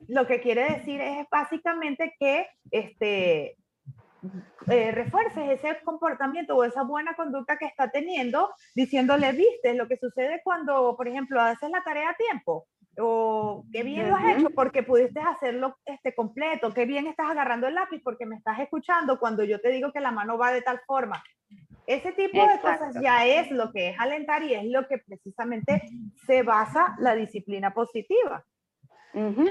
lo 0.09 0.27
que 0.27 0.41
quiere 0.41 0.65
decir 0.65 1.01
es 1.01 1.27
básicamente 1.31 2.15
que 2.19 2.47
este, 2.71 3.57
eh, 4.71 4.93
refuerces 4.93 5.51
ese 5.51 5.79
comportamiento 5.85 6.57
o 6.57 6.65
esa 6.65 6.83
buena 6.83 7.15
conducta 7.15 7.59
que 7.59 7.67
está 7.67 7.91
teniendo, 7.91 8.51
diciéndole, 8.75 9.33
viste, 9.33 9.75
lo 9.75 9.89
que 9.89 9.99
sucede 9.99 10.41
cuando, 10.43 10.97
por 10.97 11.07
ejemplo, 11.07 11.41
haces 11.41 11.71
la 11.71 11.83
tarea 11.83 12.11
a 12.11 12.17
tiempo, 12.17 12.67
o 12.99 13.65
qué 13.73 13.83
bien 13.83 14.09
lo 14.09 14.17
has 14.17 14.37
hecho 14.37 14.51
porque 14.51 14.83
pudiste 14.83 15.21
hacerlo 15.21 15.77
este, 15.85 16.15
completo, 16.15 16.73
qué 16.73 16.85
bien 16.85 17.07
estás 17.07 17.31
agarrando 17.31 17.67
el 17.67 17.75
lápiz 17.75 18.01
porque 18.03 18.27
me 18.27 18.37
estás 18.37 18.59
escuchando 18.61 19.19
cuando 19.19 19.45
yo 19.45 19.61
te 19.61 19.71
digo 19.71 19.93
que 19.93 20.01
la 20.01 20.13
mano 20.13 20.39
va 20.39 20.53
de 20.53 20.63
tal 20.63 20.81
forma. 20.87 21.23
Ese 21.87 22.13
tipo 22.13 22.47
de 22.47 22.61
cosas 22.61 22.95
ya 23.01 23.27
es 23.27 23.51
lo 23.51 23.73
que 23.73 23.91
es 23.91 24.01
alentar 24.01 24.43
y 24.45 24.55
es 24.55 24.65
lo 24.65 24.87
que 24.87 24.99
precisamente 24.99 25.83
se 26.27 26.43
basa 26.43 26.95
la 26.99 27.15
disciplina 27.15 27.75
positiva. 27.75 28.45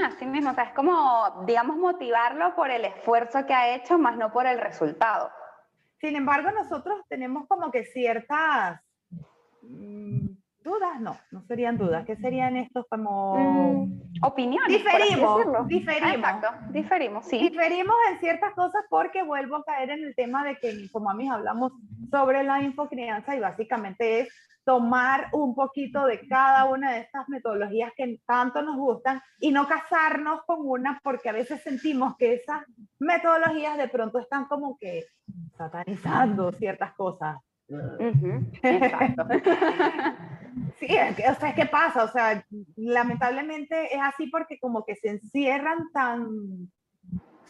así 0.03 0.25
mismo, 0.25 0.51
o 0.51 0.53
sea, 0.53 0.65
es 0.65 0.73
como, 0.73 1.43
digamos, 1.45 1.77
motivarlo 1.77 2.55
por 2.55 2.71
el 2.71 2.85
esfuerzo 2.85 3.45
que 3.45 3.53
ha 3.53 3.75
hecho, 3.75 3.97
más 3.97 4.17
no 4.17 4.31
por 4.31 4.45
el 4.45 4.59
resultado. 4.59 5.29
sin 5.99 6.15
embargo, 6.15 6.49
nosotros 6.51 7.01
tenemos 7.09 7.47
como 7.47 7.69
que 7.69 7.85
ciertas 7.85 8.81
mm, 9.61 10.40
dudas, 10.63 10.99
no, 10.99 11.17
no 11.31 11.43
serían 11.43 11.77
dudas, 11.77 12.05
¿qué 12.05 12.15
serían 12.17 12.55
estos 12.57 12.85
como 12.89 13.85
mm, 13.85 14.23
opiniones? 14.23 14.69
Diferimos, 14.69 15.67
diferimos. 15.67 16.13
Exacto, 16.13 16.47
diferimos, 16.71 17.25
sí. 17.25 17.37
Diferimos 17.49 17.95
en 18.11 18.19
ciertas 18.19 18.53
cosas 18.53 18.83
porque 18.89 19.23
vuelvo 19.23 19.57
a 19.57 19.63
caer 19.63 19.91
en 19.91 20.03
el 20.03 20.15
tema 20.15 20.43
de 20.43 20.57
que 20.57 20.89
como 20.91 21.09
a 21.09 21.13
mí 21.13 21.29
hablamos 21.29 21.73
sobre 22.09 22.43
la 22.43 22.61
infocrianza 22.61 23.35
y 23.35 23.39
básicamente 23.39 24.21
es 24.21 24.29
tomar 24.63 25.29
un 25.33 25.55
poquito 25.55 26.05
de 26.05 26.27
cada 26.27 26.65
una 26.65 26.93
de 26.93 26.99
estas 26.99 27.27
metodologías 27.29 27.91
que 27.95 28.19
tanto 28.25 28.61
nos 28.61 28.77
gustan 28.77 29.21
y 29.39 29.51
no 29.51 29.67
casarnos 29.67 30.41
con 30.45 30.59
una 30.61 30.99
porque 31.03 31.29
a 31.29 31.33
veces 31.33 31.61
sentimos 31.63 32.15
que 32.17 32.35
esas 32.35 32.63
metodologías 32.99 33.77
de 33.77 33.87
pronto 33.87 34.19
están 34.19 34.45
como 34.45 34.77
que 34.77 35.05
satanizando 35.57 36.51
ciertas 36.51 36.93
cosas. 36.93 37.37
Exacto. 38.63 39.27
sí, 40.79 40.87
o 40.87 41.39
sea, 41.39 41.55
¿qué 41.55 41.65
pasa? 41.65 42.03
O 42.03 42.07
sea, 42.09 42.45
lamentablemente 42.75 43.93
es 43.93 44.01
así 44.01 44.27
porque 44.27 44.59
como 44.59 44.83
que 44.85 44.95
se 44.95 45.09
encierran 45.09 45.91
tan 45.93 46.71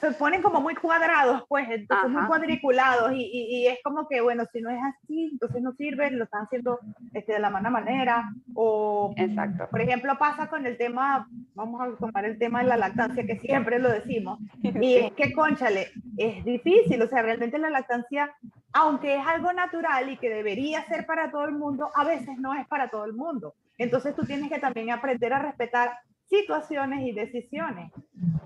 se 0.01 0.11
ponen 0.13 0.41
como 0.41 0.61
muy 0.61 0.73
cuadrados, 0.73 1.43
pues, 1.47 1.69
entonces 1.69 2.09
muy 2.09 2.25
cuadriculados 2.25 3.13
y, 3.13 3.29
y, 3.31 3.67
es 3.67 3.77
como 3.83 4.07
que, 4.07 4.19
bueno, 4.19 4.45
si 4.51 4.59
no 4.59 4.71
es 4.71 4.79
así, 4.83 5.29
entonces 5.31 5.61
no 5.61 5.73
sirve, 5.73 6.09
lo 6.09 6.23
están 6.23 6.45
haciendo 6.45 6.79
este, 7.13 7.33
de 7.33 7.39
la 7.39 7.51
mala 7.51 7.69
manera. 7.69 8.33
O, 8.55 9.13
Exacto. 9.15 9.67
por 9.69 9.79
ejemplo, 9.79 10.17
pasa 10.17 10.49
con 10.49 10.65
el 10.65 10.75
tema, 10.77 11.27
vamos 11.53 11.81
a 11.81 11.95
tomar 11.97 12.25
el 12.25 12.39
tema 12.39 12.63
de 12.63 12.69
la 12.69 12.77
lactancia, 12.77 13.27
que 13.27 13.37
siempre 13.37 13.77
lo 13.77 13.89
decimos, 13.89 14.39
y 14.63 14.95
es 14.95 15.11
que, 15.15 15.33
conchale, 15.33 15.89
es 16.17 16.43
difícil, 16.43 16.99
o 17.03 17.07
sea, 17.07 17.21
realmente 17.21 17.59
la 17.59 17.69
lactancia, 17.69 18.35
aunque 18.73 19.17
es 19.17 19.27
algo 19.27 19.53
natural 19.53 20.09
y 20.09 20.17
que 20.17 20.29
debería 20.29 20.83
ser 20.87 21.05
para 21.05 21.29
todo 21.29 21.45
el 21.45 21.51
mundo, 21.51 21.91
a 21.93 22.03
veces 22.05 22.39
no 22.39 22.55
es 22.55 22.67
para 22.67 22.89
todo 22.89 23.05
el 23.05 23.13
mundo. 23.13 23.53
Entonces 23.77 24.15
tú 24.15 24.25
tienes 24.25 24.49
que 24.49 24.59
también 24.59 24.89
aprender 24.89 25.31
a 25.33 25.39
respetar 25.39 25.91
situaciones 26.31 27.01
y 27.01 27.11
decisiones. 27.11 27.91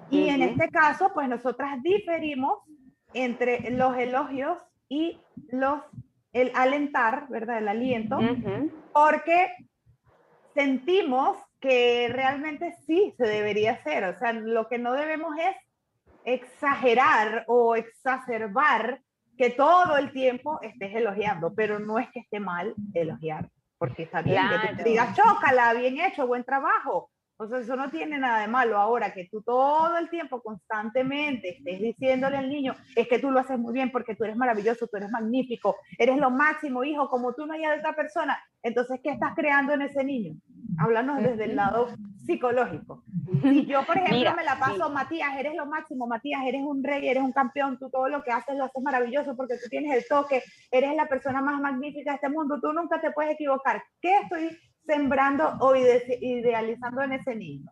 Y 0.09 0.29
en 0.29 0.41
este 0.41 0.69
caso, 0.69 1.11
pues 1.13 1.29
nosotras 1.29 1.81
diferimos 1.83 2.59
entre 3.13 3.69
los 3.71 3.95
elogios 3.95 4.57
y 4.89 5.21
los, 5.49 5.81
el 6.33 6.51
alentar, 6.55 7.27
¿verdad? 7.29 7.59
El 7.59 7.67
aliento, 7.67 8.19
porque 8.91 9.51
sentimos 10.53 11.37
que 11.59 12.09
realmente 12.11 12.75
sí 12.85 13.13
se 13.17 13.27
debería 13.27 13.73
hacer. 13.73 14.03
O 14.03 14.19
sea, 14.19 14.33
lo 14.33 14.67
que 14.67 14.79
no 14.79 14.93
debemos 14.93 15.35
es 15.37 15.55
exagerar 16.25 17.45
o 17.47 17.75
exacerbar 17.75 18.99
que 19.37 19.51
todo 19.51 19.97
el 19.97 20.11
tiempo 20.11 20.59
estés 20.61 20.95
elogiando, 20.95 21.53
pero 21.53 21.79
no 21.79 21.99
es 21.99 22.09
que 22.11 22.21
esté 22.21 22.39
mal 22.39 22.73
elogiar, 22.93 23.49
porque 23.77 24.03
está 24.03 24.21
bien 24.21 24.41
que 24.61 24.75
te 24.75 24.89
digas, 24.89 25.15
chócala, 25.15 25.73
bien 25.73 25.99
hecho, 25.99 26.25
buen 26.25 26.43
trabajo, 26.43 27.11
o 27.37 27.47
sea, 27.47 27.59
eso 27.59 27.75
no 27.75 27.89
tiene 27.89 28.17
nada 28.17 28.41
de 28.41 28.47
malo. 28.47 28.77
Ahora 28.77 29.13
que 29.13 29.27
tú 29.29 29.41
todo 29.41 29.97
el 29.97 30.09
tiempo, 30.09 30.41
constantemente, 30.41 31.57
estés 31.57 31.81
diciéndole 31.81 32.37
al 32.37 32.49
niño, 32.49 32.73
es 32.95 33.07
que 33.07 33.19
tú 33.19 33.29
lo 33.29 33.39
haces 33.39 33.59
muy 33.59 33.73
bien 33.73 33.91
porque 33.91 34.15
tú 34.15 34.23
eres 34.23 34.37
maravilloso, 34.37 34.87
tú 34.87 34.97
eres 34.97 35.11
magnífico, 35.11 35.75
eres 35.97 36.17
lo 36.17 36.29
máximo, 36.29 36.83
hijo, 36.83 37.09
como 37.09 37.33
tú 37.33 37.45
no 37.45 37.53
hay 37.53 37.65
otra 37.65 37.93
persona. 37.93 38.41
Entonces, 38.63 38.99
¿qué 39.03 39.11
estás 39.11 39.35
creando 39.35 39.73
en 39.73 39.81
ese 39.81 40.03
niño? 40.03 40.35
Háblanos 40.77 41.21
desde 41.21 41.45
el 41.45 41.55
lado 41.55 41.89
psicológico. 42.25 43.03
Si 43.41 43.65
yo, 43.65 43.85
por 43.85 43.97
ejemplo, 43.97 44.33
me 44.35 44.43
la 44.43 44.57
paso, 44.57 44.89
Matías, 44.89 45.37
eres 45.37 45.55
lo 45.55 45.65
máximo, 45.65 46.07
Matías, 46.07 46.41
eres 46.45 46.61
un 46.61 46.83
rey, 46.83 47.07
eres 47.07 47.21
un 47.21 47.33
campeón, 47.33 47.77
tú 47.77 47.89
todo 47.89 48.07
lo 48.07 48.23
que 48.23 48.31
haces 48.31 48.55
lo 48.55 48.63
haces 48.63 48.81
maravilloso 48.81 49.35
porque 49.35 49.55
tú 49.61 49.69
tienes 49.69 49.95
el 49.95 50.05
toque, 50.07 50.41
eres 50.71 50.95
la 50.95 51.07
persona 51.07 51.41
más 51.41 51.59
magnífica 51.61 52.11
de 52.11 52.15
este 52.15 52.29
mundo, 52.29 52.59
tú 52.61 52.73
nunca 52.73 52.99
te 52.99 53.11
puedes 53.11 53.33
equivocar. 53.33 53.83
¿Qué 54.01 54.19
estoy 54.19 54.57
sembrando 54.85 55.57
o 55.59 55.75
idealizando 55.75 57.01
en 57.01 57.13
ese 57.13 57.35
niño. 57.35 57.69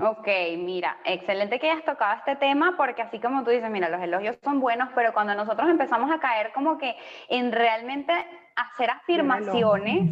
Ok, 0.00 0.28
mira, 0.58 0.98
excelente 1.04 1.58
que 1.58 1.70
hayas 1.70 1.84
tocado 1.84 2.18
este 2.18 2.36
tema 2.36 2.74
porque 2.76 3.00
así 3.00 3.18
como 3.18 3.44
tú 3.44 3.50
dices, 3.50 3.70
mira, 3.70 3.88
los 3.88 4.02
elogios 4.02 4.38
son 4.44 4.60
buenos, 4.60 4.90
pero 4.94 5.14
cuando 5.14 5.34
nosotros 5.34 5.70
empezamos 5.70 6.10
a 6.10 6.20
caer 6.20 6.52
como 6.52 6.76
que 6.76 6.94
en 7.30 7.50
realmente 7.50 8.12
hacer 8.56 8.90
afirmaciones, 8.90 10.10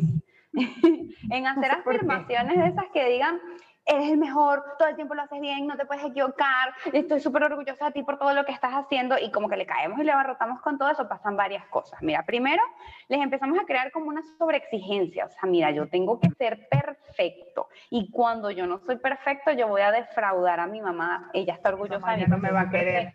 en 0.55 1.47
hacer 1.47 1.71
afirmaciones 1.71 2.57
de 2.57 2.67
esas 2.69 2.87
que 2.95 3.05
digan, 3.11 3.39
eres 3.87 4.11
el 4.11 4.19
mejor, 4.19 4.65
todo 4.79 4.89
el 4.89 4.97
tiempo 4.97 5.15
lo 5.15 5.23
haces 5.23 5.41
bien, 5.41 5.67
no 5.67 5.77
te 5.77 5.85
puedes 5.85 6.05
equivocar, 6.05 6.73
estoy 6.93 7.21
súper 7.21 7.45
orgullosa 7.45 7.87
de 7.87 7.93
ti 7.93 8.03
por 8.03 8.19
todo 8.19 8.33
lo 8.33 8.45
que 8.45 8.53
estás 8.53 8.73
haciendo 8.73 9.19
y 9.19 9.31
como 9.31 9.49
que 9.49 9.57
le 9.57 9.67
caemos 9.67 9.99
y 9.99 10.05
le 10.05 10.13
abarrotamos 10.13 10.61
con 10.61 10.79
todo 10.79 10.91
eso, 10.91 11.09
pasan 11.09 11.37
varias 11.37 11.67
cosas. 11.67 12.01
Mira, 12.03 12.25
primero 12.25 12.63
les 13.09 13.21
empezamos 13.21 13.59
a 13.59 13.65
crear 13.65 13.93
como 13.93 14.07
una 14.07 14.23
sobreexigencia, 14.39 15.27
o 15.27 15.29
sea, 15.29 15.49
mira, 15.49 15.71
yo 15.71 15.89
tengo 15.89 16.19
que 16.19 16.31
ser 16.31 16.67
perfecto 17.15 17.69
y 17.91 18.11
cuando 18.11 18.51
yo 18.51 18.67
no 18.67 18.79
soy 18.79 18.97
perfecto 18.97 19.53
yo 19.53 19.69
voy 19.69 19.83
a 19.83 19.93
defraudar 19.93 20.61
a 20.61 20.67
mi 20.67 20.81
mamá, 20.81 21.31
ella 21.33 21.55
está 21.55 21.71
orgullosa 21.71 22.13
de 22.13 22.19
mí, 22.19 22.25
no 22.29 22.39
me 22.39 22.51
va 22.51 22.63
a 22.63 22.71
querer. 22.71 23.15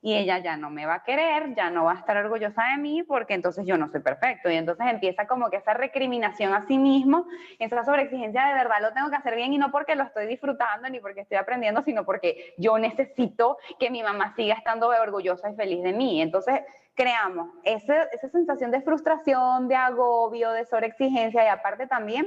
y 0.00 0.14
ella 0.14 0.38
ya 0.38 0.56
no 0.56 0.70
me 0.70 0.86
va 0.86 0.94
a 0.94 1.02
querer, 1.02 1.54
ya 1.54 1.70
no 1.70 1.84
va 1.84 1.92
a 1.92 1.96
estar 1.96 2.16
orgullosa 2.16 2.62
de 2.70 2.78
mí 2.78 3.02
porque 3.02 3.34
entonces 3.34 3.66
yo 3.66 3.76
no 3.76 3.88
soy 3.88 4.00
perfecto 4.00 4.50
y 4.50 4.54
entonces 4.54 4.86
empieza 4.88 5.26
como 5.26 5.50
que 5.50 5.56
esa 5.56 5.74
recriminación 5.74 6.54
a 6.54 6.66
sí 6.66 6.78
mismo, 6.78 7.26
esa 7.58 7.84
sobreexigencia 7.84 8.46
de 8.46 8.54
verdad 8.54 8.80
lo 8.80 8.92
tengo 8.92 9.10
que 9.10 9.16
hacer 9.16 9.34
bien 9.36 9.52
y 9.52 9.58
no 9.58 9.70
porque 9.70 9.96
lo 9.96 10.04
estoy 10.04 10.26
disfrutando 10.26 10.88
ni 10.88 11.00
porque 11.00 11.20
estoy 11.22 11.38
aprendiendo, 11.38 11.82
sino 11.82 12.04
porque 12.04 12.54
yo 12.58 12.78
necesito 12.78 13.58
que 13.78 13.90
mi 13.90 14.02
mamá 14.02 14.34
siga 14.36 14.54
estando 14.54 14.88
orgullosa 14.88 15.50
y 15.50 15.56
feliz 15.56 15.82
de 15.82 15.92
mí. 15.92 16.20
Entonces, 16.20 16.60
creamos 16.94 17.48
esa 17.64 18.28
sensación 18.30 18.70
de 18.70 18.82
frustración, 18.82 19.68
de 19.68 19.76
agobio, 19.76 20.50
de 20.52 20.66
sobreexigencia 20.66 21.44
y 21.44 21.48
aparte 21.48 21.86
también 21.86 22.26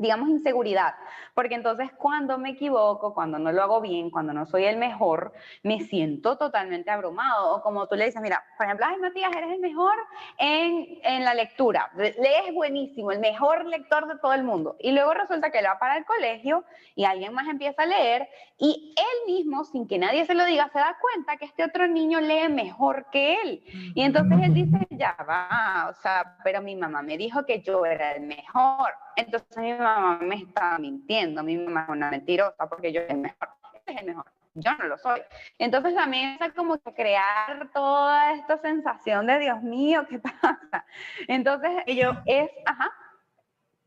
digamos, 0.00 0.30
inseguridad, 0.30 0.94
porque 1.34 1.54
entonces 1.54 1.90
cuando 1.92 2.38
me 2.38 2.50
equivoco, 2.50 3.12
cuando 3.12 3.38
no 3.38 3.52
lo 3.52 3.62
hago 3.62 3.82
bien, 3.82 4.10
cuando 4.10 4.32
no 4.32 4.46
soy 4.46 4.64
el 4.64 4.78
mejor, 4.78 5.34
me 5.62 5.80
siento 5.80 6.38
totalmente 6.38 6.90
abrumado. 6.90 7.54
O 7.54 7.62
como 7.62 7.86
tú 7.86 7.96
le 7.96 8.06
dices, 8.06 8.22
mira, 8.22 8.42
por 8.56 8.64
ejemplo, 8.64 8.86
ay 8.88 8.96
Matías, 8.96 9.30
eres 9.36 9.52
el 9.52 9.60
mejor 9.60 9.94
en, 10.38 10.98
en 11.02 11.24
la 11.24 11.34
lectura, 11.34 11.90
lees 11.96 12.54
buenísimo, 12.54 13.12
el 13.12 13.18
mejor 13.18 13.66
lector 13.66 14.08
de 14.08 14.18
todo 14.18 14.32
el 14.32 14.42
mundo. 14.42 14.76
Y 14.80 14.92
luego 14.92 15.12
resulta 15.12 15.50
que 15.50 15.58
él 15.58 15.66
va 15.66 15.78
para 15.78 15.98
el 15.98 16.06
colegio 16.06 16.64
y 16.94 17.04
alguien 17.04 17.34
más 17.34 17.46
empieza 17.46 17.82
a 17.82 17.86
leer 17.86 18.26
y 18.56 18.94
él 18.96 19.34
mismo, 19.34 19.64
sin 19.64 19.86
que 19.86 19.98
nadie 19.98 20.24
se 20.24 20.34
lo 20.34 20.46
diga, 20.46 20.70
se 20.72 20.78
da 20.78 20.96
cuenta 20.98 21.36
que 21.36 21.44
este 21.44 21.64
otro 21.64 21.86
niño 21.88 22.20
lee 22.20 22.48
mejor 22.48 23.06
que 23.10 23.34
él. 23.42 23.62
Y 23.94 24.02
entonces 24.02 24.38
él 24.42 24.54
dice, 24.54 24.86
ya 24.90 25.14
va, 25.28 25.88
o 25.90 25.94
sea, 26.00 26.38
pero 26.42 26.62
mi 26.62 26.74
mamá 26.74 27.02
me 27.02 27.18
dijo 27.18 27.44
que 27.44 27.60
yo 27.60 27.84
era 27.84 28.12
el 28.12 28.22
mejor. 28.22 28.92
Entonces 29.16 29.56
mi 29.58 29.72
mamá 29.72 29.89
me 30.20 30.36
está 30.36 30.78
mintiendo, 30.78 31.42
mi 31.42 31.56
mamá 31.56 31.84
es 31.84 31.88
una 31.88 32.10
mentirosa 32.10 32.68
porque 32.68 32.92
yo 32.92 33.00
soy 33.02 33.10
el 33.10 33.18
mejor. 33.18 33.48
Este 33.74 33.92
es 33.92 34.00
el 34.00 34.06
mejor, 34.06 34.24
yo 34.54 34.74
no 34.76 34.84
lo 34.86 34.98
soy. 34.98 35.20
Entonces 35.58 35.94
también 35.94 36.38
es 36.40 36.52
como 36.52 36.78
que 36.78 36.92
crear 36.92 37.70
toda 37.72 38.32
esta 38.32 38.58
sensación 38.58 39.26
de 39.26 39.38
Dios 39.38 39.62
mío, 39.62 40.06
¿qué 40.08 40.18
pasa? 40.18 40.84
Entonces 41.28 41.84
yo, 41.86 42.12
es, 42.26 42.50
ajá. 42.66 42.90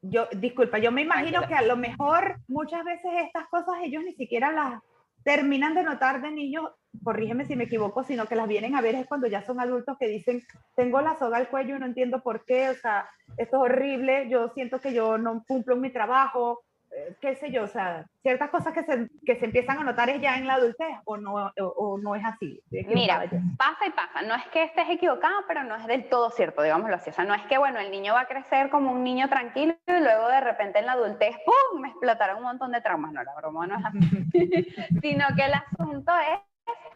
Yo, 0.06 0.28
disculpa, 0.34 0.80
yo 0.80 0.92
me 0.92 1.02
imagino 1.02 1.48
que 1.48 1.56
a 1.56 1.62
lo 1.62 1.78
mejor 1.78 2.42
muchas 2.48 2.84
veces 2.84 3.10
estas 3.26 3.48
cosas 3.48 3.76
ellos 3.84 4.04
ni 4.04 4.14
siquiera 4.16 4.52
las 4.52 4.82
terminan 5.24 5.76
de 5.76 5.84
notar 5.84 6.22
de 6.22 6.30
niños, 6.30 6.70
corrígeme 7.04 7.46
si 7.46 7.56
me 7.56 7.66
equivoco, 7.66 8.04
sino 8.04 8.26
que 8.26 8.36
las 8.36 8.48
vienen 8.48 8.76
a 8.76 8.82
ver 8.82 8.96
es 8.96 9.08
cuando 9.08 9.28
ya 9.28 9.44
son 9.44 9.60
adultos 9.60 9.98
que 9.98 10.08
dicen, 10.08 10.44
tengo 10.76 11.02
la 11.02 11.18
soga 11.18 11.38
al 11.38 11.50
cuello 11.50 11.76
y 11.76 11.80
no 11.80 11.86
entiendo 11.86 12.22
por 12.22 12.46
qué, 12.46 12.70
o 12.70 12.76
sea, 12.76 13.08
esto 13.38 13.58
es 13.58 13.64
horrible, 13.64 14.30
yo 14.30 14.50
siento 14.50 14.80
que 14.80 14.94
yo 14.94 15.18
no 15.18 15.44
cumplo 15.48 15.76
mi 15.76 15.92
trabajo, 15.92 16.62
eh, 16.96 17.16
qué 17.20 17.36
sé 17.36 17.52
yo, 17.52 17.64
o 17.64 17.68
sea, 17.68 18.06
ciertas 18.22 18.52
cosas 18.52 18.74
que 18.74 18.84
se, 18.84 19.10
que 19.26 19.36
se 19.36 19.46
empiezan 19.46 19.80
a 19.80 19.84
notar 19.84 20.10
es 20.10 20.22
ya 20.22 20.38
en 20.38 20.46
la 20.46 20.56
adultez 20.56 20.96
o 21.06 21.18
no, 21.18 21.52
o, 21.58 21.98
no 21.98 22.16
es 22.16 22.24
así. 22.24 22.62
Mira, 22.70 23.26
pasa 23.58 23.88
y 23.88 23.92
pasa, 23.92 24.22
no 24.22 24.36
es 24.36 24.46
que 24.52 24.64
estés 24.64 24.90
equivocado, 24.90 25.44
pero 25.48 25.64
no 25.64 25.76
es 25.76 25.88
del 25.88 26.08
todo 26.08 26.30
cierto, 26.30 26.62
digámoslo 26.62 26.96
así, 26.96 27.10
o 27.10 27.14
sea, 27.14 27.26
no 27.26 27.34
es 27.34 27.42
que, 27.44 27.58
bueno, 27.58 27.80
el 27.80 27.90
niño 27.90 28.14
va 28.14 28.22
a 28.22 28.28
crecer 28.28 28.70
como 28.70 28.92
un 28.92 29.04
niño 29.04 29.28
tranquilo 29.28 29.76
y 29.88 30.00
luego 30.00 30.28
de 30.28 30.42
repente 30.42 30.80
en 30.80 30.86
la 30.86 30.94
adultez, 30.94 31.36
¡pum!, 31.46 31.82
me 31.82 31.90
explotaron 31.90 32.38
un 32.38 32.44
montón 32.44 32.72
de 32.72 32.82
traumas, 32.82 33.12
no, 33.12 33.24
la 33.24 33.34
broma 33.36 33.66
no 33.66 33.78
es 33.78 33.86
así, 33.86 34.00
sino 35.02 35.26
que 35.36 35.46
el 35.46 35.54
asunto 35.54 36.12
es 36.32 36.53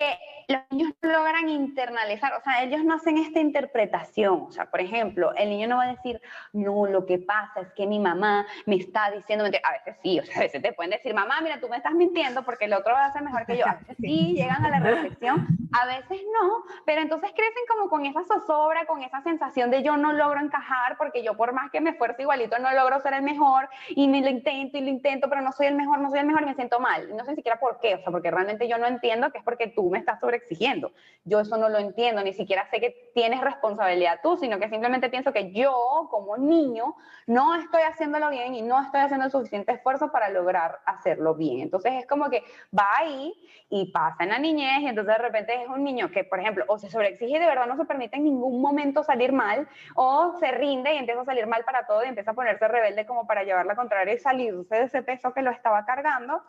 que 0.00 0.18
los 0.48 0.62
niños 0.70 0.92
logran 1.02 1.48
internalizar, 1.48 2.32
o 2.32 2.40
sea, 2.40 2.64
ellos 2.64 2.82
no 2.82 2.94
hacen 2.94 3.18
esta 3.18 3.38
interpretación, 3.38 4.46
o 4.48 4.50
sea, 4.50 4.68
por 4.68 4.80
ejemplo, 4.80 5.32
el 5.36 5.50
niño 5.50 5.68
no 5.68 5.76
va 5.76 5.84
a 5.84 5.92
decir, 5.92 6.20
no, 6.52 6.86
lo 6.86 7.06
que 7.06 7.18
pasa 7.18 7.60
es 7.60 7.72
que 7.74 7.86
mi 7.86 8.00
mamá 8.00 8.46
me 8.66 8.76
está 8.76 9.10
diciendo, 9.10 9.44
a 9.44 9.72
veces 9.72 9.96
sí, 10.02 10.18
o 10.18 10.24
sea, 10.24 10.38
a 10.38 10.40
veces 10.40 10.60
te 10.60 10.72
pueden 10.72 10.90
decir, 10.90 11.14
mamá, 11.14 11.40
mira, 11.42 11.60
tú 11.60 11.68
me 11.68 11.76
estás 11.76 11.92
mintiendo 11.92 12.42
porque 12.42 12.64
el 12.64 12.72
otro 12.72 12.94
va 12.94 13.04
a 13.04 13.08
hacer 13.08 13.22
mejor 13.22 13.46
que 13.46 13.58
yo, 13.58 13.66
a 13.66 13.74
veces 13.74 13.96
sí, 14.00 14.32
llegan 14.34 14.64
a 14.64 14.70
la 14.70 14.80
reflexión, 14.80 15.46
a 15.72 15.86
veces 15.86 16.20
no, 16.32 16.64
pero 16.84 17.02
entonces 17.02 17.30
crecen 17.30 17.62
como 17.68 17.88
con 17.88 18.06
esa 18.06 18.24
zozobra, 18.24 18.86
con 18.86 19.02
esa 19.02 19.20
sensación 19.22 19.70
de 19.70 19.82
yo 19.82 19.96
no 19.96 20.12
logro 20.12 20.40
encajar 20.40 20.96
porque 20.96 21.22
yo 21.22 21.36
por 21.36 21.52
más 21.52 21.70
que 21.70 21.80
me 21.80 21.90
esfuerzo 21.90 22.22
igualito 22.22 22.58
no 22.58 22.72
logro 22.72 22.98
ser 23.00 23.14
el 23.14 23.22
mejor 23.22 23.68
y 23.90 24.08
me 24.08 24.20
lo 24.20 24.30
intento 24.30 24.78
y 24.78 24.80
lo 24.80 24.88
intento, 24.88 25.28
pero 25.28 25.42
no 25.42 25.52
soy 25.52 25.66
el 25.66 25.76
mejor, 25.76 26.00
no 26.00 26.10
soy 26.10 26.20
el 26.20 26.26
mejor 26.26 26.42
y 26.42 26.46
me 26.46 26.54
siento 26.54 26.80
mal, 26.80 27.14
no 27.14 27.24
sé 27.24 27.30
ni 27.30 27.36
siquiera 27.36 27.60
por 27.60 27.78
qué, 27.78 27.94
o 27.96 27.98
sea, 27.98 28.10
porque 28.10 28.30
realmente 28.30 28.66
yo 28.66 28.78
no 28.78 28.86
entiendo 28.86 29.30
que 29.30 29.38
es 29.38 29.44
porque 29.44 29.68
tú 29.68 29.89
me 29.90 29.98
estás 29.98 30.20
sobreexigiendo. 30.20 30.92
Yo 31.24 31.40
eso 31.40 31.56
no 31.56 31.68
lo 31.68 31.78
entiendo, 31.78 32.22
ni 32.22 32.32
siquiera 32.32 32.68
sé 32.70 32.80
que 32.80 33.10
tienes 33.14 33.40
responsabilidad 33.40 34.20
tú, 34.22 34.36
sino 34.36 34.58
que 34.58 34.68
simplemente 34.68 35.10
pienso 35.10 35.32
que 35.32 35.52
yo 35.52 36.08
como 36.10 36.36
niño 36.36 36.96
no 37.26 37.54
estoy 37.56 37.82
haciéndolo 37.82 38.30
bien 38.30 38.54
y 38.54 38.62
no 38.62 38.80
estoy 38.82 39.00
haciendo 39.00 39.26
el 39.26 39.30
suficiente 39.30 39.72
esfuerzo 39.72 40.10
para 40.10 40.30
lograr 40.30 40.78
hacerlo 40.86 41.34
bien. 41.34 41.60
Entonces 41.60 41.92
es 41.94 42.06
como 42.06 42.30
que 42.30 42.42
va 42.76 42.88
ahí 42.98 43.34
y 43.68 43.92
pasa 43.92 44.24
en 44.24 44.30
la 44.30 44.38
niñez 44.38 44.80
y 44.80 44.86
entonces 44.86 45.16
de 45.16 45.22
repente 45.22 45.62
es 45.62 45.68
un 45.68 45.84
niño 45.84 46.10
que, 46.10 46.24
por 46.24 46.40
ejemplo, 46.40 46.64
o 46.68 46.78
se 46.78 46.90
sobreexige 46.90 47.36
y 47.36 47.38
de 47.38 47.46
verdad 47.46 47.66
no 47.66 47.76
se 47.76 47.84
permite 47.84 48.16
en 48.16 48.24
ningún 48.24 48.60
momento 48.60 49.02
salir 49.02 49.32
mal, 49.32 49.68
o 49.94 50.36
se 50.38 50.50
rinde 50.52 50.94
y 50.94 50.98
empieza 50.98 51.20
a 51.20 51.24
salir 51.24 51.46
mal 51.46 51.64
para 51.64 51.86
todo 51.86 52.04
y 52.04 52.08
empieza 52.08 52.32
a 52.32 52.34
ponerse 52.34 52.66
rebelde 52.66 53.06
como 53.06 53.26
para 53.26 53.44
llevar 53.44 53.66
la 53.66 53.76
contraria 53.76 54.14
y 54.14 54.18
salirse 54.18 54.74
de 54.74 54.84
ese 54.84 55.02
peso 55.02 55.32
que 55.32 55.42
lo 55.42 55.50
estaba 55.50 55.84
cargando 55.84 56.42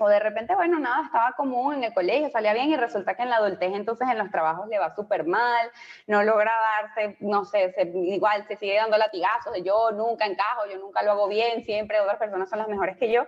o 0.00 0.08
de 0.08 0.18
repente, 0.18 0.54
bueno, 0.54 0.78
nada, 0.78 1.04
estaba 1.04 1.32
común 1.32 1.74
en 1.74 1.84
el 1.84 1.94
colegio, 1.94 2.30
salía 2.30 2.54
bien 2.54 2.70
y 2.70 2.76
resulta 2.76 3.14
que 3.14 3.22
en 3.22 3.30
la 3.30 3.36
adultez 3.36 3.72
entonces 3.74 4.08
en 4.08 4.18
los 4.18 4.30
trabajos 4.30 4.66
le 4.68 4.78
va 4.78 4.94
súper 4.94 5.24
mal, 5.24 5.70
no 6.06 6.22
logra 6.22 6.52
darse, 6.82 7.16
no 7.20 7.44
sé, 7.44 7.74
igual 7.94 8.46
se 8.48 8.56
sigue 8.56 8.76
dando 8.76 8.96
latigazos 8.96 9.52
de 9.52 9.62
yo 9.62 9.90
nunca 9.92 10.24
encajo, 10.24 10.66
yo 10.66 10.78
nunca 10.78 11.02
lo 11.02 11.12
hago 11.12 11.28
bien, 11.28 11.64
siempre 11.64 12.00
otras 12.00 12.18
personas 12.18 12.48
son 12.48 12.58
las 12.58 12.68
mejores 12.68 12.96
que 12.96 13.12
yo 13.12 13.26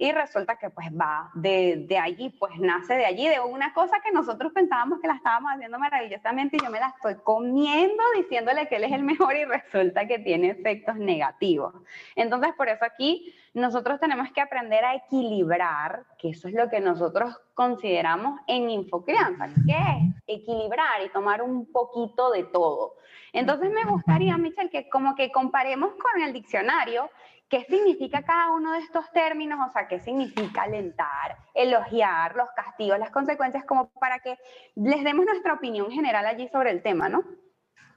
y 0.00 0.12
resulta 0.12 0.56
que 0.56 0.70
pues 0.70 0.88
va 0.98 1.30
de, 1.34 1.84
de, 1.86 1.98
allí, 1.98 2.30
pues 2.30 2.58
nace 2.58 2.94
de 2.94 3.04
allí, 3.04 3.28
de 3.28 3.38
una 3.38 3.74
cosa 3.74 4.00
que 4.02 4.10
nosotros 4.10 4.50
pensábamos 4.50 4.98
que 4.98 5.06
la 5.06 5.16
estábamos 5.16 5.52
haciendo 5.52 5.78
maravillosamente 5.78 6.56
y 6.56 6.64
yo 6.64 6.70
me 6.70 6.80
la 6.80 6.94
estoy 6.96 7.16
comiendo 7.22 8.02
diciéndole 8.16 8.66
que 8.66 8.76
él 8.76 8.84
es 8.84 8.92
el 8.92 9.02
mejor 9.04 9.36
y 9.36 9.44
resulta 9.44 10.06
que 10.06 10.18
tiene 10.18 10.52
efectos 10.52 10.96
negativos. 10.96 11.74
Entonces, 12.16 12.54
por 12.56 12.70
eso 12.70 12.82
aquí 12.82 13.34
nosotros 13.52 14.00
tenemos 14.00 14.32
que 14.32 14.40
aprender 14.40 14.86
a 14.86 14.94
equilibrar, 14.94 16.04
que 16.18 16.30
eso 16.30 16.48
es 16.48 16.54
lo 16.54 16.70
que 16.70 16.80
nosotros 16.80 17.38
consideramos 17.52 18.40
en 18.46 18.70
infocrianza, 18.70 19.48
que 19.66 19.72
es 19.72 20.38
equilibrar 20.38 21.04
y 21.04 21.10
tomar 21.10 21.42
un 21.42 21.70
poquito 21.70 22.30
de 22.30 22.44
todo. 22.44 22.94
Entonces 23.34 23.70
me 23.70 23.84
gustaría, 23.84 24.38
Michelle, 24.38 24.70
que 24.70 24.88
como 24.88 25.14
que 25.14 25.30
comparemos 25.30 25.90
con 25.90 26.22
el 26.22 26.32
diccionario 26.32 27.10
¿Qué 27.50 27.64
significa 27.68 28.22
cada 28.22 28.52
uno 28.52 28.72
de 28.72 28.78
estos 28.78 29.10
términos? 29.10 29.58
O 29.68 29.72
sea, 29.72 29.88
¿qué 29.88 29.98
significa 29.98 30.62
alentar, 30.62 31.36
elogiar, 31.52 32.36
los 32.36 32.48
castigos, 32.52 32.96
las 33.00 33.10
consecuencias, 33.10 33.64
como 33.64 33.90
para 33.90 34.20
que 34.20 34.38
les 34.76 35.02
demos 35.02 35.26
nuestra 35.26 35.54
opinión 35.54 35.90
general 35.90 36.24
allí 36.26 36.48
sobre 36.48 36.70
el 36.70 36.80
tema, 36.80 37.08
¿no? 37.08 37.24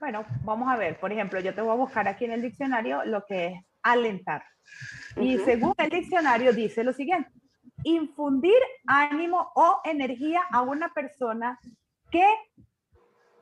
Bueno, 0.00 0.24
vamos 0.42 0.68
a 0.68 0.76
ver, 0.76 0.98
por 0.98 1.12
ejemplo, 1.12 1.38
yo 1.38 1.54
te 1.54 1.62
voy 1.62 1.70
a 1.70 1.76
buscar 1.76 2.08
aquí 2.08 2.24
en 2.24 2.32
el 2.32 2.42
diccionario 2.42 3.04
lo 3.04 3.24
que 3.26 3.46
es 3.46 3.64
alentar. 3.82 4.42
Y 5.16 5.38
según 5.38 5.72
el 5.78 5.88
diccionario 5.88 6.52
dice 6.52 6.82
lo 6.82 6.92
siguiente, 6.92 7.30
infundir 7.84 8.58
ánimo 8.88 9.52
o 9.54 9.80
energía 9.84 10.42
a 10.50 10.62
una 10.62 10.92
persona 10.92 11.60
que 12.10 12.26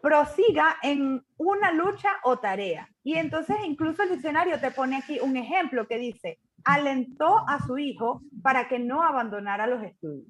prosiga 0.03 0.77
en 0.83 1.25
una 1.39 1.73
lucha 1.73 2.11
o 2.25 2.39
tarea. 2.39 2.89
Y 3.05 3.15
entonces 3.15 3.57
incluso 3.65 4.03
el 4.03 4.11
diccionario 4.11 4.61
te 4.61 4.73
pone 4.73 4.97
aquí 4.97 5.19
un 5.21 5.37
ejemplo 5.37 5.87
que 5.87 5.97
dice, 5.97 6.39
alentó 6.65 7.49
a 7.49 7.61
su 7.65 7.79
hijo 7.79 8.21
para 8.43 8.69
que 8.69 8.79
no 8.79 9.03
abandonara 9.03 9.67
los 9.67 9.83
estudios. 9.83 10.27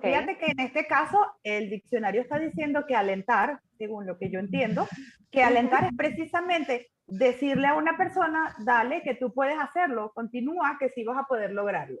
Fíjate 0.00 0.38
que 0.38 0.46
en 0.46 0.60
este 0.60 0.86
caso 0.86 1.18
el 1.42 1.68
diccionario 1.68 2.22
está 2.22 2.38
diciendo 2.38 2.84
que 2.86 2.94
alentar, 2.94 3.60
según 3.78 4.06
lo 4.06 4.16
que 4.16 4.30
yo 4.30 4.38
entiendo, 4.38 4.86
que 5.30 5.42
alentar 5.42 5.84
es 5.84 5.90
precisamente 5.96 6.88
decirle 7.06 7.66
a 7.66 7.74
una 7.74 7.96
persona, 7.96 8.54
dale, 8.64 9.02
que 9.02 9.14
tú 9.14 9.32
puedes 9.34 9.58
hacerlo, 9.58 10.12
continúa, 10.14 10.76
que 10.78 10.90
sí 10.90 11.04
vas 11.04 11.18
a 11.18 11.24
poder 11.24 11.52
lograrlo. 11.52 11.98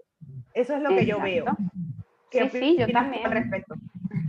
Eso 0.54 0.76
es 0.76 0.82
lo 0.82 0.90
que 0.90 1.06
yo 1.06 1.20
veo. 1.20 1.44
sí, 2.30 2.48
sí, 2.50 2.76
yo 2.78 2.86
también. 2.88 3.26
Al 3.26 3.32
respecto? 3.32 3.74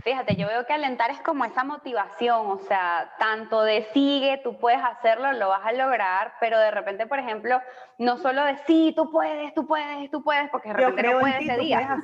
Fíjate, 0.02 0.36
yo 0.36 0.46
veo 0.46 0.66
que 0.66 0.72
alentar 0.72 1.10
es 1.10 1.20
como 1.20 1.44
esa 1.44 1.64
motivación, 1.64 2.50
o 2.50 2.58
sea, 2.58 3.12
tanto 3.18 3.62
de 3.62 3.84
sigue, 3.92 4.40
tú 4.42 4.58
puedes 4.58 4.82
hacerlo, 4.82 5.32
lo 5.32 5.48
vas 5.48 5.64
a 5.64 5.72
lograr, 5.72 6.34
pero 6.40 6.58
de 6.58 6.70
repente, 6.70 7.06
por 7.06 7.18
ejemplo, 7.18 7.60
no 7.98 8.18
solo 8.18 8.44
de 8.44 8.56
sí, 8.66 8.92
tú 8.96 9.10
puedes, 9.10 9.54
tú 9.54 9.66
puedes, 9.66 10.10
tú 10.10 10.22
puedes, 10.22 10.50
porque 10.50 10.68
de 10.68 10.74
repente 10.74 11.02
no 11.02 11.20
puede 11.20 11.38
ese 11.38 11.56
día. 11.58 11.98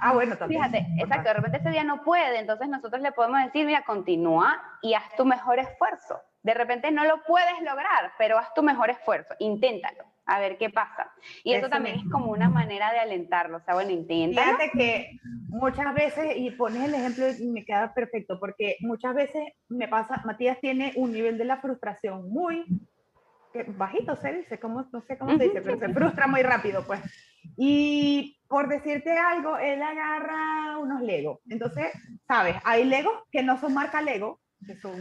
Ah, 0.00 0.12
bueno, 0.12 0.36
también. 0.36 0.62
Fíjate, 0.62 0.86
exacto, 0.98 1.28
de 1.28 1.34
repente 1.34 1.58
ese 1.58 1.70
día 1.70 1.84
no 1.84 2.02
puede, 2.02 2.38
entonces 2.38 2.68
nosotros 2.68 3.02
le 3.02 3.12
podemos 3.12 3.42
decir, 3.44 3.66
mira, 3.66 3.82
continúa 3.84 4.60
y 4.82 4.94
haz 4.94 5.14
tu 5.16 5.24
mejor 5.24 5.58
esfuerzo. 5.58 6.20
De 6.42 6.54
repente 6.54 6.90
no 6.90 7.04
lo 7.04 7.22
puedes 7.24 7.60
lograr, 7.62 8.12
pero 8.16 8.38
haz 8.38 8.54
tu 8.54 8.62
mejor 8.62 8.90
esfuerzo, 8.90 9.34
inténtalo 9.38 10.04
a 10.28 10.38
ver 10.38 10.58
qué 10.58 10.68
pasa. 10.68 11.10
Y 11.42 11.54
eso, 11.54 11.68
también 11.70 11.96
es 11.96 12.10
como 12.12 12.30
una 12.30 12.50
manera 12.50 12.92
de 12.92 12.98
alentarlo, 12.98 13.56
o 13.56 13.60
sea, 13.62 13.74
bueno, 13.74 13.90
intenta. 13.90 14.42
Fíjate 14.42 14.70
que 14.76 15.18
muchas 15.48 15.94
veces, 15.94 16.36
y 16.36 16.50
pones 16.50 16.84
el 16.84 16.94
ejemplo 16.94 17.24
y 17.30 17.46
me 17.46 17.64
queda 17.64 17.94
perfecto, 17.94 18.38
porque 18.38 18.76
muchas 18.80 19.14
veces 19.14 19.42
me 19.68 19.88
pasa, 19.88 20.22
Matías 20.26 20.60
tiene 20.60 20.92
un 20.96 21.12
nivel 21.12 21.38
de 21.38 21.46
la 21.46 21.60
frustración 21.60 22.28
muy 22.28 22.66
bajito, 23.68 24.16
se 24.16 24.34
dice, 24.34 24.60
¿cómo, 24.60 24.86
no 24.92 25.00
sé 25.00 25.16
cómo 25.16 25.36
se 25.38 25.44
dice, 25.44 25.62
pero 25.62 25.78
se 25.78 25.88
frustra 25.88 26.26
muy 26.26 26.42
rápido, 26.42 26.86
pues. 26.86 27.00
Y 27.56 28.38
por 28.46 28.68
decirte 28.68 29.16
algo, 29.16 29.56
él 29.56 29.82
agarra 29.82 30.78
unos 30.78 31.00
Legos. 31.00 31.40
Entonces, 31.48 31.86
sabes, 32.26 32.56
hay 32.64 32.84
Legos 32.84 33.14
que 33.32 33.42
no 33.42 33.58
son 33.58 33.72
marca 33.72 34.02
Lego, 34.02 34.40
que 34.66 34.76
son 34.76 35.00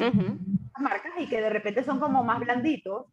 marcas 0.80 1.12
y 1.20 1.28
que 1.28 1.42
de 1.42 1.50
repente 1.50 1.84
son 1.84 2.00
como 2.00 2.24
más 2.24 2.40
blanditos 2.40 3.08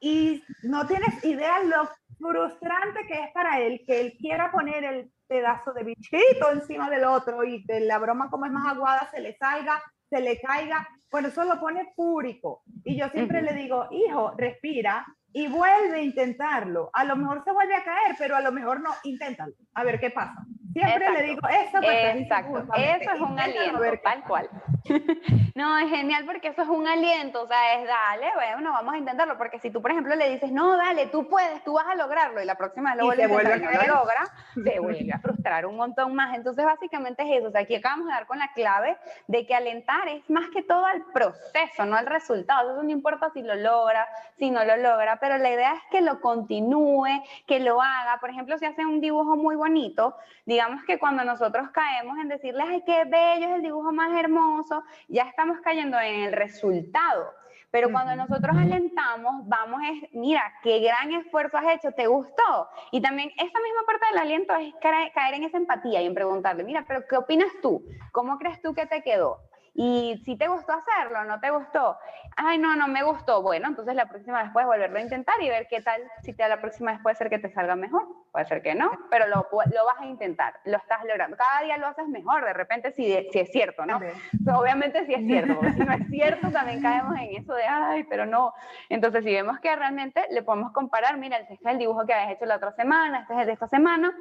y 0.00 0.42
no 0.62 0.86
tienes 0.86 1.22
idea 1.24 1.60
lo 1.60 1.88
frustrante 2.18 3.06
que 3.06 3.14
es 3.14 3.32
para 3.32 3.60
él 3.60 3.82
que 3.86 4.00
él 4.00 4.16
quiera 4.18 4.50
poner 4.50 4.84
el 4.84 5.10
pedazo 5.30 5.72
de 5.72 5.84
bichito 5.84 6.50
encima 6.52 6.90
del 6.90 7.04
otro 7.04 7.44
y 7.44 7.64
que 7.64 7.80
la 7.80 7.98
broma 7.98 8.28
como 8.30 8.46
es 8.46 8.52
más 8.52 8.74
aguada 8.74 9.08
se 9.12 9.20
le 9.20 9.36
salga, 9.36 9.80
se 10.10 10.20
le 10.20 10.40
caiga. 10.40 10.86
Bueno, 11.10 11.28
eso 11.28 11.44
lo 11.44 11.60
pone 11.60 11.92
púrico. 11.94 12.62
Y 12.84 12.98
yo 12.98 13.08
siempre 13.10 13.40
le 13.40 13.54
digo, 13.54 13.86
hijo, 13.92 14.34
respira 14.36 15.06
y 15.32 15.46
vuelve 15.46 15.98
a 15.98 16.02
intentarlo. 16.02 16.90
A 16.92 17.04
lo 17.04 17.14
mejor 17.14 17.44
se 17.44 17.52
vuelve 17.52 17.76
a 17.76 17.84
caer, 17.84 18.16
pero 18.18 18.34
a 18.36 18.40
lo 18.40 18.50
mejor 18.50 18.80
no, 18.80 18.90
inténtalo. 19.04 19.54
A 19.74 19.84
ver 19.84 20.00
qué 20.00 20.10
pasa. 20.10 20.34
Siempre 20.72 21.12
le 21.12 21.22
digo 21.22 21.48
eso. 21.48 21.78
Exacto, 21.80 22.58
eso 22.74 23.10
es 23.12 23.20
un 23.20 23.38
aliento, 23.38 23.80
tal 24.02 24.24
cual. 24.24 24.50
no, 25.54 25.78
es 25.78 25.90
genial 25.90 26.24
porque 26.24 26.48
eso 26.48 26.62
es 26.62 26.68
un 26.68 26.86
aliento, 26.86 27.42
o 27.42 27.46
sea, 27.46 27.74
es 27.80 27.86
dale, 27.86 28.26
bueno, 28.34 28.72
vamos 28.72 28.94
a 28.94 28.98
intentarlo, 28.98 29.36
porque 29.36 29.58
si 29.58 29.70
tú, 29.70 29.82
por 29.82 29.90
ejemplo, 29.90 30.14
le 30.14 30.30
dices, 30.30 30.50
no, 30.52 30.76
dale, 30.76 31.06
tú 31.06 31.28
puedes, 31.28 31.62
tú 31.64 31.74
vas 31.74 31.86
a 31.86 31.94
lograrlo, 31.94 32.42
y 32.42 32.44
la 32.44 32.56
próxima 32.56 32.90
vez 32.90 32.98
lo 33.00 33.06
vuelve 33.06 33.24
a 33.52 33.56
no 33.56 33.70
lo 33.70 33.94
logra, 33.94 34.26
se 34.54 34.80
vuelve 34.80 35.12
a 35.12 35.18
frustrar 35.18 35.66
un 35.66 35.76
montón 35.76 36.14
más. 36.14 36.34
Entonces, 36.36 36.64
básicamente 36.64 37.22
es 37.22 37.38
eso, 37.38 37.48
o 37.48 37.50
sea, 37.50 37.62
aquí 37.62 37.74
acabamos 37.74 38.06
de 38.06 38.12
dar 38.12 38.26
con 38.26 38.38
la 38.38 38.52
clave 38.52 38.96
de 39.26 39.46
que 39.46 39.54
alentar 39.54 40.08
es 40.08 40.28
más 40.30 40.48
que 40.50 40.62
todo 40.62 40.84
al 40.84 41.04
proceso, 41.12 41.84
no 41.86 41.96
al 41.96 42.06
resultado. 42.06 42.72
Eso 42.72 42.82
no 42.82 42.90
importa 42.90 43.30
si 43.32 43.42
lo 43.42 43.54
logra, 43.54 44.06
si 44.38 44.50
no 44.50 44.64
lo 44.64 44.76
logra, 44.76 45.18
pero 45.20 45.38
la 45.38 45.50
idea 45.50 45.74
es 45.74 45.82
que 45.90 46.00
lo 46.00 46.20
continúe, 46.20 47.22
que 47.46 47.60
lo 47.60 47.80
haga. 47.80 48.18
Por 48.20 48.30
ejemplo, 48.30 48.58
si 48.58 48.66
hace 48.66 48.84
un 48.84 49.00
dibujo 49.00 49.36
muy 49.36 49.56
bonito, 49.56 50.16
digamos 50.46 50.82
que 50.84 50.98
cuando 50.98 51.24
nosotros 51.24 51.70
caemos 51.70 52.18
en 52.18 52.28
decirles, 52.28 52.66
ay, 52.68 52.82
qué 52.84 53.04
bello 53.04 53.48
es 53.48 53.54
el 53.56 53.62
dibujo 53.62 53.92
más 53.92 54.12
hermoso, 54.18 54.69
ya 55.08 55.24
estamos 55.24 55.58
cayendo 55.60 55.98
en 55.98 56.22
el 56.22 56.32
resultado. 56.32 57.34
Pero 57.70 57.92
cuando 57.92 58.16
nosotros 58.16 58.56
alentamos, 58.56 59.46
vamos 59.46 59.80
es, 59.92 60.12
mira, 60.12 60.42
qué 60.62 60.80
gran 60.80 61.12
esfuerzo 61.12 61.56
has 61.56 61.76
hecho, 61.76 61.92
¿te 61.92 62.08
gustó? 62.08 62.68
Y 62.90 63.00
también 63.00 63.30
esa 63.36 63.44
misma 63.44 63.82
parte 63.86 64.06
del 64.10 64.18
aliento 64.18 64.54
es 64.56 64.74
caer 64.80 65.34
en 65.34 65.44
esa 65.44 65.56
empatía 65.56 66.02
y 66.02 66.06
en 66.06 66.14
preguntarle, 66.14 66.64
mira, 66.64 66.84
pero 66.88 67.06
¿qué 67.08 67.16
opinas 67.16 67.50
tú? 67.62 67.84
¿Cómo 68.10 68.38
crees 68.38 68.60
tú 68.60 68.74
que 68.74 68.86
te 68.86 69.02
quedó? 69.02 69.38
Y 69.74 70.20
si 70.24 70.36
te 70.36 70.48
gustó 70.48 70.72
hacerlo, 70.72 71.24
no 71.24 71.40
te 71.40 71.50
gustó, 71.50 71.96
ay, 72.36 72.58
no, 72.58 72.74
no 72.76 72.88
me 72.88 73.02
gustó, 73.02 73.40
bueno, 73.42 73.68
entonces 73.68 73.94
la 73.94 74.06
próxima 74.06 74.42
vez 74.42 74.52
puedes 74.52 74.66
volverlo 74.66 74.98
a 74.98 75.02
intentar 75.02 75.40
y 75.40 75.48
ver 75.48 75.68
qué 75.68 75.80
tal, 75.80 76.02
si 76.22 76.32
te, 76.32 76.46
la 76.48 76.60
próxima 76.60 76.92
vez 76.92 77.00
puede 77.02 77.16
ser 77.16 77.30
que 77.30 77.38
te 77.38 77.52
salga 77.52 77.76
mejor, 77.76 78.06
puede 78.32 78.46
ser 78.46 78.62
que 78.62 78.74
no, 78.74 78.90
pero 79.10 79.28
lo, 79.28 79.46
lo 79.52 79.86
vas 79.86 80.00
a 80.00 80.06
intentar, 80.06 80.54
lo 80.64 80.76
estás 80.76 81.04
logrando, 81.04 81.36
cada 81.36 81.62
día 81.62 81.76
lo 81.76 81.86
haces 81.86 82.08
mejor, 82.08 82.44
de 82.44 82.52
repente 82.52 82.92
si, 82.92 83.28
si 83.30 83.38
es 83.38 83.50
cierto, 83.50 83.86
¿no? 83.86 84.00
obviamente 84.58 85.06
si 85.06 85.14
es 85.14 85.26
cierto, 85.26 85.60
si 85.74 85.80
no 85.80 85.92
es 85.92 86.06
cierto 86.08 86.50
también 86.50 86.82
caemos 86.82 87.16
en 87.18 87.36
eso 87.36 87.54
de, 87.54 87.64
ay, 87.64 88.04
pero 88.04 88.26
no, 88.26 88.52
entonces 88.88 89.22
si 89.24 89.32
vemos 89.32 89.60
que 89.60 89.74
realmente 89.76 90.26
le 90.30 90.42
podemos 90.42 90.72
comparar, 90.72 91.16
mira, 91.16 91.38
este 91.38 91.54
es 91.54 91.60
el 91.64 91.78
dibujo 91.78 92.06
que 92.06 92.14
habías 92.14 92.32
hecho 92.32 92.46
la 92.46 92.56
otra 92.56 92.72
semana, 92.72 93.20
este 93.20 93.34
es 93.34 93.40
el 93.40 93.46
de 93.46 93.52
esta 93.52 93.68
semana, 93.68 94.12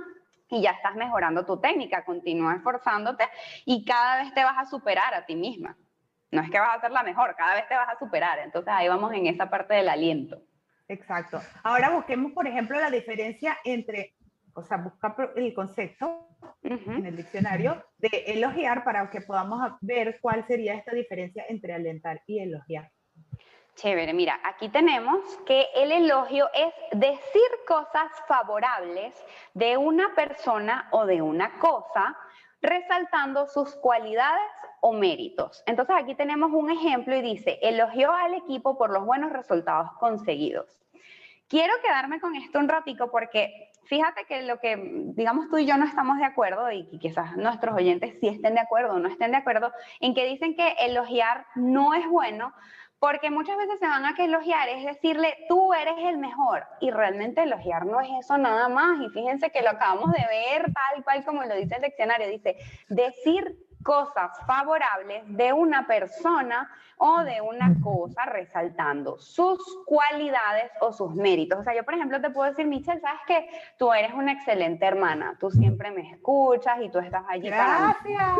y 0.49 0.61
ya 0.61 0.71
estás 0.71 0.95
mejorando 0.95 1.45
tu 1.45 1.59
técnica, 1.59 2.03
continúa 2.03 2.55
esforzándote 2.55 3.23
y 3.65 3.85
cada 3.85 4.23
vez 4.23 4.33
te 4.33 4.43
vas 4.43 4.57
a 4.57 4.65
superar 4.65 5.13
a 5.13 5.25
ti 5.25 5.35
misma. 5.35 5.77
No 6.31 6.41
es 6.41 6.49
que 6.49 6.59
vas 6.59 6.77
a 6.77 6.81
ser 6.81 6.91
la 6.91 7.03
mejor, 7.03 7.35
cada 7.35 7.55
vez 7.55 7.67
te 7.67 7.75
vas 7.75 7.89
a 7.89 7.97
superar. 7.97 8.39
Entonces 8.39 8.71
ahí 8.75 8.87
vamos 8.87 9.13
en 9.13 9.27
esa 9.27 9.49
parte 9.49 9.73
del 9.75 9.89
aliento. 9.89 10.41
Exacto. 10.87 11.39
Ahora 11.63 11.91
busquemos, 11.91 12.31
por 12.31 12.47
ejemplo, 12.47 12.79
la 12.79 12.89
diferencia 12.89 13.57
entre, 13.63 14.15
o 14.53 14.63
sea, 14.63 14.77
busca 14.77 15.15
el 15.35 15.53
concepto 15.53 16.27
en 16.63 17.05
el 17.05 17.15
diccionario 17.15 17.83
de 17.97 18.09
elogiar 18.27 18.83
para 18.83 19.09
que 19.09 19.21
podamos 19.21 19.61
ver 19.81 20.19
cuál 20.21 20.45
sería 20.47 20.75
esta 20.75 20.93
diferencia 20.93 21.45
entre 21.47 21.73
alentar 21.73 22.21
y 22.25 22.39
elogiar. 22.39 22.91
Chévere, 23.79 24.13
mira, 24.13 24.41
aquí 24.43 24.67
tenemos 24.67 25.21
que 25.45 25.67
el 25.73 25.93
elogio 25.93 26.49
es 26.53 26.73
decir 26.91 27.49
cosas 27.65 28.11
favorables 28.27 29.15
de 29.53 29.77
una 29.77 30.13
persona 30.15 30.89
o 30.91 31.05
de 31.05 31.21
una 31.21 31.57
cosa 31.59 32.17
resaltando 32.61 33.47
sus 33.47 33.77
cualidades 33.77 34.51
o 34.81 34.91
méritos. 34.91 35.63
Entonces 35.65 35.95
aquí 35.97 36.13
tenemos 36.13 36.51
un 36.51 36.69
ejemplo 36.69 37.15
y 37.15 37.21
dice, 37.21 37.57
elogió 37.61 38.11
al 38.11 38.33
equipo 38.33 38.77
por 38.77 38.89
los 38.89 39.05
buenos 39.05 39.31
resultados 39.31 39.93
conseguidos. 39.93 40.81
Quiero 41.47 41.73
quedarme 41.81 42.19
con 42.19 42.35
esto 42.35 42.59
un 42.59 42.67
ratico 42.67 43.09
porque 43.09 43.71
fíjate 43.85 44.25
que 44.25 44.41
lo 44.41 44.59
que, 44.59 44.75
digamos, 45.15 45.49
tú 45.49 45.57
y 45.57 45.65
yo 45.65 45.77
no 45.77 45.85
estamos 45.85 46.17
de 46.17 46.25
acuerdo 46.25 46.69
y 46.69 46.85
quizás 46.99 47.37
nuestros 47.37 47.77
oyentes 47.77 48.17
sí 48.19 48.27
estén 48.27 48.55
de 48.55 48.59
acuerdo 48.59 48.95
o 48.95 48.99
no 48.99 49.07
estén 49.07 49.31
de 49.31 49.37
acuerdo 49.37 49.71
en 50.01 50.13
que 50.13 50.25
dicen 50.25 50.57
que 50.57 50.75
elogiar 50.81 51.45
no 51.55 51.93
es 51.93 52.05
bueno 52.09 52.53
porque 52.99 53.31
muchas 53.31 53.57
veces 53.57 53.79
se 53.79 53.87
van 53.87 54.05
a 54.05 54.13
que 54.13 54.25
elogiar 54.25 54.67
es 54.69 54.85
decirle, 54.85 55.35
tú 55.47 55.73
eres 55.73 55.95
el 55.99 56.17
mejor. 56.17 56.65
Y 56.81 56.91
realmente 56.91 57.43
elogiar 57.43 57.85
no 57.85 58.01
es 58.01 58.09
eso 58.19 58.37
nada 58.37 58.67
más. 58.67 58.99
Y 59.01 59.09
fíjense 59.09 59.51
que 59.51 59.61
lo 59.61 59.69
acabamos 59.69 60.11
de 60.11 60.25
ver 60.27 60.73
tal 60.73 61.03
cual 61.03 61.23
como 61.23 61.43
lo 61.43 61.55
dice 61.55 61.75
el 61.75 61.83
diccionario. 61.83 62.27
Dice, 62.27 62.57
decir 62.89 63.57
cosas 63.83 64.31
favorables 64.45 65.23
de 65.27 65.53
una 65.53 65.87
persona 65.87 66.69
o 66.97 67.23
de 67.23 67.39
una 67.39 67.73
cosa 67.81 68.25
resaltando 68.25 69.17
sus 69.19 69.57
cualidades 69.85 70.69
o 70.81 70.91
sus 70.91 71.15
méritos. 71.15 71.59
O 71.59 71.63
sea, 71.63 71.73
yo 71.73 71.83
por 71.85 71.93
ejemplo 71.93 72.19
te 72.19 72.29
puedo 72.29 72.49
decir, 72.49 72.67
Michelle, 72.67 72.99
sabes 72.99 73.21
que 73.25 73.49
tú 73.77 73.93
eres 73.93 74.13
una 74.13 74.33
excelente 74.33 74.85
hermana, 74.85 75.37
tú 75.39 75.49
siempre 75.49 75.91
me 75.91 76.11
escuchas 76.11 76.79
y 76.81 76.89
tú 76.89 76.99
estás 76.99 77.23
allí 77.29 77.47
Gracias. 77.49 78.37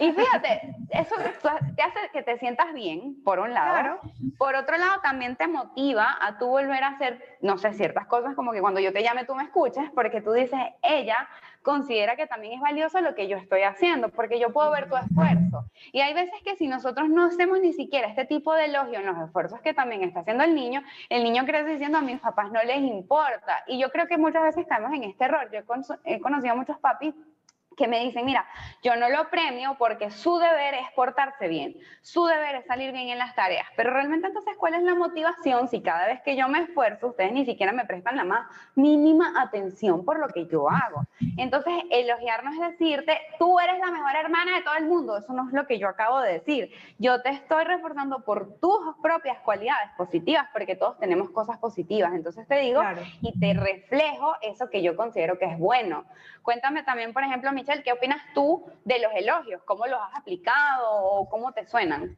y 0.00 0.12
fíjate, 0.12 0.74
eso 0.90 1.14
te 1.76 1.82
hace 1.82 1.98
que 2.12 2.22
te 2.22 2.38
sientas 2.38 2.74
bien, 2.74 3.22
por 3.22 3.38
un 3.38 3.54
lado. 3.54 4.00
Por 4.36 4.56
otro 4.56 4.76
lado, 4.76 5.00
también 5.00 5.36
te 5.36 5.46
motiva 5.46 6.16
a 6.20 6.38
tú 6.38 6.48
volver 6.48 6.82
a 6.82 6.88
hacer, 6.88 7.38
no 7.40 7.56
sé, 7.56 7.72
ciertas 7.72 8.06
cosas 8.06 8.34
como 8.34 8.50
que 8.50 8.60
cuando 8.60 8.80
yo 8.80 8.92
te 8.92 9.04
llame 9.04 9.26
tú 9.26 9.36
me 9.36 9.44
escuches, 9.44 9.90
porque 9.94 10.20
tú 10.20 10.32
dices, 10.32 10.58
ella 10.82 11.28
considera 11.64 12.14
que 12.14 12.26
también 12.26 12.52
es 12.52 12.60
valioso 12.60 13.00
lo 13.00 13.14
que 13.14 13.26
yo 13.26 13.38
estoy 13.38 13.62
haciendo, 13.62 14.10
porque 14.10 14.38
yo 14.38 14.52
puedo 14.52 14.70
ver 14.70 14.88
tu 14.88 14.96
esfuerzo. 14.96 15.64
Y 15.92 16.00
hay 16.00 16.12
veces 16.12 16.34
que 16.44 16.56
si 16.56 16.68
nosotros 16.68 17.08
no 17.08 17.24
hacemos 17.24 17.58
ni 17.58 17.72
siquiera 17.72 18.06
este 18.06 18.26
tipo 18.26 18.52
de 18.54 18.66
elogio 18.66 19.00
en 19.00 19.06
los 19.06 19.18
esfuerzos 19.18 19.60
que 19.62 19.72
también 19.72 20.04
está 20.04 20.20
haciendo 20.20 20.44
el 20.44 20.54
niño, 20.54 20.82
el 21.08 21.24
niño 21.24 21.44
crece 21.46 21.70
diciendo 21.70 21.98
a 21.98 22.02
mis 22.02 22.20
papás 22.20 22.52
no 22.52 22.62
les 22.62 22.82
importa. 22.82 23.64
Y 23.66 23.80
yo 23.80 23.90
creo 23.90 24.06
que 24.06 24.18
muchas 24.18 24.42
veces 24.42 24.66
caemos 24.68 24.92
en 24.92 25.04
este 25.04 25.24
error. 25.24 25.50
Yo 25.50 25.60
he 26.04 26.20
conocido 26.20 26.52
a 26.52 26.56
muchos 26.56 26.78
papis 26.78 27.14
que 27.76 27.88
me 27.88 28.00
dicen, 28.00 28.24
mira, 28.24 28.46
yo 28.82 28.96
no 28.96 29.08
lo 29.08 29.28
premio 29.30 29.76
porque 29.78 30.10
su 30.10 30.38
deber 30.38 30.74
es 30.74 30.90
portarse 30.94 31.48
bien, 31.48 31.76
su 32.02 32.26
deber 32.26 32.56
es 32.56 32.66
salir 32.66 32.92
bien 32.92 33.08
en 33.08 33.18
las 33.18 33.34
tareas, 33.34 33.66
pero 33.76 33.90
realmente 33.90 34.28
entonces, 34.28 34.54
¿cuál 34.58 34.74
es 34.74 34.82
la 34.82 34.94
motivación 34.94 35.68
si 35.68 35.82
cada 35.82 36.06
vez 36.06 36.20
que 36.22 36.36
yo 36.36 36.48
me 36.48 36.60
esfuerzo, 36.60 37.08
ustedes 37.08 37.32
ni 37.32 37.44
siquiera 37.44 37.72
me 37.72 37.84
prestan 37.84 38.16
la 38.16 38.24
más 38.24 38.46
mínima 38.74 39.40
atención 39.40 40.04
por 40.04 40.18
lo 40.18 40.28
que 40.28 40.46
yo 40.46 40.68
hago? 40.68 41.04
Entonces, 41.36 41.72
elogiarnos 41.90 42.54
es 42.54 42.78
decirte, 42.78 43.18
tú 43.38 43.58
eres 43.58 43.78
la 43.78 43.90
mejor 43.90 44.16
hermana 44.16 44.56
de 44.56 44.62
todo 44.62 44.74
el 44.76 44.86
mundo, 44.86 45.16
eso 45.16 45.32
no 45.32 45.48
es 45.48 45.54
lo 45.54 45.66
que 45.66 45.78
yo 45.78 45.88
acabo 45.88 46.20
de 46.20 46.34
decir, 46.34 46.70
yo 46.98 47.22
te 47.22 47.30
estoy 47.30 47.64
reforzando 47.64 48.24
por 48.24 48.58
tus 48.58 48.96
propias 49.02 49.38
cualidades 49.40 49.90
positivas, 49.96 50.46
porque 50.52 50.76
todos 50.76 50.98
tenemos 50.98 51.30
cosas 51.30 51.58
positivas, 51.58 52.12
entonces 52.14 52.46
te 52.46 52.58
digo 52.60 52.82
y 53.20 53.38
te 53.38 53.54
reflejo 53.54 54.34
eso 54.42 54.70
que 54.70 54.82
yo 54.82 54.96
considero 54.96 55.38
que 55.38 55.46
es 55.46 55.58
bueno. 55.58 56.04
Cuéntame 56.42 56.82
también, 56.82 57.12
por 57.12 57.22
ejemplo, 57.22 57.52
Michelle, 57.64 57.82
¿qué 57.82 57.92
opinas 57.92 58.20
tú 58.34 58.62
de 58.84 58.98
los 58.98 59.10
elogios? 59.14 59.62
¿Cómo 59.64 59.86
los 59.86 59.98
has 59.98 60.20
aplicado 60.20 61.02
o 61.02 61.28
cómo 61.30 61.52
te 61.52 61.66
suenan? 61.66 62.14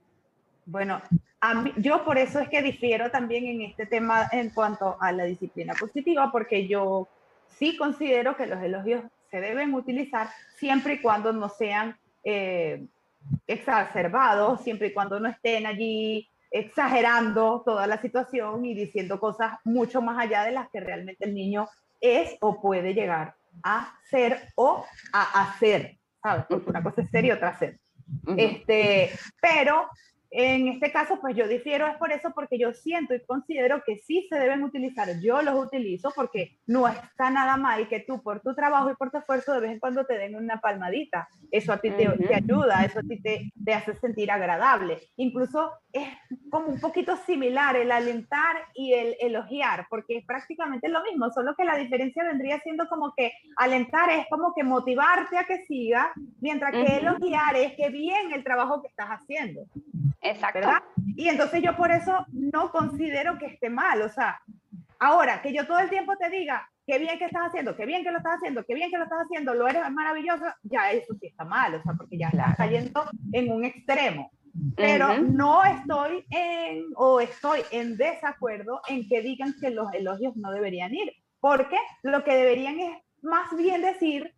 Bueno, 0.64 1.00
yo 1.76 2.04
por 2.04 2.18
eso 2.18 2.40
es 2.40 2.48
que 2.48 2.62
difiero 2.62 3.12
también 3.12 3.46
en 3.46 3.60
este 3.60 3.86
tema 3.86 4.28
en 4.32 4.50
cuanto 4.50 4.96
a 5.00 5.12
la 5.12 5.22
disciplina 5.22 5.74
positiva, 5.74 6.32
porque 6.32 6.66
yo 6.66 7.06
sí 7.46 7.76
considero 7.76 8.36
que 8.36 8.46
los 8.46 8.60
elogios 8.60 9.04
se 9.30 9.40
deben 9.40 9.72
utilizar 9.74 10.30
siempre 10.56 10.94
y 10.94 11.00
cuando 11.00 11.32
no 11.32 11.48
sean 11.48 11.96
eh, 12.24 12.84
exacerbados, 13.46 14.62
siempre 14.62 14.88
y 14.88 14.92
cuando 14.92 15.20
no 15.20 15.28
estén 15.28 15.64
allí 15.66 16.28
exagerando 16.50 17.62
toda 17.64 17.86
la 17.86 18.00
situación 18.02 18.64
y 18.64 18.74
diciendo 18.74 19.20
cosas 19.20 19.58
mucho 19.62 20.02
más 20.02 20.18
allá 20.18 20.42
de 20.42 20.50
las 20.50 20.68
que 20.70 20.80
realmente 20.80 21.24
el 21.24 21.34
niño 21.34 21.68
es 22.00 22.36
o 22.40 22.60
puede 22.60 22.94
llegar 22.94 23.36
a 23.62 23.92
ser 24.10 24.52
o 24.56 24.84
a 25.12 25.42
hacer, 25.42 25.98
¿sabes? 26.22 26.44
Porque 26.48 26.70
una 26.70 26.82
cosa 26.82 27.02
es 27.02 27.10
ser 27.10 27.24
y 27.24 27.30
otra 27.30 27.58
ser. 27.58 27.78
Este, 28.36 29.10
pero 29.40 29.88
en 30.38 30.68
este 30.68 30.92
caso, 30.92 31.18
pues 31.18 31.34
yo 31.34 31.48
difiero 31.48 31.86
es 31.86 31.96
por 31.96 32.12
eso, 32.12 32.30
porque 32.34 32.58
yo 32.58 32.74
siento 32.74 33.14
y 33.14 33.24
considero 33.24 33.82
que 33.86 33.96
sí 33.96 34.26
se 34.28 34.38
deben 34.38 34.62
utilizar. 34.62 35.08
Yo 35.22 35.40
los 35.40 35.54
utilizo 35.54 36.12
porque 36.14 36.58
no 36.66 36.86
está 36.86 37.30
nada 37.30 37.56
mal 37.56 37.88
que 37.88 38.00
tú 38.00 38.22
por 38.22 38.40
tu 38.40 38.54
trabajo 38.54 38.90
y 38.90 38.96
por 38.96 39.10
tu 39.10 39.16
esfuerzo 39.16 39.54
de 39.54 39.60
vez 39.60 39.70
en 39.70 39.80
cuando 39.80 40.04
te 40.04 40.18
den 40.18 40.36
una 40.36 40.60
palmadita. 40.60 41.26
Eso 41.50 41.72
a 41.72 41.78
ti 41.78 41.90
te, 41.90 42.06
te 42.06 42.34
ayuda, 42.34 42.84
eso 42.84 42.98
a 42.98 43.02
ti 43.02 43.18
te, 43.22 43.50
te, 43.64 43.72
hace 43.72 43.94
sentir 43.94 44.30
agradable. 44.30 44.98
Incluso 45.16 45.70
es 45.90 46.06
como 46.50 46.66
un 46.66 46.80
poquito 46.80 47.16
similar 47.16 47.74
el 47.76 47.90
alentar 47.90 48.56
y 48.74 48.92
el 48.92 49.16
elogiar, 49.20 49.86
porque 49.88 50.18
es 50.18 50.26
prácticamente 50.26 50.90
lo 50.90 51.02
mismo, 51.02 51.30
solo 51.30 51.54
que 51.56 51.64
la 51.64 51.78
diferencia 51.78 52.24
vendría 52.24 52.60
siendo 52.60 52.88
como 52.88 53.14
que 53.16 53.32
alentar 53.56 54.10
es 54.10 54.26
como 54.28 54.52
que 54.54 54.64
motivarte 54.64 55.38
a 55.38 55.44
que 55.44 55.64
siga, 55.64 56.12
mientras 56.40 56.72
que 56.72 56.98
elogiar 56.98 57.56
es 57.56 57.72
que 57.74 57.88
bien 57.88 58.34
el 58.34 58.44
trabajo 58.44 58.82
que 58.82 58.88
estás 58.88 59.08
haciendo. 59.08 59.62
Exacto. 60.30 60.60
¿verdad? 60.60 60.82
Y 61.16 61.28
entonces 61.28 61.62
yo 61.62 61.76
por 61.76 61.90
eso 61.90 62.26
no 62.32 62.70
considero 62.70 63.38
que 63.38 63.46
esté 63.46 63.70
mal, 63.70 64.02
o 64.02 64.08
sea, 64.08 64.40
ahora 64.98 65.42
que 65.42 65.52
yo 65.52 65.66
todo 65.66 65.78
el 65.78 65.90
tiempo 65.90 66.16
te 66.16 66.30
diga, 66.30 66.68
qué 66.86 66.98
bien 66.98 67.18
que 67.18 67.24
estás 67.24 67.48
haciendo, 67.48 67.76
qué 67.76 67.84
bien 67.84 68.04
que 68.04 68.10
lo 68.10 68.18
estás 68.18 68.36
haciendo, 68.36 68.64
qué 68.64 68.74
bien 68.74 68.90
que 68.90 68.98
lo 68.98 69.04
estás 69.04 69.20
haciendo, 69.24 69.54
lo 69.54 69.66
eres 69.66 69.90
maravilloso, 69.90 70.44
ya 70.62 70.92
eso 70.92 71.14
sí 71.20 71.26
está 71.26 71.44
mal, 71.44 71.74
o 71.74 71.82
sea, 71.82 71.94
porque 71.94 72.18
ya 72.18 72.28
estás 72.28 72.56
cayendo 72.56 73.04
en 73.32 73.52
un 73.52 73.64
extremo. 73.64 74.30
Pero 74.74 75.18
no 75.18 75.64
estoy 75.64 76.24
en, 76.30 76.86
o 76.96 77.20
estoy 77.20 77.60
en 77.72 77.96
desacuerdo 77.98 78.80
en 78.88 79.06
que 79.06 79.20
digan 79.20 79.54
que 79.60 79.68
los 79.70 79.92
elogios 79.92 80.34
no 80.36 80.50
deberían 80.50 80.94
ir, 80.94 81.12
porque 81.40 81.76
lo 82.02 82.24
que 82.24 82.34
deberían 82.34 82.80
es 82.80 82.96
más 83.20 83.54
bien 83.54 83.82
decir, 83.82 84.34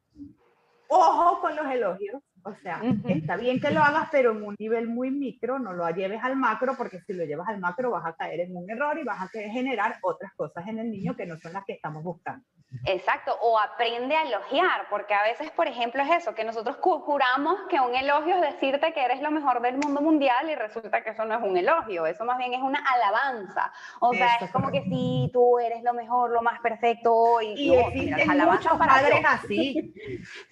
ojo 0.88 1.40
con 1.40 1.54
los 1.54 1.66
elogios, 1.66 2.20
o 2.48 2.54
sea, 2.62 2.80
está 3.08 3.36
bien 3.36 3.60
que 3.60 3.70
lo 3.70 3.82
hagas, 3.82 4.08
pero 4.10 4.32
en 4.32 4.42
un 4.42 4.56
nivel 4.58 4.88
muy 4.88 5.10
micro, 5.10 5.58
no 5.58 5.72
lo 5.72 5.88
lleves 5.90 6.22
al 6.22 6.36
macro, 6.36 6.74
porque 6.76 7.00
si 7.00 7.12
lo 7.12 7.24
llevas 7.24 7.48
al 7.48 7.60
macro 7.60 7.90
vas 7.90 8.06
a 8.06 8.14
caer 8.14 8.40
en 8.40 8.56
un 8.56 8.68
error 8.70 8.98
y 8.98 9.04
vas 9.04 9.20
a 9.22 9.28
generar 9.28 9.96
otras 10.02 10.32
cosas 10.34 10.66
en 10.66 10.78
el 10.78 10.90
niño 10.90 11.16
que 11.16 11.26
no 11.26 11.36
son 11.36 11.52
las 11.52 11.64
que 11.64 11.74
estamos 11.74 12.02
buscando. 12.02 12.44
Exacto, 12.84 13.34
o 13.40 13.58
aprende 13.58 14.14
a 14.14 14.24
elogiar, 14.24 14.88
porque 14.90 15.14
a 15.14 15.22
veces, 15.22 15.50
por 15.52 15.66
ejemplo, 15.66 16.02
es 16.02 16.10
eso, 16.10 16.34
que 16.34 16.44
nosotros 16.44 16.76
juramos 16.82 17.56
que 17.70 17.80
un 17.80 17.94
elogio 17.94 18.34
es 18.34 18.42
decirte 18.42 18.92
que 18.92 19.02
eres 19.02 19.22
lo 19.22 19.30
mejor 19.30 19.62
del 19.62 19.78
mundo 19.78 20.02
mundial 20.02 20.50
y 20.50 20.54
resulta 20.54 21.02
que 21.02 21.10
eso 21.10 21.24
no 21.24 21.34
es 21.34 21.42
un 21.42 21.56
elogio, 21.56 22.04
eso 22.04 22.26
más 22.26 22.36
bien 22.36 22.52
es 22.52 22.60
una 22.60 22.78
alabanza. 22.80 23.72
O 24.00 24.12
sea, 24.12 24.36
es 24.42 24.50
como 24.50 24.70
que 24.70 24.82
si 24.82 25.30
tú 25.32 25.58
eres 25.58 25.82
lo 25.82 25.94
mejor, 25.94 26.30
lo 26.30 26.42
más 26.42 26.60
perfecto 26.60 27.40
y, 27.40 27.54
y 27.54 27.74
existen 27.74 28.38
muchos 28.44 28.72
padres 28.76 29.20
así. 29.24 29.94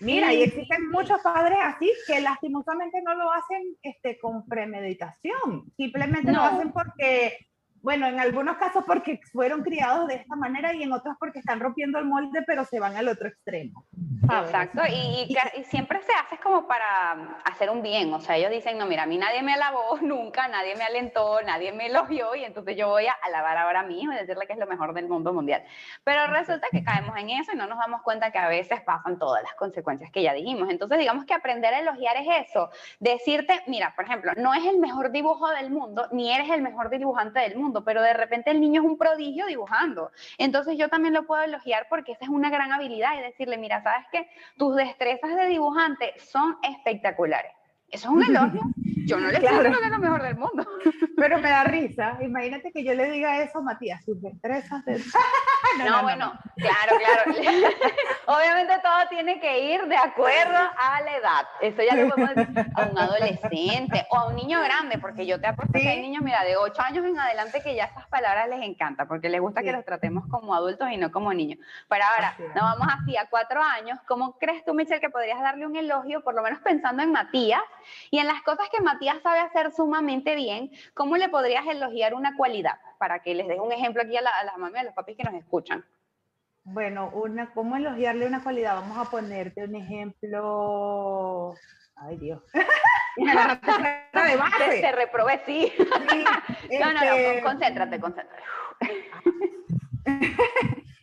Mira, 0.01 0.33
y 0.33 0.43
existen 0.43 0.91
muchos 0.91 1.21
padres 1.21 1.59
así 1.63 1.86
que 2.07 2.21
lastimosamente 2.21 3.03
no 3.03 3.15
lo 3.15 3.33
hacen 3.33 3.77
este, 3.83 4.19
con 4.19 4.47
premeditación, 4.47 5.73
simplemente 5.77 6.33
lo 6.33 6.43
hacen 6.43 6.73
porque 6.73 7.46
bueno, 7.87 8.09
en 8.09 8.19
algunos 8.19 8.57
casos 8.57 8.83
porque 8.85 9.21
fueron 9.31 9.63
criados 9.63 10.09
de 10.09 10.17
esta 10.17 10.35
manera 10.35 10.75
y 10.75 10.83
en 10.83 10.93
otros 10.93 11.15
porque 11.21 11.39
están 11.39 11.61
rompiendo 11.61 12.01
el 12.01 12.05
molde, 12.05 12.43
pero 12.45 12.65
se 12.65 12.81
van 12.81 12.97
al 12.97 13.07
otro 13.07 13.29
extremo. 13.29 13.87
Exacto, 14.25 14.83
y, 14.91 15.33
siempre 15.67 16.03
se 16.03 16.13
hace 16.13 16.43
como 16.43 16.67
para 16.67 17.39
hacer 17.45 17.71
un 17.71 17.83
bien, 17.83 18.13
o 18.13 18.21
sea, 18.21 18.37
ellos 18.37 18.51
dicen, 18.51 18.77
no, 18.77 18.87
mira, 18.87 19.05
a 19.05 19.07
mí 19.07 19.19
nadie 19.19 19.41
me 19.45 19.55
alabó 19.55 19.99
nunca, 20.03 20.49
nadie 20.49 20.75
me 20.75 20.83
alentó, 20.83 21.41
nadie 21.43 21.73
me 21.73 21.87
elogió, 21.87 22.35
y 22.35 22.43
entonces 22.43 22.77
yo 22.77 22.89
voy 22.89 23.07
a 23.07 23.13
alabar 23.23 23.57
ahora 23.57 23.85
mí 23.85 24.03
y 24.03 24.07
decirle 24.09 24.49
que 24.49 24.55
es 24.55 24.59
lo 24.59 24.67
mejor 24.67 24.93
del 24.93 25.09
mundo 25.09 25.33
mundial. 25.33 25.63
Pero 26.03 26.27
resulta 26.27 26.67
que 26.73 26.83
caemos 26.83 27.17
en 27.17 27.31
eso 27.31 27.53
y 27.53 27.57
no 27.57 27.69
nos 27.69 27.79
damos 27.79 28.03
cuenta 28.03 28.33
que 28.33 28.39
a 28.39 28.49
veces 28.49 28.81
pasan 28.81 29.17
todas 29.17 29.45
las 29.45 29.55
consecuencias 29.55 30.11
que 30.11 30.25
ya 30.25 30.33
dijimos. 30.33 30.71
Entonces, 30.71 30.99
digamos 30.99 31.25
que 31.25 31.35
aprender 31.35 31.73
a 31.73 31.79
elogiar 31.79 32.17
es 32.17 32.49
eso, 32.49 32.69
decirte, 32.99 33.63
mira, 33.69 33.93
por 33.95 34.07
ejemplo, 34.07 34.33
no 34.37 34.55
es 34.55 34.65
el 34.65 34.79
mejor 34.79 35.13
dibujo 35.13 35.49
del 35.51 35.71
mundo, 35.71 36.09
ni 36.11 36.35
eres 36.35 36.51
el 36.51 36.63
mejor 36.63 36.91
dibujante 36.91 37.39
del 37.39 37.57
mundo, 37.57 37.76
pero 37.85 38.03
de 38.03 38.13
repente 38.13 38.51
el 38.51 38.61
niño 38.61 38.83
es 38.83 38.87
un 38.87 38.99
prodigio 38.99 39.47
dibujando. 39.47 40.11
Entonces 40.39 40.77
yo 40.79 40.89
también 40.89 41.15
lo 41.15 41.27
puedo 41.27 41.43
elogiar 41.43 41.87
porque 41.89 42.13
esa 42.13 42.25
es 42.25 42.31
una 42.31 42.51
gran 42.51 42.73
habilidad 42.73 43.19
y 43.19 43.23
decirle, 43.23 43.59
mira, 43.59 43.83
sabes 43.83 44.07
que 44.13 44.29
tus 44.57 44.77
destrezas 44.77 45.35
de 45.37 45.47
dibujante 45.47 46.15
son 46.19 46.59
espectaculares. 46.63 47.56
Eso 47.91 48.09
es 48.09 48.15
un 48.15 48.23
elogio. 48.23 48.63
Yo 49.07 49.21
no 49.21 49.29
le 49.29 49.39
claro. 49.39 49.63
que 49.63 49.69
es 49.69 49.91
lo 49.91 49.99
mejor 49.99 50.23
del 50.23 50.37
mundo. 50.37 50.67
Pero 51.17 51.39
me 51.39 51.49
da 51.49 51.63
risa. 51.63 52.19
Imagínate 52.21 52.73
que 52.73 52.83
yo 52.83 52.93
le 52.93 53.09
diga 53.11 53.41
eso 53.41 53.59
a 53.59 53.63
Matías, 53.63 54.05
sus 54.05 54.21
destrezas. 54.21 54.83
no, 55.79 56.03
bueno, 56.03 56.33
claro, 56.57 56.97
claro. 56.99 57.71
Obviamente 58.27 58.75
todo 58.83 59.09
tiene 59.09 59.41
que 59.41 59.75
ir 59.75 59.83
de 59.87 59.97
acuerdo 59.97 60.57
a 60.57 61.01
la 61.03 61.17
edad. 61.17 61.47
Eso 61.61 61.83
ya 61.83 61.95
lo 61.95 62.11
podemos 62.11 62.35
decir 62.35 62.67
a 62.75 62.83
un 62.83 62.99
adolescente 62.99 64.07
o 64.11 64.17
a 64.17 64.29
un 64.29 64.37
niño 64.37 64.61
grande, 64.61 64.99
porque 64.99 65.25
yo 65.25 65.41
te 65.41 65.47
apuesto 65.47 65.79
que 65.79 65.89
hay 65.89 66.01
niños, 66.03 66.23
mira, 66.23 66.43
de 66.45 66.57
8 66.57 66.83
años 66.83 67.05
en 67.05 67.19
adelante 67.19 67.63
que 67.63 67.77
ya 67.77 67.85
estas 67.85 68.09
palabras 68.09 68.49
les 68.49 68.63
encanta, 68.63 69.07
porque 69.07 69.29
les 69.29 69.41
gusta 69.41 69.63
que 69.63 69.73
los 69.73 69.85
tratemos 69.85 70.27
como 70.29 70.55
adultos 70.55 70.91
y 70.91 70.97
no 70.97 71.13
como 71.13 71.33
niños. 71.33 71.61
Pero 71.89 72.05
ahora, 72.05 72.35
nos 72.39 72.63
vamos 72.63 72.89
así 73.01 73.17
a 73.17 73.29
4 73.31 73.63
años. 73.63 73.99
¿Cómo 74.07 74.37
crees 74.39 74.65
tú, 74.65 74.75
Michelle, 74.75 75.01
que 75.01 75.11
podrías 75.11 75.41
darle 75.41 75.67
un 75.67 75.77
elogio, 75.77 76.23
por 76.25 76.35
lo 76.35 76.43
menos 76.43 76.59
pensando 76.61 77.03
en 77.03 77.13
Matías? 77.13 77.63
Y 78.11 78.19
en 78.19 78.27
las 78.27 78.43
cosas 78.43 78.69
que 78.71 78.83
Matías 78.83 79.23
sabe 79.23 79.41
hacer 79.41 79.73
sumamente 79.73 80.35
bien, 80.35 80.71
¿cómo 80.95 81.17
le 81.17 81.29
podrías 81.29 81.67
elogiar 81.67 82.15
una 82.15 82.37
cualidad? 82.37 82.79
Para 82.99 83.21
que 83.21 83.35
les 83.35 83.49
dé 83.49 83.61
un 83.61 83.73
ejemplo 83.73 84.03
aquí 84.03 84.17
a, 84.17 84.23
las 84.23 84.57
mamás 84.57 84.77
y 84.77 84.79
a 84.79 84.85
los 84.85 84.95
papis 84.95 85.17
que 85.17 85.25
nos 85.25 85.35
escuchan. 85.35 85.85
Bueno, 86.65 87.11
una, 87.15 87.53
¿cómo 87.53 87.77
elogiarle 87.77 88.27
una 88.27 88.43
cualidad? 88.43 88.75
Vamos 88.75 88.99
a 88.99 89.11
ponerte 89.11 89.65
un 89.65 89.77
ejemplo. 89.77 91.55
Ay, 91.97 92.17
Dios. 92.19 92.43
te, 93.17 94.81
te 94.81 94.93
reprobé, 94.93 95.41
sí. 95.47 95.73
no, 96.81 96.93
no, 96.93 97.05
no, 97.05 97.13
este 97.15 97.43
concéntrate, 97.43 98.01
concéntrate. 98.01 98.43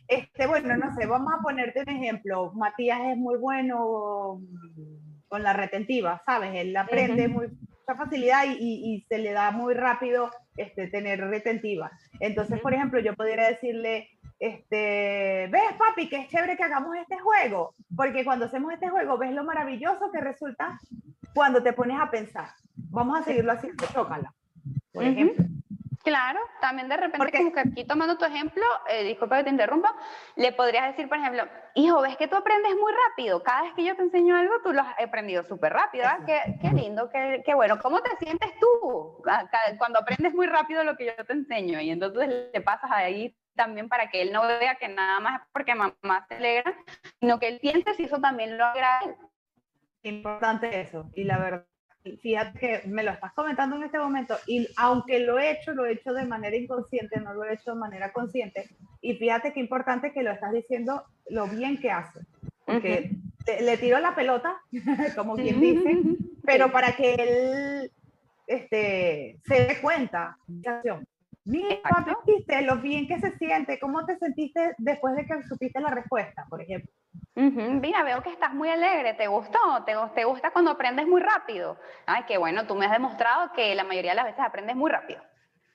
Este, 0.06 0.46
bueno, 0.46 0.76
no 0.76 0.94
sé, 0.94 1.06
vamos 1.06 1.32
a 1.32 1.42
ponerte 1.42 1.80
un 1.80 1.88
ejemplo. 1.88 2.52
Matías 2.54 3.00
es 3.06 3.16
muy 3.16 3.38
bueno 3.38 4.40
con 5.34 5.42
la 5.42 5.52
retentiva, 5.52 6.22
¿sabes? 6.24 6.52
Él 6.54 6.76
aprende 6.76 7.26
muy, 7.26 7.48
mucha 7.48 7.98
facilidad 7.98 8.44
y, 8.46 9.04
se 9.08 9.18
le 9.18 9.32
da 9.32 9.50
muy 9.50 9.74
rápido 9.74 10.30
este, 10.56 10.86
tener 10.86 11.18
retentiva. 11.22 11.90
Entonces, 12.20 12.60
por 12.60 12.72
ejemplo, 12.72 13.00
yo 13.00 13.16
podría 13.16 13.48
decirle, 13.48 14.10
este, 14.38 15.48
ves 15.50 15.72
papi, 15.76 16.08
que 16.08 16.18
es 16.18 16.28
chévere 16.28 16.56
que 16.56 16.62
hagamos 16.62 16.96
este 16.98 17.18
juego, 17.18 17.74
porque 17.96 18.24
cuando 18.24 18.44
hacemos 18.44 18.72
este 18.74 18.88
juego, 18.88 19.18
ves 19.18 19.32
lo 19.32 19.42
maravilloso 19.42 20.12
que 20.12 20.20
resulta 20.20 20.78
cuando 21.34 21.64
te 21.64 21.72
pones 21.72 21.98
a 22.00 22.12
pensar. 22.12 22.50
Vamos 22.76 23.18
a 23.18 23.24
seguirlo 23.24 23.50
haciendo, 23.50 23.86
chócala, 23.92 24.32
por 24.92 25.02
ejemplo. 25.02 25.44
Claro, 26.04 26.38
también 26.60 26.90
de 26.90 26.98
repente, 26.98 27.38
como 27.38 27.52
que 27.52 27.60
aquí 27.60 27.84
tomando 27.86 28.18
tu 28.18 28.26
ejemplo, 28.26 28.62
eh, 28.90 29.04
disculpa 29.04 29.38
que 29.38 29.44
te 29.44 29.50
interrumpa, 29.50 29.96
le 30.36 30.52
podrías 30.52 30.88
decir, 30.88 31.08
por 31.08 31.16
ejemplo, 31.16 31.48
hijo, 31.74 32.02
ves 32.02 32.18
que 32.18 32.28
tú 32.28 32.36
aprendes 32.36 32.74
muy 32.76 32.92
rápido, 33.08 33.42
cada 33.42 33.62
vez 33.62 33.72
que 33.72 33.84
yo 33.84 33.96
te 33.96 34.02
enseño 34.02 34.36
algo, 34.36 34.52
tú 34.62 34.74
lo 34.74 34.82
has 34.82 34.94
aprendido 35.02 35.44
súper 35.44 35.72
rápido, 35.72 36.04
¿verdad? 36.04 36.26
Qué, 36.26 36.58
qué, 36.60 36.74
lindo, 36.74 37.08
qué, 37.08 37.42
qué, 37.46 37.54
bueno. 37.54 37.78
¿Cómo 37.80 38.02
te 38.02 38.14
sientes 38.18 38.50
tú 38.60 39.22
cuando 39.78 39.98
aprendes 39.98 40.34
muy 40.34 40.46
rápido 40.46 40.84
lo 40.84 40.94
que 40.94 41.06
yo 41.06 41.24
te 41.24 41.32
enseño? 41.32 41.80
Y 41.80 41.88
entonces 41.88 42.50
le 42.52 42.60
pasas 42.60 42.90
ahí 42.90 43.34
también 43.54 43.88
para 43.88 44.10
que 44.10 44.20
él 44.20 44.30
no 44.30 44.46
vea 44.46 44.74
que 44.74 44.88
nada 44.88 45.20
más 45.20 45.40
es 45.40 45.48
porque 45.54 45.74
mamá 45.74 46.26
se 46.28 46.34
alegra, 46.34 46.74
sino 47.18 47.38
que 47.38 47.48
él 47.48 47.60
piense 47.60 47.94
si 47.94 48.04
eso 48.04 48.20
también 48.20 48.58
lo 48.58 48.66
agrada. 48.66 49.00
Importante 50.02 50.82
eso, 50.82 51.10
y 51.14 51.24
la 51.24 51.38
verdad 51.38 51.66
fíjate 52.20 52.58
que 52.58 52.88
me 52.88 53.02
lo 53.02 53.10
estás 53.10 53.32
comentando 53.32 53.76
en 53.76 53.84
este 53.84 53.98
momento 53.98 54.36
y 54.46 54.68
aunque 54.76 55.20
lo 55.20 55.38
he 55.38 55.52
hecho, 55.52 55.72
lo 55.72 55.86
he 55.86 55.92
hecho 55.92 56.12
de 56.12 56.26
manera 56.26 56.56
inconsciente, 56.56 57.20
no 57.20 57.34
lo 57.34 57.44
he 57.44 57.54
hecho 57.54 57.72
de 57.72 57.80
manera 57.80 58.12
consciente. 58.12 58.68
Y 59.00 59.14
fíjate 59.14 59.52
qué 59.52 59.60
importante 59.60 60.12
que 60.12 60.22
lo 60.22 60.30
estás 60.30 60.52
diciendo 60.52 61.04
lo 61.28 61.46
bien 61.46 61.78
que 61.78 61.90
hace. 61.90 62.20
Porque 62.64 63.10
le 63.60 63.76
tiro 63.76 63.98
la 64.00 64.14
pelota, 64.14 64.56
como 65.16 65.36
quien 65.36 65.60
dice, 65.60 65.98
pero 66.44 66.70
para 66.72 66.92
que 66.96 67.14
él 67.14 67.90
este, 68.46 69.38
se 69.46 69.66
dé 69.66 69.80
cuenta. 69.80 70.36
Mira, 71.44 71.78
¿viste 72.26 72.62
lo 72.62 72.76
bien 72.78 73.06
que 73.06 73.18
se 73.20 73.36
siente? 73.36 73.78
¿Cómo 73.78 74.04
te 74.06 74.16
sentiste 74.18 74.74
después 74.78 75.14
de 75.14 75.26
que 75.26 75.42
supiste 75.42 75.80
la 75.80 75.90
respuesta, 75.90 76.46
por 76.48 76.62
ejemplo? 76.62 76.90
Mira, 77.36 78.02
veo 78.02 78.22
que 78.22 78.30
estás 78.30 78.54
muy 78.54 78.68
alegre, 78.70 79.14
¿te 79.14 79.26
gustó? 79.26 79.58
¿Te, 79.84 79.94
¿Te 80.14 80.24
gusta 80.24 80.50
cuando 80.52 80.70
aprendes 80.70 81.06
muy 81.06 81.20
rápido? 81.20 81.78
Ay, 82.06 82.22
qué 82.26 82.38
bueno, 82.38 82.66
tú 82.66 82.74
me 82.74 82.86
has 82.86 82.92
demostrado 82.92 83.52
que 83.52 83.74
la 83.74 83.84
mayoría 83.84 84.12
de 84.12 84.16
las 84.16 84.24
veces 84.26 84.40
aprendes 84.40 84.76
muy 84.76 84.90
rápido. 84.90 85.22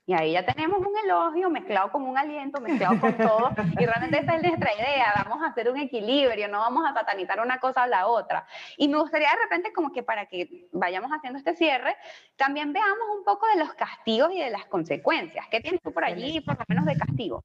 Y 0.10 0.14
ahí 0.16 0.32
ya 0.32 0.44
tenemos 0.44 0.80
un 0.80 0.98
elogio 1.06 1.52
mezclado 1.52 1.92
con 1.92 2.02
un 2.02 2.18
aliento, 2.18 2.60
mezclado 2.60 3.00
con 3.00 3.16
todo. 3.16 3.52
Y 3.80 3.86
realmente 3.86 4.18
esa 4.18 4.38
es 4.38 4.42
nuestra 4.42 4.74
idea, 4.74 5.14
vamos 5.24 5.44
a 5.44 5.52
hacer 5.52 5.70
un 5.70 5.78
equilibrio, 5.78 6.48
no 6.48 6.58
vamos 6.58 6.84
a 6.90 6.96
satanizar 6.96 7.40
una 7.40 7.60
cosa 7.60 7.84
a 7.84 7.88
la 7.88 8.08
otra. 8.08 8.48
Y 8.76 8.88
me 8.88 8.98
gustaría 8.98 9.28
de 9.30 9.44
repente 9.44 9.72
como 9.72 9.92
que 9.92 10.02
para 10.02 10.26
que 10.26 10.68
vayamos 10.72 11.12
haciendo 11.12 11.38
este 11.38 11.56
cierre, 11.56 11.96
también 12.38 12.74
veamos 12.74 13.08
un 13.20 13.24
poco 13.24 13.46
de 13.54 13.60
los 13.60 13.72
castigos 13.76 14.34
y 14.34 14.40
de 14.40 14.50
las 14.50 14.66
consecuencias. 14.66 15.46
¿Qué 15.52 15.62
tienes 15.62 15.80
tú 15.80 15.94
por 15.94 16.04
allí, 16.04 16.42
por 16.42 16.58
lo 16.58 16.66
menos 16.68 16.86
de 16.88 16.98
castigo? 16.98 17.44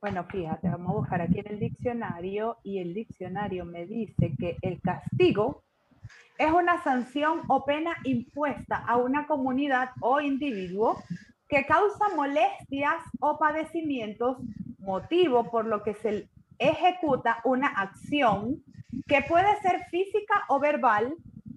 Bueno, 0.00 0.22
fíjate, 0.22 0.68
vamos 0.68 0.90
a 0.90 0.98
buscar 1.00 1.20
aquí 1.20 1.40
en 1.40 1.48
el 1.48 1.58
diccionario 1.58 2.58
y 2.62 2.78
el 2.78 2.94
diccionario 2.94 3.64
me 3.64 3.86
dice 3.86 4.34
que 4.38 4.56
el 4.62 4.80
castigo 4.80 5.64
es 6.38 6.52
una 6.52 6.80
sanción 6.84 7.42
o 7.48 7.64
pena 7.64 7.96
impuesta 8.04 8.76
a 8.86 8.98
una 8.98 9.26
comunidad 9.26 9.90
o 10.00 10.20
individuo 10.20 11.02
que 11.48 11.64
causa 11.66 12.14
molestias 12.14 13.02
o 13.20 13.38
padecimientos, 13.38 14.36
motivo 14.78 15.50
por 15.50 15.66
lo 15.66 15.82
que 15.82 15.94
se 15.94 16.28
ejecuta 16.58 17.40
una 17.44 17.68
acción 17.68 18.62
que 19.06 19.22
puede 19.22 19.60
ser 19.60 19.86
física 19.90 20.44
o 20.48 20.58
verbal, 20.58 21.14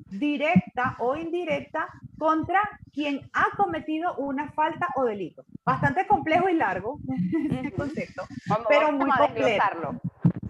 directa 0.09 0.95
o 0.99 1.15
indirecta 1.15 1.87
contra 2.17 2.61
quien 2.93 3.29
ha 3.33 3.55
cometido 3.57 4.15
una 4.15 4.51
falta 4.51 4.87
o 4.95 5.03
delito. 5.03 5.43
Bastante 5.65 6.05
complejo 6.07 6.49
y 6.49 6.53
largo 6.53 6.99
este 7.51 7.71
concepto, 7.71 8.23
pero 8.67 8.91
muy 8.91 9.09
completo. 9.09 10.01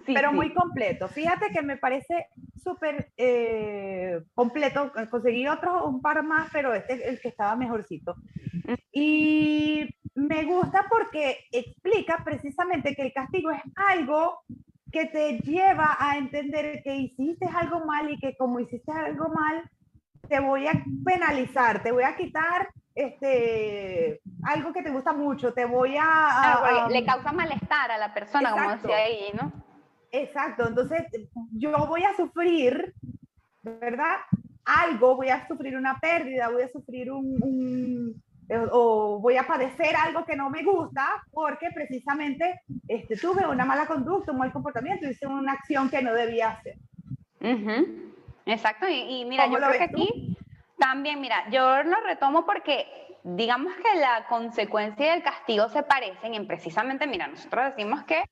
pero 0.06 0.32
muy 0.32 0.52
completo. 0.52 1.08
Fíjate 1.08 1.50
que 1.52 1.62
me 1.62 1.76
parece 1.76 2.28
súper 2.62 3.12
eh, 3.16 4.22
completo. 4.34 4.92
Conseguí 5.10 5.46
otro, 5.46 5.86
un 5.86 6.00
par 6.00 6.22
más, 6.22 6.48
pero 6.52 6.72
este 6.74 6.94
es 6.94 7.02
el 7.02 7.20
que 7.20 7.28
estaba 7.28 7.56
mejorcito. 7.56 8.16
Y 8.92 9.88
me 10.14 10.44
gusta 10.44 10.86
porque 10.88 11.38
explica 11.50 12.22
precisamente 12.24 12.94
que 12.94 13.02
el 13.02 13.12
castigo 13.12 13.50
es 13.50 13.62
algo 13.74 14.40
que 14.90 15.06
te 15.06 15.38
lleva 15.38 15.96
a 15.98 16.18
entender 16.18 16.82
que 16.82 16.94
hiciste 16.96 17.46
algo 17.46 17.84
mal 17.84 18.10
y 18.10 18.18
que 18.18 18.36
como 18.36 18.60
hiciste 18.60 18.92
algo 18.92 19.28
mal, 19.28 19.68
te 20.28 20.38
voy 20.38 20.66
a 20.66 20.72
penalizar, 21.04 21.82
te 21.82 21.92
voy 21.92 22.04
a 22.04 22.14
quitar 22.14 22.68
este, 22.94 24.20
algo 24.44 24.72
que 24.72 24.82
te 24.82 24.90
gusta 24.90 25.12
mucho, 25.12 25.54
te 25.54 25.64
voy 25.64 25.96
a... 25.98 26.88
le 26.90 27.04
causa 27.04 27.32
malestar 27.32 27.90
a 27.90 27.98
la 27.98 28.12
persona, 28.12 28.50
como 28.52 28.70
decía 28.70 28.96
ahí, 28.96 29.30
¿no? 29.34 29.71
Exacto, 30.12 30.68
entonces 30.68 31.06
yo 31.52 31.72
voy 31.86 32.04
a 32.04 32.14
sufrir, 32.14 32.94
¿verdad? 33.62 34.16
Algo, 34.64 35.16
voy 35.16 35.30
a 35.30 35.48
sufrir 35.48 35.76
una 35.76 35.98
pérdida, 35.98 36.50
voy 36.50 36.62
a 36.62 36.68
sufrir 36.68 37.10
un, 37.10 38.22
o 38.70 39.18
voy 39.20 39.36
a 39.38 39.46
padecer 39.46 39.96
algo 39.96 40.24
que 40.24 40.36
no 40.36 40.50
me 40.50 40.62
gusta 40.62 41.24
porque 41.30 41.70
precisamente 41.74 42.60
este, 42.86 43.16
tuve 43.16 43.46
una 43.46 43.64
mala 43.64 43.86
conducta, 43.86 44.32
un 44.32 44.38
mal 44.38 44.52
comportamiento, 44.52 45.08
hice 45.08 45.26
una 45.26 45.52
acción 45.52 45.88
que 45.88 46.02
no 46.02 46.12
debía 46.12 46.50
hacer. 46.50 46.76
Exacto, 48.44 48.86
y, 48.88 49.24
mira, 49.24 49.46
yo 49.46 49.56
creo 49.56 49.72
que 49.72 49.82
aquí 49.82 50.36
también, 50.78 51.20
mira, 51.20 51.48
yo 51.50 51.82
lo 51.84 52.00
retomo 52.00 52.44
porque 52.44 52.86
digamos 53.24 53.72
que 53.76 53.98
la 53.98 54.26
consecuencia 54.28 55.06
y 55.06 55.16
el 55.16 55.22
castigo 55.22 55.68
se 55.68 55.82
parecen 55.82 56.34
en 56.34 56.46
precisamente, 56.46 57.06
mira, 57.06 57.28
nosotros 57.28 57.74
decimos 57.74 58.02
que, 58.04 58.22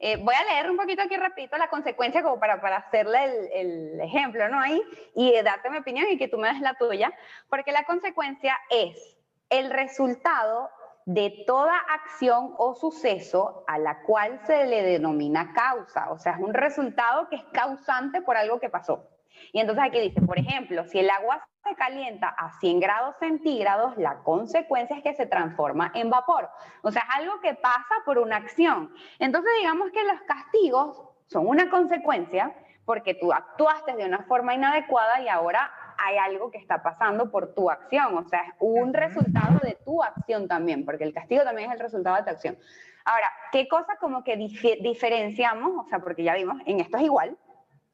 eh, 0.00 0.16
voy 0.16 0.34
a 0.34 0.44
leer 0.44 0.70
un 0.70 0.78
poquito 0.78 1.02
aquí 1.02 1.16
repito 1.16 1.58
la 1.58 1.68
consecuencia 1.68 2.22
como 2.22 2.40
para, 2.40 2.60
para 2.60 2.78
hacerle 2.78 3.24
el, 3.24 3.48
el 3.52 4.00
ejemplo, 4.00 4.48
¿no? 4.48 4.58
Ahí, 4.58 4.82
y 5.14 5.32
darte 5.42 5.68
mi 5.68 5.76
opinión 5.76 6.08
y 6.10 6.16
que 6.16 6.26
tú 6.26 6.38
me 6.38 6.48
des 6.48 6.60
la 6.60 6.74
tuya, 6.74 7.12
porque 7.48 7.70
la 7.70 7.84
consecuencia 7.84 8.56
es 8.70 9.16
el 9.50 9.70
resultado 9.70 10.70
de 11.04 11.44
toda 11.46 11.76
acción 11.76 12.54
o 12.56 12.74
suceso 12.74 13.64
a 13.66 13.78
la 13.78 14.02
cual 14.02 14.40
se 14.46 14.64
le 14.66 14.82
denomina 14.82 15.52
causa, 15.52 16.10
o 16.10 16.18
sea, 16.18 16.32
es 16.32 16.40
un 16.40 16.54
resultado 16.54 17.28
que 17.28 17.36
es 17.36 17.44
causante 17.52 18.22
por 18.22 18.36
algo 18.36 18.60
que 18.60 18.70
pasó. 18.70 19.08
Y 19.52 19.60
entonces 19.60 19.84
aquí 19.84 20.00
dice, 20.00 20.22
por 20.22 20.38
ejemplo, 20.38 20.84
si 20.84 20.98
el 20.98 21.10
agua 21.10 21.46
se 21.62 21.74
calienta 21.74 22.28
a 22.28 22.52
100 22.58 22.80
grados 22.80 23.16
centígrados, 23.18 23.96
la 23.96 24.18
consecuencia 24.22 24.96
es 24.96 25.02
que 25.02 25.14
se 25.14 25.26
transforma 25.26 25.92
en 25.94 26.10
vapor. 26.10 26.48
O 26.82 26.90
sea, 26.90 27.02
es 27.02 27.16
algo 27.16 27.40
que 27.40 27.54
pasa 27.54 27.94
por 28.04 28.18
una 28.18 28.36
acción. 28.36 28.92
Entonces, 29.18 29.50
digamos 29.58 29.90
que 29.90 30.04
los 30.04 30.20
castigos 30.22 31.02
son 31.26 31.46
una 31.46 31.70
consecuencia 31.70 32.54
porque 32.84 33.14
tú 33.14 33.32
actuaste 33.32 33.94
de 33.94 34.06
una 34.06 34.24
forma 34.24 34.54
inadecuada 34.54 35.20
y 35.20 35.28
ahora 35.28 35.70
hay 35.98 36.16
algo 36.16 36.50
que 36.50 36.58
está 36.58 36.82
pasando 36.82 37.30
por 37.30 37.54
tu 37.54 37.70
acción. 37.70 38.16
O 38.16 38.28
sea, 38.28 38.40
es 38.40 38.54
un 38.58 38.94
resultado 38.94 39.60
de 39.62 39.78
tu 39.84 40.02
acción 40.02 40.48
también, 40.48 40.84
porque 40.84 41.04
el 41.04 41.12
castigo 41.12 41.44
también 41.44 41.68
es 41.68 41.74
el 41.74 41.80
resultado 41.80 42.16
de 42.16 42.22
tu 42.22 42.30
acción. 42.30 42.58
Ahora, 43.04 43.30
¿qué 43.52 43.68
cosa 43.68 43.96
como 43.98 44.24
que 44.24 44.36
diferenciamos? 44.36 45.86
O 45.86 45.88
sea, 45.88 46.00
porque 46.00 46.22
ya 46.22 46.34
vimos, 46.34 46.60
en 46.66 46.80
esto 46.80 46.96
es 46.96 47.04
igual, 47.04 47.36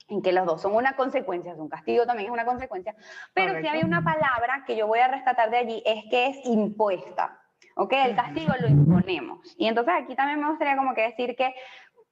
en 0.08 0.22
que 0.22 0.32
los 0.32 0.46
dos 0.46 0.62
son 0.62 0.74
una 0.74 0.94
consecuencia, 0.94 1.54
un 1.54 1.68
castigo 1.68 2.06
también 2.06 2.28
es 2.28 2.32
una 2.32 2.44
consecuencia, 2.44 2.94
pero 3.34 3.60
si 3.60 3.66
hay 3.66 3.82
una 3.82 4.02
palabra 4.02 4.64
que 4.66 4.76
yo 4.76 4.86
voy 4.86 5.00
a 5.00 5.08
rescatar 5.08 5.50
de 5.50 5.58
allí, 5.58 5.82
es 5.84 6.04
que 6.10 6.28
es 6.28 6.38
impuesta, 6.44 7.40
¿ok? 7.74 7.92
El 7.92 8.16
castigo 8.16 8.52
lo 8.60 8.68
imponemos. 8.68 9.54
Y 9.58 9.66
entonces 9.66 9.94
aquí 9.96 10.14
también 10.14 10.40
me 10.40 10.48
gustaría 10.48 10.76
como 10.76 10.94
que 10.94 11.02
decir 11.02 11.34
que 11.36 11.54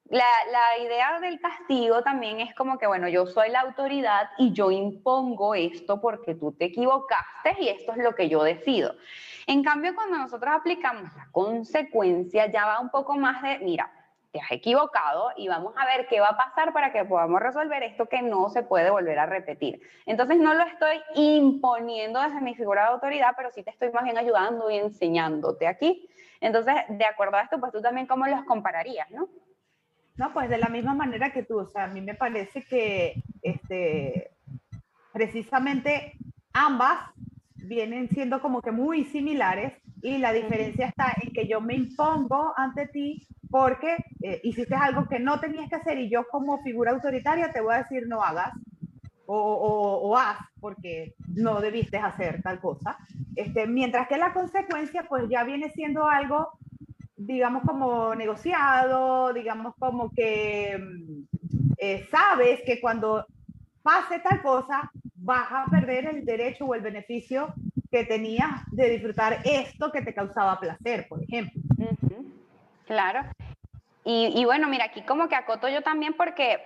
la, 0.07 0.27
la, 0.53 0.85
idea 0.85 1.19
del 1.21 1.41
castigo 1.41 2.03
también 2.03 2.41
es 2.41 2.55
como 2.55 2.79
que, 2.79 2.87
bueno, 2.87 3.09
yo 3.09 3.27
soy 3.27 3.51
la 3.51 3.61
autoridad 3.61 4.29
y 4.37 4.53
yo 4.53 4.71
impongo 4.71 5.55
esto 5.55 6.01
porque 6.01 6.35
tú 6.35 6.53
te 6.53 6.67
equivocaste 6.67 7.57
y 7.59 7.69
esto 7.69 7.93
es 7.93 7.99
lo 7.99 8.15
que 8.15 8.29
yo 8.29 8.43
decido. 8.43 8.95
En 9.47 9.63
cambio, 9.63 9.95
cuando 9.95 10.19
nosotros 10.19 10.53
aplicamos 10.55 11.15
la 11.17 11.29
consecuencia, 11.33 12.51
ya 12.51 12.67
va 12.67 12.81
un 12.81 12.91
poco 12.91 13.17
más 13.17 13.43
de, 13.43 13.59
mira, 13.61 13.91
te 14.35 14.41
has 14.41 14.51
equivocado 14.51 15.31
y 15.37 15.47
vamos 15.47 15.75
a 15.77 15.87
ver 15.87 16.09
qué 16.09 16.19
va 16.19 16.31
a 16.31 16.37
pasar 16.37 16.73
para 16.73 16.93
que 16.93 17.05
podamos 17.05 17.41
resolver 17.41 17.85
esto 17.85 18.07
que 18.07 18.21
no 18.21 18.51
se 18.51 18.65
puede 18.65 18.91
volver 18.91 19.17
a 19.21 19.27
repetir. 19.27 19.81
Entonces 20.07 20.39
no 20.39 20.55
lo 20.55 20.65
estoy 20.65 21.01
imponiendo 21.15 22.21
desde 22.21 22.41
mi 22.41 22.57
figura 22.57 22.83
de 22.83 22.89
autoridad, 22.89 23.35
pero 23.37 23.53
sí 23.53 23.63
te 23.63 23.71
estoy 23.71 23.93
más 23.93 24.03
bien 24.03 24.19
ayudando 24.19 24.69
y 24.69 24.79
enseñándote 24.79 25.69
aquí. 25.69 26.09
Entonces, 26.41 26.75
de 26.89 27.05
acuerdo 27.05 27.37
a 27.37 27.43
esto, 27.43 27.61
pues 27.61 27.71
tú 27.71 27.81
también 27.81 28.09
cómo 28.09 28.27
los 28.27 28.43
compararías, 28.43 29.09
¿no? 29.13 29.29
No, 30.17 30.33
pues 30.33 30.51
de 30.51 30.59
la 30.59 30.69
misma 30.69 30.95
manera 30.95 31.33
que 31.33 31.45
tú, 31.45 31.61
o 31.61 31.67
sea, 31.67 31.85
a 31.85 31.89
mí 31.89 32.01
me 32.01 32.15
parece 32.15 32.65
que 32.65 33.23
este, 33.41 34.33
precisamente 35.13 36.15
ambas 36.53 36.99
vienen 37.55 38.09
siendo 38.09 38.43
como 38.43 38.61
que 38.63 38.73
muy 38.73 39.05
similares 39.05 39.75
y 40.05 40.19
la 40.19 40.35
diferencia 40.35 40.89
está 40.89 41.17
en 41.23 41.33
que 41.33 41.49
yo 41.49 41.63
me 41.63 41.75
impongo 41.75 42.53
ante 42.59 42.89
ti 42.89 43.27
porque 43.51 43.97
eh, 44.21 44.39
hiciste 44.45 44.75
algo 44.75 45.09
que 45.09 45.19
no 45.19 45.41
tenías 45.41 45.71
que 45.71 45.77
hacer 45.77 45.99
y 45.99 46.11
yo 46.11 46.27
como 46.31 46.63
figura 46.63 46.91
autoritaria 46.91 47.51
te 47.51 47.63
voy 47.63 47.75
a 47.75 47.79
decir 47.79 48.07
no 48.07 48.23
hagas 48.23 48.53
o, 49.25 49.39
o, 50.03 50.15
haz 50.19 50.37
porque 50.61 51.15
no 51.35 51.59
debiste 51.63 51.97
hacer 51.97 52.43
tal 52.43 52.61
cosa. 52.61 52.99
Este, 53.35 53.67
mientras 53.67 54.07
que 54.07 54.19
la 54.19 54.35
consecuencia 54.35 55.07
pues 55.09 55.25
ya 55.31 55.43
viene 55.43 55.71
siendo 55.71 56.07
algo, 56.07 56.51
digamos, 57.17 57.63
como 57.63 58.15
negociado, 58.15 59.33
digamos, 59.33 59.75
como 59.79 60.11
que 60.11 60.79
mm, 60.79 61.23
eh, 61.79 62.07
sabes 62.11 62.61
que 62.67 62.79
cuando 62.79 63.25
pase 63.83 64.19
tal 64.19 64.43
cosa 64.43 64.91
vas 65.15 65.51
a 65.51 65.65
perder 65.71 66.05
el 66.09 66.27
derecho 66.27 66.67
o 66.67 66.75
el 66.75 66.83
beneficio 66.83 67.55
que 67.95 68.05
tenías 68.05 68.51
de 68.73 68.91
disfrutar 68.91 69.39
esto 69.45 69.93
que 69.93 70.03
te 70.03 70.13
causaba 70.13 70.59
placer, 70.59 71.07
por 71.09 71.23
ejemplo. 71.23 71.63
Claro. 72.87 73.21
Y, 74.05 74.33
y, 74.35 74.45
bueno, 74.45 74.67
mira, 74.67 74.87
aquí 74.87 75.03
como 75.03 75.29
que 75.29 75.37
acoto 75.37 75.69
yo 75.69 75.81
también 75.83 76.15
porque 76.15 76.59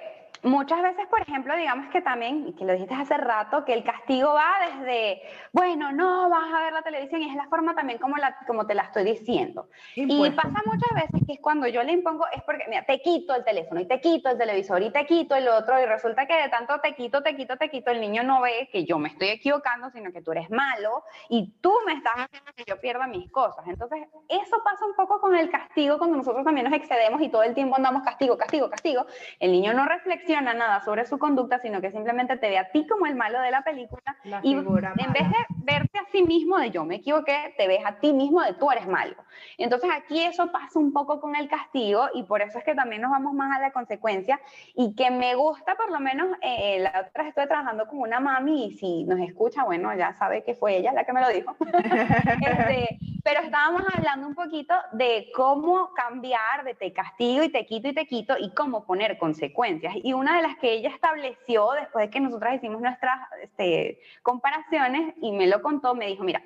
muchas 0.42 0.82
veces, 0.82 1.06
por 1.08 1.20
ejemplo, 1.20 1.56
digamos 1.56 1.90
que 1.90 2.00
también, 2.00 2.46
y 2.48 2.52
que 2.52 2.64
lo 2.64 2.72
dijiste 2.72 2.94
hace 2.94 3.16
rato, 3.16 3.64
que 3.64 3.72
el 3.72 3.84
castigo 3.84 4.34
va 4.34 4.54
desde, 4.66 5.22
bueno, 5.52 5.92
no, 5.92 6.28
vas 6.28 6.52
a 6.54 6.60
ver 6.60 6.72
la 6.72 6.82
televisión 6.82 7.22
y 7.22 7.30
es 7.30 7.34
la 7.34 7.46
forma 7.48 7.74
también 7.74 7.98
como, 7.98 8.16
la, 8.16 8.36
como 8.46 8.66
te 8.66 8.74
la 8.74 8.82
estoy 8.82 9.04
diciendo. 9.04 9.68
Y 9.94 10.30
pasa 10.30 10.62
muchas 10.64 10.94
veces 10.94 11.26
que 11.26 11.34
es 11.34 11.40
cuando 11.40 11.66
yo 11.66 11.82
le 11.82 11.92
impongo, 11.92 12.26
es 12.32 12.42
porque, 12.42 12.64
mira, 12.68 12.84
te 12.84 13.00
quito 13.00 13.34
el 13.34 13.44
teléfono 13.44 13.80
y 13.80 13.86
te 13.86 14.00
quito 14.00 14.30
el 14.30 14.38
televisor 14.38 14.82
y 14.82 14.90
te 14.90 15.06
quito 15.06 15.34
el 15.34 15.48
otro 15.48 15.80
y 15.80 15.86
resulta 15.86 16.26
que 16.26 16.34
de 16.34 16.48
tanto 16.48 16.80
te 16.80 16.94
quito, 16.94 17.22
te 17.22 17.36
quito, 17.36 17.56
te 17.56 17.70
quito, 17.70 17.90
el 17.90 18.00
niño 18.00 18.22
no 18.22 18.40
ve 18.40 18.68
que 18.70 18.84
yo 18.84 18.98
me 18.98 19.08
estoy 19.08 19.28
equivocando, 19.28 19.90
sino 19.90 20.12
que 20.12 20.22
tú 20.22 20.32
eres 20.32 20.50
malo 20.50 21.02
y 21.28 21.52
tú 21.60 21.72
me 21.86 21.94
estás 21.94 22.14
haciendo 22.14 22.52
que 22.54 22.64
yo 22.66 22.80
pierda 22.80 23.06
mis 23.06 23.30
cosas. 23.30 23.66
Entonces, 23.66 24.00
eso 24.28 24.62
pasa 24.62 24.84
un 24.86 24.94
poco 24.94 25.20
con 25.20 25.34
el 25.34 25.50
castigo 25.50 25.98
cuando 25.98 26.16
nosotros 26.16 26.44
también 26.44 26.68
nos 26.68 26.78
excedemos 26.78 27.20
y 27.22 27.28
todo 27.28 27.42
el 27.42 27.54
tiempo 27.54 27.76
andamos 27.76 28.02
castigo, 28.02 28.36
castigo, 28.36 28.70
castigo. 28.70 29.06
El 29.40 29.52
niño 29.52 29.72
no 29.72 29.86
reflexiona 29.86 30.27
nada 30.36 30.80
sobre 30.80 31.06
su 31.06 31.18
conducta, 31.18 31.58
sino 31.58 31.80
que 31.80 31.90
simplemente 31.90 32.36
te 32.36 32.48
ve 32.48 32.58
a 32.58 32.70
ti 32.70 32.86
como 32.86 33.06
el 33.06 33.16
malo 33.16 33.40
de 33.40 33.50
la 33.50 33.62
película 33.62 34.16
y 34.42 34.52
en 34.52 34.64
vez 34.64 35.28
de 35.28 35.57
verte 35.68 35.98
a 35.98 36.10
sí 36.10 36.22
mismo 36.22 36.56
de 36.58 36.70
yo 36.70 36.84
me 36.84 36.96
equivoqué, 36.96 37.54
te 37.58 37.68
ves 37.68 37.84
a 37.84 38.00
ti 38.00 38.14
mismo 38.14 38.40
de 38.42 38.54
tú 38.54 38.70
eres 38.70 38.86
malo. 38.86 39.14
Entonces 39.58 39.90
aquí 39.94 40.22
eso 40.22 40.50
pasa 40.50 40.78
un 40.78 40.92
poco 40.92 41.20
con 41.20 41.36
el 41.36 41.48
castigo 41.48 42.08
y 42.14 42.22
por 42.22 42.40
eso 42.40 42.58
es 42.58 42.64
que 42.64 42.74
también 42.74 43.02
nos 43.02 43.10
vamos 43.10 43.34
más 43.34 43.54
a 43.54 43.60
la 43.60 43.70
consecuencia 43.70 44.40
y 44.74 44.94
que 44.94 45.10
me 45.10 45.34
gusta 45.34 45.76
por 45.76 45.90
lo 45.90 46.00
menos, 46.00 46.28
eh, 46.40 46.78
la 46.80 47.06
otra 47.08 47.24
vez 47.24 47.28
estoy 47.28 47.46
trabajando 47.46 47.86
con 47.86 47.98
una 47.98 48.18
mami 48.18 48.66
y 48.66 48.72
si 48.72 49.04
nos 49.04 49.20
escucha, 49.20 49.64
bueno, 49.64 49.94
ya 49.94 50.14
sabe 50.14 50.42
que 50.42 50.54
fue 50.54 50.78
ella 50.78 50.92
la 50.92 51.04
que 51.04 51.12
me 51.12 51.20
lo 51.20 51.28
dijo. 51.28 51.54
este, 51.60 52.98
pero 53.22 53.40
estábamos 53.40 53.82
hablando 53.94 54.26
un 54.26 54.34
poquito 54.34 54.74
de 54.92 55.30
cómo 55.34 55.92
cambiar 55.92 56.64
de 56.64 56.74
te 56.74 56.94
castigo 56.94 57.42
y 57.42 57.50
te 57.50 57.66
quito 57.66 57.88
y 57.88 57.92
te 57.92 58.06
quito 58.06 58.36
y 58.38 58.54
cómo 58.54 58.86
poner 58.86 59.18
consecuencias. 59.18 59.94
Y 60.02 60.14
una 60.14 60.36
de 60.36 60.42
las 60.42 60.56
que 60.56 60.72
ella 60.72 60.88
estableció 60.88 61.72
después 61.72 62.06
de 62.06 62.10
que 62.10 62.20
nosotras 62.20 62.54
hicimos 62.54 62.80
nuestras 62.80 63.18
este, 63.42 64.00
comparaciones 64.22 65.14
y 65.20 65.32
me 65.32 65.46
lo 65.46 65.57
contó, 65.62 65.94
me 65.94 66.06
dijo, 66.06 66.24
mira, 66.24 66.42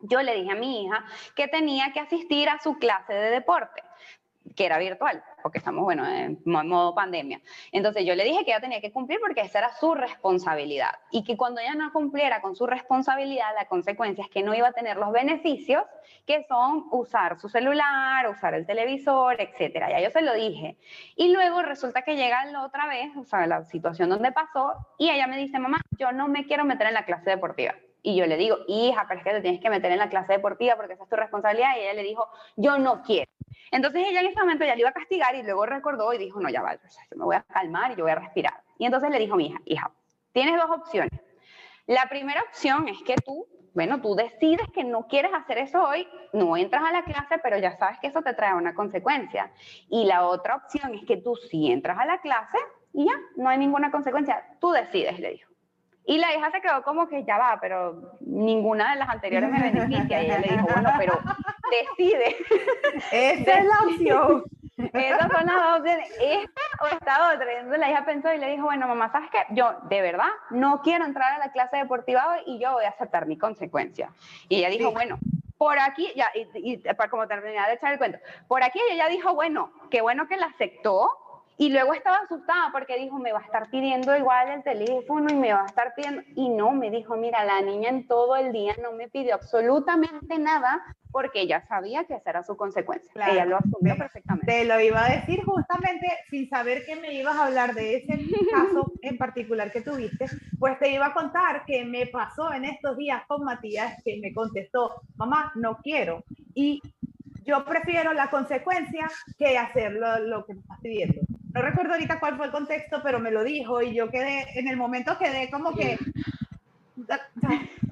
yo 0.00 0.22
le 0.22 0.34
dije 0.34 0.52
a 0.52 0.56
mi 0.56 0.84
hija 0.84 1.04
que 1.34 1.48
tenía 1.48 1.92
que 1.92 2.00
asistir 2.00 2.48
a 2.48 2.58
su 2.60 2.78
clase 2.78 3.14
de 3.14 3.30
deporte 3.30 3.82
que 4.54 4.66
era 4.66 4.78
virtual, 4.78 5.22
porque 5.42 5.58
estamos, 5.58 5.84
bueno, 5.84 6.06
en 6.06 6.38
modo 6.44 6.94
pandemia. 6.94 7.40
Entonces 7.72 8.04
yo 8.04 8.14
le 8.14 8.24
dije 8.24 8.44
que 8.44 8.50
ella 8.50 8.60
tenía 8.60 8.80
que 8.80 8.92
cumplir 8.92 9.18
porque 9.20 9.40
esa 9.40 9.58
era 9.58 9.72
su 9.74 9.94
responsabilidad 9.94 10.92
y 11.10 11.24
que 11.24 11.36
cuando 11.36 11.60
ella 11.60 11.74
no 11.74 11.92
cumpliera 11.92 12.40
con 12.40 12.54
su 12.54 12.66
responsabilidad, 12.66 13.54
la 13.54 13.66
consecuencia 13.66 14.22
es 14.22 14.30
que 14.30 14.42
no 14.42 14.54
iba 14.54 14.68
a 14.68 14.72
tener 14.72 14.96
los 14.96 15.12
beneficios 15.12 15.82
que 16.26 16.44
son 16.44 16.86
usar 16.90 17.38
su 17.40 17.48
celular, 17.48 18.28
usar 18.28 18.54
el 18.54 18.66
televisor, 18.66 19.40
etcétera. 19.40 19.90
Ya 19.90 20.00
yo 20.00 20.10
se 20.10 20.22
lo 20.22 20.34
dije. 20.34 20.76
Y 21.16 21.32
luego 21.32 21.62
resulta 21.62 22.02
que 22.02 22.16
llega 22.16 22.44
la 22.46 22.64
otra 22.64 22.86
vez, 22.86 23.16
o 23.16 23.24
sea, 23.24 23.46
la 23.46 23.64
situación 23.64 24.10
donde 24.10 24.30
pasó, 24.32 24.74
y 24.98 25.10
ella 25.10 25.26
me 25.26 25.38
dice, 25.38 25.58
mamá, 25.58 25.80
yo 25.98 26.12
no 26.12 26.28
me 26.28 26.46
quiero 26.46 26.64
meter 26.64 26.88
en 26.88 26.94
la 26.94 27.04
clase 27.04 27.30
deportiva. 27.30 27.74
Y 28.06 28.16
yo 28.16 28.26
le 28.26 28.36
digo, 28.36 28.58
hija, 28.68 29.06
pero 29.08 29.20
es 29.20 29.24
que 29.24 29.32
te 29.32 29.40
tienes 29.40 29.62
que 29.62 29.70
meter 29.70 29.90
en 29.90 29.96
la 29.98 30.10
clase 30.10 30.34
deportiva 30.34 30.76
porque 30.76 30.92
esa 30.92 31.04
es 31.04 31.08
tu 31.08 31.16
responsabilidad. 31.16 31.74
Y 31.74 31.80
ella 31.80 31.94
le 31.94 32.02
dijo, 32.02 32.28
yo 32.54 32.78
no 32.78 33.00
quiero. 33.00 33.30
Entonces 33.70 34.06
ella 34.06 34.20
en 34.20 34.26
ese 34.26 34.38
momento 34.38 34.62
ya 34.66 34.74
le 34.74 34.82
iba 34.82 34.90
a 34.90 34.92
castigar 34.92 35.34
y 35.34 35.42
luego 35.42 35.64
recordó 35.64 36.12
y 36.12 36.18
dijo, 36.18 36.38
no, 36.38 36.50
ya 36.50 36.60
va, 36.60 36.74
yo 36.74 37.16
me 37.16 37.24
voy 37.24 37.36
a 37.36 37.42
calmar 37.44 37.92
y 37.92 37.96
yo 37.96 38.04
voy 38.04 38.12
a 38.12 38.16
respirar. 38.16 38.60
Y 38.78 38.84
entonces 38.84 39.08
le 39.08 39.18
dijo 39.18 39.36
mi 39.36 39.46
hija, 39.46 39.58
hija, 39.64 39.90
tienes 40.32 40.54
dos 40.60 40.70
opciones. 40.70 41.18
La 41.86 42.06
primera 42.10 42.42
opción 42.42 42.88
es 42.88 43.02
que 43.04 43.14
tú, 43.16 43.46
bueno, 43.72 44.02
tú 44.02 44.14
decides 44.14 44.68
que 44.74 44.84
no 44.84 45.06
quieres 45.08 45.32
hacer 45.32 45.56
eso 45.56 45.82
hoy, 45.82 46.06
no 46.34 46.58
entras 46.58 46.84
a 46.84 46.92
la 46.92 47.04
clase, 47.04 47.38
pero 47.42 47.56
ya 47.56 47.74
sabes 47.78 47.98
que 48.00 48.08
eso 48.08 48.20
te 48.20 48.34
trae 48.34 48.52
una 48.52 48.74
consecuencia. 48.74 49.50
Y 49.88 50.04
la 50.04 50.26
otra 50.26 50.56
opción 50.56 50.92
es 50.92 51.06
que 51.06 51.16
tú 51.16 51.36
sí 51.36 51.72
entras 51.72 51.98
a 51.98 52.04
la 52.04 52.20
clase 52.20 52.58
y 52.92 53.06
ya, 53.06 53.18
no 53.36 53.48
hay 53.48 53.56
ninguna 53.56 53.90
consecuencia. 53.90 54.44
Tú 54.60 54.72
decides, 54.72 55.18
le 55.18 55.30
dijo. 55.30 55.53
Y 56.06 56.18
la 56.18 56.34
hija 56.34 56.50
se 56.50 56.60
quedó 56.60 56.82
como 56.82 57.08
que 57.08 57.24
ya 57.24 57.38
va, 57.38 57.58
pero 57.60 58.16
ninguna 58.20 58.92
de 58.92 58.98
las 58.98 59.08
anteriores 59.08 59.50
me 59.50 59.60
beneficia. 59.60 60.22
Y 60.22 60.26
ella 60.26 60.38
le 60.38 60.48
dijo, 60.48 60.66
bueno, 60.72 60.90
pero 60.98 61.18
decide. 61.70 62.36
Esa 63.10 63.58
es 63.58 63.64
la 63.64 63.78
opción. 63.86 64.44
Esas 64.76 65.32
son 65.32 65.46
las 65.46 65.54
dos 65.54 65.78
opciones. 65.78 66.10
Esta 66.20 66.60
o 66.82 66.86
esta 66.86 67.32
otra. 67.32 67.52
Entonces 67.52 67.78
la 67.78 67.90
hija 67.90 68.04
pensó 68.04 68.32
y 68.32 68.38
le 68.38 68.50
dijo, 68.50 68.64
bueno, 68.64 68.86
mamá, 68.86 69.10
¿sabes 69.12 69.30
qué? 69.30 69.38
Yo 69.50 69.76
de 69.88 70.02
verdad 70.02 70.28
no 70.50 70.82
quiero 70.82 71.04
entrar 71.04 71.32
a 71.32 71.38
la 71.38 71.52
clase 71.52 71.76
deportiva 71.76 72.26
hoy 72.28 72.42
y 72.46 72.58
yo 72.58 72.72
voy 72.72 72.84
a 72.84 72.90
aceptar 72.90 73.26
mi 73.26 73.38
consecuencia. 73.38 74.10
Y 74.48 74.56
ella 74.56 74.68
dijo, 74.68 74.90
bueno, 74.90 75.18
por 75.56 75.78
aquí, 75.78 76.12
ya, 76.16 76.30
y, 76.34 76.76
para 76.78 77.08
como 77.08 77.26
terminar 77.26 77.68
de 77.68 77.74
echar 77.74 77.92
el 77.92 77.98
cuento, 77.98 78.18
por 78.48 78.62
aquí 78.62 78.80
ella 78.90 79.08
dijo, 79.08 79.34
bueno, 79.34 79.72
qué 79.90 80.02
bueno 80.02 80.26
que 80.26 80.36
la 80.36 80.46
aceptó, 80.46 81.08
y 81.56 81.70
luego 81.70 81.94
estaba 81.94 82.18
asustada 82.18 82.70
porque 82.72 82.98
dijo, 82.98 83.18
me 83.18 83.32
va 83.32 83.38
a 83.38 83.44
estar 83.44 83.70
pidiendo 83.70 84.16
igual 84.16 84.48
el 84.48 84.62
teléfono 84.64 85.28
y 85.30 85.34
me 85.36 85.52
va 85.52 85.62
a 85.62 85.66
estar 85.66 85.94
pidiendo. 85.94 86.22
Y 86.34 86.48
no, 86.48 86.72
me 86.72 86.90
dijo, 86.90 87.16
mira, 87.16 87.44
la 87.44 87.60
niña 87.60 87.90
en 87.90 88.06
todo 88.08 88.34
el 88.36 88.52
día 88.52 88.74
no 88.82 88.92
me 88.92 89.08
pidió 89.08 89.34
absolutamente 89.34 90.38
nada 90.38 90.82
porque 91.12 91.42
ella 91.42 91.64
sabía 91.68 92.04
que 92.04 92.14
esa 92.14 92.30
era 92.30 92.42
su 92.42 92.56
consecuencia. 92.56 93.12
ella 93.30 93.44
lo 93.44 93.56
asumió 93.56 93.96
perfectamente. 93.96 94.46
Te 94.50 94.64
lo 94.64 94.80
iba 94.80 95.04
a 95.04 95.10
decir 95.10 95.44
justamente 95.44 96.08
sin 96.28 96.48
saber 96.48 96.84
que 96.84 96.96
me 96.96 97.14
ibas 97.14 97.36
a 97.36 97.46
hablar 97.46 97.72
de 97.74 97.98
ese 97.98 98.18
caso 98.50 98.92
en 99.00 99.16
particular 99.16 99.70
que 99.70 99.80
tuviste, 99.80 100.26
pues 100.58 100.76
te 100.80 100.90
iba 100.90 101.06
a 101.06 101.14
contar 101.14 101.64
que 101.66 101.84
me 101.84 102.06
pasó 102.06 102.52
en 102.52 102.64
estos 102.64 102.96
días 102.96 103.22
con 103.28 103.44
Matías 103.44 104.02
que 104.04 104.18
me 104.20 104.34
contestó, 104.34 105.02
mamá, 105.14 105.52
no 105.54 105.78
quiero. 105.84 106.24
Y 106.52 106.82
yo 107.44 107.64
prefiero 107.64 108.12
la 108.12 108.30
consecuencia 108.30 109.10
que 109.38 109.58
hacer 109.58 109.92
lo, 109.92 110.18
lo 110.20 110.44
que 110.44 110.54
me 110.54 110.60
estás 110.60 110.80
pidiendo 110.80 111.20
no 111.54 111.62
recuerdo 111.62 111.92
ahorita 111.92 112.18
cuál 112.18 112.36
fue 112.36 112.46
el 112.46 112.52
contexto, 112.52 113.00
pero 113.02 113.20
me 113.20 113.30
lo 113.30 113.44
dijo 113.44 113.80
y 113.80 113.94
yo 113.94 114.10
quedé, 114.10 114.58
en 114.58 114.66
el 114.66 114.76
momento 114.76 115.16
quedé 115.16 115.48
como 115.50 115.72
que, 115.72 115.96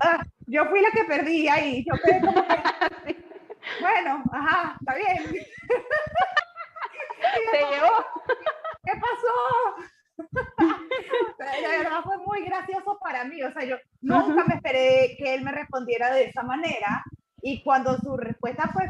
ah, 0.00 0.24
yo 0.48 0.66
fui 0.66 0.80
la 0.80 0.90
que 0.90 1.04
perdí 1.04 1.46
ahí, 1.46 1.84
yo 1.86 1.94
quedé 2.02 2.20
como 2.20 2.44
que, 2.44 2.56
bueno, 3.80 4.24
ajá, 4.32 4.76
está 4.80 4.96
bien. 4.96 5.22
Se 7.52 7.58
llevó. 7.58 8.04
¿Qué 8.84 8.94
pasó? 8.94 9.76
de 11.38 11.68
verdad 11.68 12.02
fue 12.02 12.18
muy 12.18 12.44
gracioso 12.44 12.98
para 13.00 13.22
mí, 13.24 13.44
o 13.44 13.52
sea, 13.52 13.62
yo 13.64 13.76
nunca 14.00 14.44
me 14.44 14.56
esperé 14.56 15.16
que 15.16 15.34
él 15.34 15.44
me 15.44 15.52
respondiera 15.52 16.12
de 16.12 16.24
esa 16.24 16.42
manera 16.42 17.04
y 17.42 17.62
cuando 17.62 17.98
su 17.98 18.16
respuesta 18.16 18.70
fue, 18.72 18.88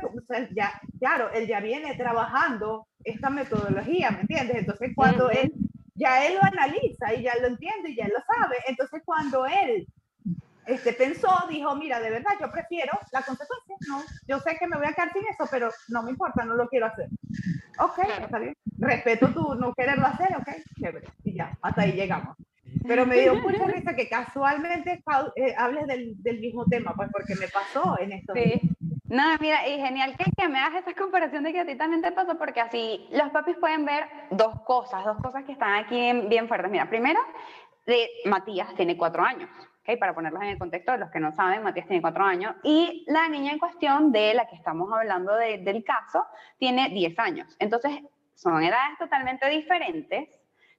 ya, 0.55 0.79
claro, 1.01 1.31
él 1.33 1.47
ya 1.47 1.61
viene 1.61 1.97
trabajando 1.97 2.87
esta 3.03 3.31
metodología, 3.31 4.11
¿me 4.11 4.21
entiendes? 4.21 4.59
Entonces, 4.59 4.93
cuando 4.95 5.31
él 5.31 5.53
ya 5.95 6.27
él 6.27 6.35
lo 6.35 6.43
analiza 6.43 7.15
y 7.15 7.23
ya 7.23 7.35
lo 7.41 7.49
entiende 7.49 7.91
y 7.91 7.97
ya 7.97 8.09
lo 8.09 8.23
sabe. 8.35 8.57
Entonces, 8.67 9.03
cuando 9.05 9.47
él 9.47 9.87
este, 10.67 10.93
pensó, 10.93 11.29
dijo, 11.49 11.75
mira, 11.77 11.99
de 11.99 12.11
verdad, 12.11 12.33
yo 12.41 12.51
prefiero 12.51 12.93
la 13.11 13.23
consecuencia, 13.23 13.77
no, 13.89 14.03
yo 14.29 14.39
sé 14.41 14.57
que 14.59 14.67
me 14.67 14.77
voy 14.77 14.87
a 14.87 14.93
quedar 14.93 15.13
sin 15.13 15.23
eso, 15.27 15.49
pero 15.51 15.71
no 15.89 16.03
me 16.03 16.11
importa, 16.11 16.45
no 16.45 16.55
lo 16.55 16.69
quiero 16.69 16.87
hacer. 16.87 17.09
Ok, 17.79 17.99
está 18.21 18.39
bien. 18.39 18.55
Respeto 18.79 19.29
tu 19.29 19.55
no 19.55 19.73
quererlo 19.75 20.07
hacer, 20.07 20.37
ok, 20.37 20.49
chévere. 20.79 21.09
Y 21.25 21.35
ya, 21.35 21.57
hasta 21.63 21.83
ahí 21.83 21.93
llegamos. 21.93 22.37
Pero 22.87 23.07
me 23.07 23.21
dio 23.21 23.35
mucha 23.35 23.65
risa 23.67 23.95
que 23.95 24.09
casualmente 24.09 25.03
eh, 25.37 25.55
hables 25.57 25.87
del, 25.87 26.23
del, 26.23 26.41
mismo 26.41 26.65
tema, 26.67 26.95
pues 26.95 27.09
porque 27.13 27.35
me 27.37 27.49
pasó 27.49 27.99
en 27.99 28.13
esto. 28.13 28.33
Sí. 28.35 28.61
No, 29.09 29.23
mira, 29.41 29.69
y 29.69 29.79
genial 29.79 30.17
que, 30.17 30.25
que 30.37 30.49
me 30.49 30.59
hagas 30.59 30.87
esa 30.87 30.99
comparación 30.99 31.45
de 31.45 31.53
que 31.53 31.61
a 31.61 31.67
ti 31.67 31.77
también 31.77 32.01
te 32.01 32.13
pasó, 32.13 32.39
porque 32.39 32.61
así 32.61 33.07
los 33.11 33.31
papis 33.31 33.57
pueden 33.59 33.85
ver 33.85 34.05
dos 34.31 34.61
cosas, 34.63 35.05
dos 35.05 35.19
cosas 35.19 35.45
que 35.45 35.53
están 35.53 35.75
aquí 35.75 36.13
bien 36.29 36.49
fuertes. 36.49 36.71
Mira, 36.71 36.89
primero, 36.89 37.21
de 37.87 38.09
Matías 38.25 38.75
tiene 38.75 38.97
cuatro 38.97 39.23
años. 39.23 39.51
Okay, 39.83 39.97
para 39.97 40.15
ponerlos 40.15 40.41
en 40.43 40.51
el 40.51 40.59
contexto 40.59 40.93
de 40.93 40.99
los 40.99 41.11
que 41.11 41.19
no 41.19 41.33
saben, 41.33 41.63
Matías 41.65 41.89
tiene 41.89 42.01
cuatro 42.01 42.23
años 42.25 42.55
y 42.63 43.05
la 43.09 43.29
niña 43.29 43.53
en 43.53 43.59
cuestión 43.59 44.13
de 44.13 44.33
la 44.33 44.47
que 44.47 44.55
estamos 44.55 44.89
hablando 44.93 45.35
del 45.35 45.83
caso 45.83 46.25
tiene 46.57 46.89
10 46.91 47.19
años. 47.19 47.57
Entonces, 47.59 48.01
son 48.35 48.63
edades 48.63 48.97
totalmente 48.99 49.49
diferentes 49.49 50.29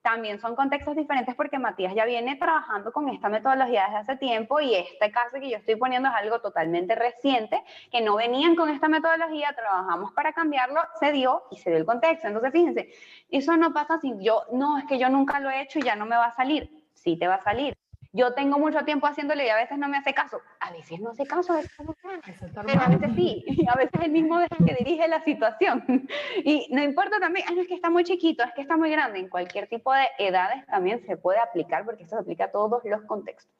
también 0.04 0.38
son 0.39 0.56
contextos 0.56 0.95
diferentes 0.95 1.34
porque 1.34 1.58
Matías 1.58 1.95
ya 1.95 2.06
viene 2.06 2.36
trabajando 2.36 2.91
con 2.91 3.08
esta 3.08 3.30
metodología 3.30 3.86
desde 3.86 3.97
hace 3.97 4.18
tiempo 4.18 4.60
y 4.60 4.76
este 4.76 5.10
caso 5.12 5.39
que 5.39 5.49
yo 5.49 5.58
estoy 5.58 5.78
poniendo 5.78 6.10
es 6.10 6.16
algo 6.16 6.39
totalmente 6.41 6.93
reciente, 6.93 7.64
que 7.89 8.01
no 8.01 8.18
venían 8.18 8.56
con 8.56 8.70
esta 8.70 8.89
metodología, 8.89 9.54
trabajamos 9.56 10.12
para 10.12 10.34
cambiarlo, 10.34 10.82
se 10.99 11.14
dio 11.14 11.43
y 11.51 11.58
se 11.58 11.70
dio 11.70 11.80
el 11.80 11.86
contexto. 11.86 12.28
Entonces, 12.28 12.51
fíjense, 12.51 12.89
eso 13.32 13.56
no 13.56 13.74
pasa 13.74 13.97
sin 13.99 14.22
yo, 14.22 14.43
no, 14.51 14.78
es 14.78 14.86
que 14.86 14.99
yo 14.99 15.10
nunca 15.10 15.39
lo 15.39 15.49
he 15.49 15.62
hecho 15.62 15.80
y 15.80 15.84
ya 15.84 15.95
no 15.95 16.06
me 16.06 16.18
va 16.18 16.26
a 16.26 16.36
salir. 16.36 16.70
Sí 16.93 17.18
te 17.18 17.28
va 17.28 17.36
a 17.36 17.41
salir 17.41 17.76
yo 18.14 18.34
tengo 18.36 18.59
mucho 18.59 18.86
tiempo 18.86 19.07
haciéndole 19.07 19.47
y 19.47 19.49
a 19.49 19.55
veces 19.55 19.78
no 19.80 19.89
me 19.89 19.97
hace 19.97 20.14
caso. 20.14 20.39
A 20.59 20.72
veces 20.72 20.99
no 20.99 21.09
hace 21.09 21.26
caso, 21.26 21.53
a 21.53 21.57
veces 21.57 21.72
pero 22.66 22.82
a 22.82 22.88
veces 22.88 23.11
sí, 23.16 23.43
y 23.47 23.68
a 23.68 23.76
veces 23.76 24.01
el 24.01 24.11
mismo 24.11 24.39
es 24.39 24.47
el 24.57 24.66
que 24.66 24.76
dirige 24.76 25.07
la 25.07 25.24
situación. 25.24 25.84
Y 26.45 26.68
no 26.72 26.84
importa 26.84 27.20
también, 27.20 27.45
no 27.53 27.61
es 27.61 27.68
que 27.68 27.76
está 27.76 27.89
muy 27.89 28.03
chiquito, 28.03 28.43
es 28.43 28.53
que 28.53 28.61
está 28.61 28.78
muy 28.78 28.91
grande, 28.91 29.20
en 29.20 29.30
cualquier 29.30 29.68
tipo 29.68 29.91
de 29.93 30.05
edades 30.20 30.66
también 30.68 31.03
se 31.05 31.18
puede 31.18 31.39
aplicar 31.39 31.86
porque 31.86 32.03
eso 32.03 32.16
se 32.16 32.22
aplica 32.22 32.45
a 32.45 32.51
todos 32.51 32.84
los 32.86 33.01
contextos. 33.03 33.51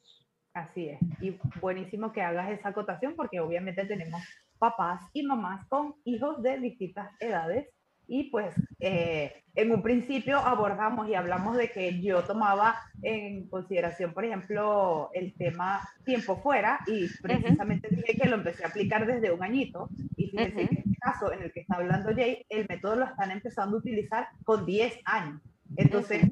Así 0.54 0.90
es, 0.90 1.00
y 1.20 1.36
buenísimo 1.60 2.12
que 2.12 2.22
hagas 2.22 2.52
esa 2.52 2.70
acotación 2.70 3.16
porque 3.16 3.40
obviamente 3.40 3.86
tenemos 3.86 4.22
papás 4.60 5.02
y 5.14 5.24
mamás 5.24 5.68
con 5.68 5.96
hijos 6.04 6.44
de 6.44 6.60
distintas 6.60 7.10
edades 7.20 7.68
y 8.08 8.26
pues 8.26 8.54
eh, 8.80 9.44
en 9.56 9.72
un 9.72 9.82
principio 9.82 10.38
abordamos 10.38 11.08
y 11.08 11.16
hablamos 11.16 11.58
de 11.58 11.72
que 11.72 12.02
yo 12.02 12.24
tomaba 12.24 12.76
en 13.02 13.48
consideración, 13.48 14.14
por 14.14 14.26
ejemplo, 14.26 15.10
el 15.14 15.34
tema 15.34 15.82
tiempo 16.04 16.42
fuera 16.42 16.80
y 16.88 17.08
precisamente 17.22 17.88
dije 17.90 18.18
que 18.18 18.30
lo 18.30 18.36
empecé 18.36 18.64
a 18.64 18.70
aplicar 18.70 19.06
desde 19.06 19.32
un 19.32 19.44
añito. 19.44 19.90
Y 20.18 20.30
fíjense 20.30 20.68
que 20.68 20.76
en 20.76 20.78
este 20.78 20.98
caso 21.00 21.32
en 21.32 21.44
el 21.44 21.54
que 21.54 21.62
está 21.62 21.76
hablando 21.76 22.14
Jay, 22.16 22.46
el 22.50 22.66
método 22.68 22.96
lo 22.96 23.06
están 23.06 23.32
empezando 23.32 23.78
a 23.78 23.80
utilizar 23.80 24.28
con 24.44 24.66
10 24.66 25.00
años. 25.06 25.42
Entonces, 25.76 26.32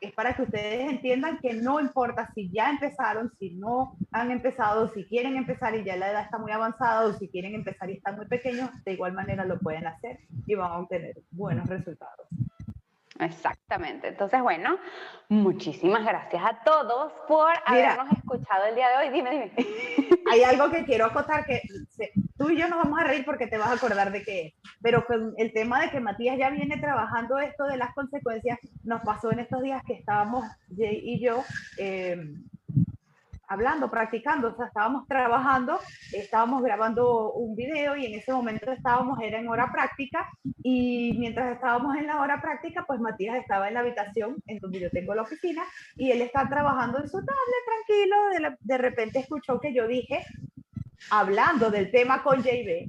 es 0.00 0.12
para 0.12 0.34
que 0.34 0.42
ustedes 0.42 0.90
entiendan 0.90 1.38
que 1.38 1.52
no 1.54 1.78
importa 1.78 2.32
si 2.34 2.50
ya 2.50 2.70
empezaron, 2.70 3.30
si 3.38 3.50
no 3.56 3.96
han 4.12 4.30
empezado, 4.30 4.92
si 4.94 5.04
quieren 5.04 5.36
empezar 5.36 5.74
y 5.74 5.84
ya 5.84 5.96
la 5.96 6.10
edad 6.10 6.24
está 6.24 6.38
muy 6.38 6.52
avanzada 6.52 7.06
o 7.06 7.12
si 7.12 7.28
quieren 7.28 7.54
empezar 7.54 7.90
y 7.90 7.94
están 7.94 8.16
muy 8.16 8.26
pequeños, 8.26 8.70
de 8.84 8.94
igual 8.94 9.12
manera 9.12 9.44
lo 9.44 9.58
pueden 9.58 9.86
hacer 9.86 10.20
y 10.46 10.54
van 10.54 10.72
a 10.72 10.78
obtener 10.78 11.16
buenos 11.30 11.68
resultados. 11.68 12.26
Exactamente. 13.20 14.08
Entonces, 14.08 14.40
bueno, 14.42 14.78
muchísimas 15.28 16.04
gracias 16.04 16.42
a 16.44 16.62
todos 16.64 17.12
por 17.28 17.52
habernos 17.66 18.10
escuchado 18.12 18.66
el 18.66 18.74
día 18.74 18.88
de 18.88 18.96
hoy. 18.96 19.12
Dime, 19.12 19.30
dime. 19.30 19.52
Hay 20.30 20.42
algo 20.42 20.70
que 20.70 20.84
quiero 20.84 21.06
acotar 21.06 21.44
que 21.44 21.62
tú 22.36 22.50
y 22.50 22.58
yo 22.58 22.68
nos 22.68 22.78
vamos 22.78 23.00
a 23.00 23.04
reír 23.04 23.24
porque 23.24 23.46
te 23.46 23.58
vas 23.58 23.68
a 23.68 23.74
acordar 23.74 24.12
de 24.12 24.22
qué 24.22 24.46
es. 24.46 24.54
Pero 24.80 25.04
con 25.06 25.34
el 25.36 25.52
tema 25.52 25.80
de 25.80 25.90
que 25.90 26.00
Matías 26.00 26.38
ya 26.38 26.50
viene 26.50 26.78
trabajando 26.78 27.38
esto 27.38 27.64
de 27.64 27.76
las 27.76 27.94
consecuencias, 27.94 28.58
nos 28.84 29.02
pasó 29.02 29.32
en 29.32 29.40
estos 29.40 29.62
días 29.62 29.82
que 29.86 29.94
estábamos 29.94 30.44
Jay 30.76 31.00
y 31.02 31.20
yo 31.20 31.44
eh, 31.78 32.16
hablando, 33.50 33.90
practicando, 33.90 34.48
o 34.48 34.56
sea, 34.56 34.66
estábamos 34.66 35.08
trabajando, 35.08 35.80
estábamos 36.12 36.62
grabando 36.62 37.32
un 37.32 37.56
video 37.56 37.96
y 37.96 38.06
en 38.06 38.14
ese 38.14 38.32
momento 38.32 38.70
estábamos, 38.70 39.18
era 39.20 39.40
en 39.40 39.48
hora 39.48 39.72
práctica 39.72 40.30
y 40.62 41.16
mientras 41.18 41.54
estábamos 41.54 41.96
en 41.96 42.06
la 42.06 42.20
hora 42.20 42.40
práctica, 42.40 42.84
pues 42.86 43.00
Matías 43.00 43.36
estaba 43.36 43.66
en 43.66 43.74
la 43.74 43.80
habitación 43.80 44.36
en 44.46 44.60
donde 44.60 44.78
yo 44.78 44.90
tengo 44.90 45.16
la 45.16 45.22
oficina 45.22 45.64
y 45.96 46.12
él 46.12 46.22
está 46.22 46.48
trabajando 46.48 46.98
en 46.98 47.08
su 47.08 47.18
tablet 47.18 47.64
tranquilo, 47.66 48.16
de, 48.50 48.56
de 48.60 48.78
repente 48.78 49.18
escuchó 49.18 49.58
que 49.58 49.74
yo 49.74 49.88
dije, 49.88 50.24
hablando 51.10 51.72
del 51.72 51.90
tema 51.90 52.22
con 52.22 52.44
JB, 52.44 52.86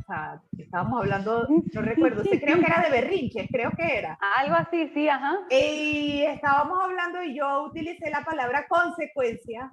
o 0.00 0.06
sea, 0.08 0.40
estábamos 0.58 1.02
hablando, 1.02 1.46
no 1.72 1.82
recuerdo, 1.82 2.24
creo 2.24 2.58
que 2.58 2.66
era 2.66 2.82
de 2.82 2.90
berrinches, 2.90 3.46
creo 3.48 3.70
que 3.76 3.98
era. 3.98 4.18
Algo 4.38 4.56
así, 4.56 4.90
sí, 4.92 5.08
ajá. 5.08 5.38
Y 5.50 6.22
estábamos 6.22 6.80
hablando 6.82 7.22
y 7.22 7.36
yo 7.36 7.62
utilicé 7.62 8.10
la 8.10 8.24
palabra 8.24 8.66
consecuencia 8.66 9.70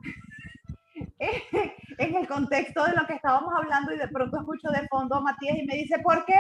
en 1.98 2.16
el 2.16 2.28
contexto 2.28 2.84
de 2.86 2.96
lo 2.96 3.08
que 3.08 3.16
estábamos 3.16 3.54
hablando 3.58 3.94
y 3.94 3.98
de 3.98 4.08
pronto 4.08 4.38
escucho 4.38 4.70
de 4.70 4.88
fondo 4.88 5.16
a 5.16 5.22
Matías 5.22 5.58
y 5.58 5.66
me 5.66 5.76
dice, 5.76 6.00
¿por 6.00 6.26
qué? 6.26 6.40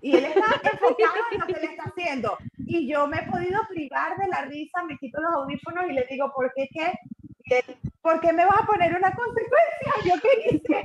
Y 0.00 0.16
él 0.16 0.24
está 0.26 0.40
enfocado 0.72 1.14
en 1.32 1.40
lo 1.40 1.46
que 1.46 1.60
le 1.60 1.66
está 1.66 1.84
haciendo. 1.84 2.38
Y 2.58 2.88
yo 2.88 3.06
me 3.06 3.18
he 3.18 3.30
podido 3.30 3.60
privar 3.68 4.16
de 4.16 4.28
la 4.28 4.42
risa, 4.42 4.84
me 4.84 4.96
quito 4.98 5.20
los 5.20 5.34
audífonos 5.34 5.86
y 5.88 5.92
le 5.92 6.06
digo, 6.08 6.32
¿por 6.34 6.52
qué 6.54 6.68
qué? 6.72 6.92
¿Por 8.02 8.20
qué 8.20 8.32
me 8.32 8.44
vas 8.44 8.60
a 8.60 8.66
poner 8.66 8.94
una 8.94 9.10
consecuencia? 9.12 9.92
¿Yo 10.04 10.14
qué 10.20 10.56
hice? 10.56 10.82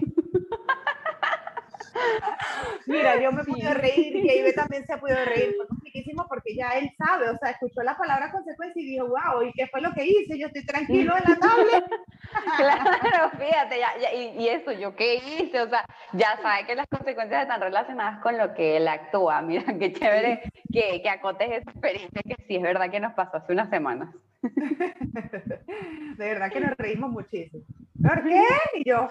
Mira, 2.88 3.22
yo 3.22 3.32
me 3.32 3.43
pude 3.43 3.74
reír 3.74 4.16
y 4.16 4.32
Ibe 4.32 4.53
también 4.53 4.86
se 4.86 4.93
ha 4.93 4.99
podido 4.99 5.24
reír. 5.26 5.53
Fue 5.55 5.68
compliquísimo 5.94 6.26
porque 6.28 6.56
ya 6.56 6.70
él 6.72 6.89
sabe, 6.98 7.30
o 7.30 7.38
sea, 7.38 7.52
escuchó 7.52 7.82
la 7.84 7.98
palabra 7.98 8.32
consecuencia 8.32 8.82
y 8.82 8.86
dijo, 8.86 9.08
wow, 9.08 9.44
¿y 9.44 9.52
qué 9.54 9.68
fue 9.68 9.82
lo 9.82 9.94
que 9.94 10.06
hice? 10.06 10.39
Yo 10.39 10.48
estoy 10.48 10.66
tranquilo 10.66 11.14
en 11.18 11.24
la 11.32 11.38
tablet. 11.38 11.86
claro, 12.58 13.32
fíjate, 13.38 13.80
ya, 13.80 14.14
y, 14.14 14.48
eso, 14.48 14.72
¿yo 14.72 14.96
qué 14.96 15.16
hice? 15.16 15.62
O 15.62 15.70
sea, 15.70 15.86
ya 16.14 16.38
sabe 16.41 16.66
que 16.66 16.76
las 16.76 16.88
consecuencias 16.88 17.44
están 17.44 17.62
relacionadas 17.62 18.22
con 18.22 18.38
lo 18.38 18.54
que 18.54 18.78
él 18.78 18.88
actúa. 18.88 19.41
Mira, 19.44 19.66
qué 19.78 19.94
chévere 19.94 20.41
que, 20.72 21.02
que 21.02 21.10
acotes 21.10 21.52
esa 21.52 21.72
experiencia 21.72 22.22
que 22.24 22.36
sí 22.48 22.56
es 22.56 22.62
verdad 22.62 22.89
que 22.89 23.00
nos 23.00 23.14
pasó 23.14 23.38
hace 23.38 23.54
unas 23.54 23.70
semanas. 23.70 24.10
De 24.41 26.16
verdad 26.18 26.52
que 26.52 26.60
nos 26.60 26.76
reímos 26.78 27.12
muchísimo. 27.12 27.64
¿Por 28.02 28.24
qué? 28.24 28.44
Y 28.76 28.89
yo, 28.89 29.08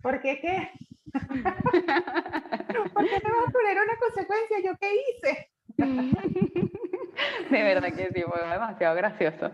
¿por 0.00 0.20
qué 0.22 0.40
qué? 0.40 0.70
¿Por 1.12 3.04
qué 3.04 3.20
te 3.20 3.30
vas 3.30 3.48
a 3.48 3.52
poner 3.52 3.78
una 3.82 3.96
consecuencia? 3.98 4.60
¿Yo 4.64 4.76
qué 4.78 4.90
hice? 4.94 5.50
De 7.50 7.62
verdad 7.62 7.92
que 7.92 8.10
sí, 8.12 8.22
fue 8.22 8.48
demasiado 8.48 8.96
gracioso. 8.96 9.50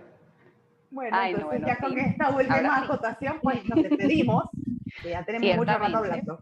Bueno, 0.91 1.21
entonces 1.23 1.63
ya 1.67 1.79
con 1.79 1.99
esta 1.99 2.31
última 2.31 2.79
acotación, 2.79 3.41
pues 3.43 3.65
nos 3.67 3.83
despedimos. 3.83 4.45
Ya 5.05 5.25
tenemos 5.25 5.57
mucho 5.57 5.79
rato 5.79 5.97
hablando. 5.99 6.39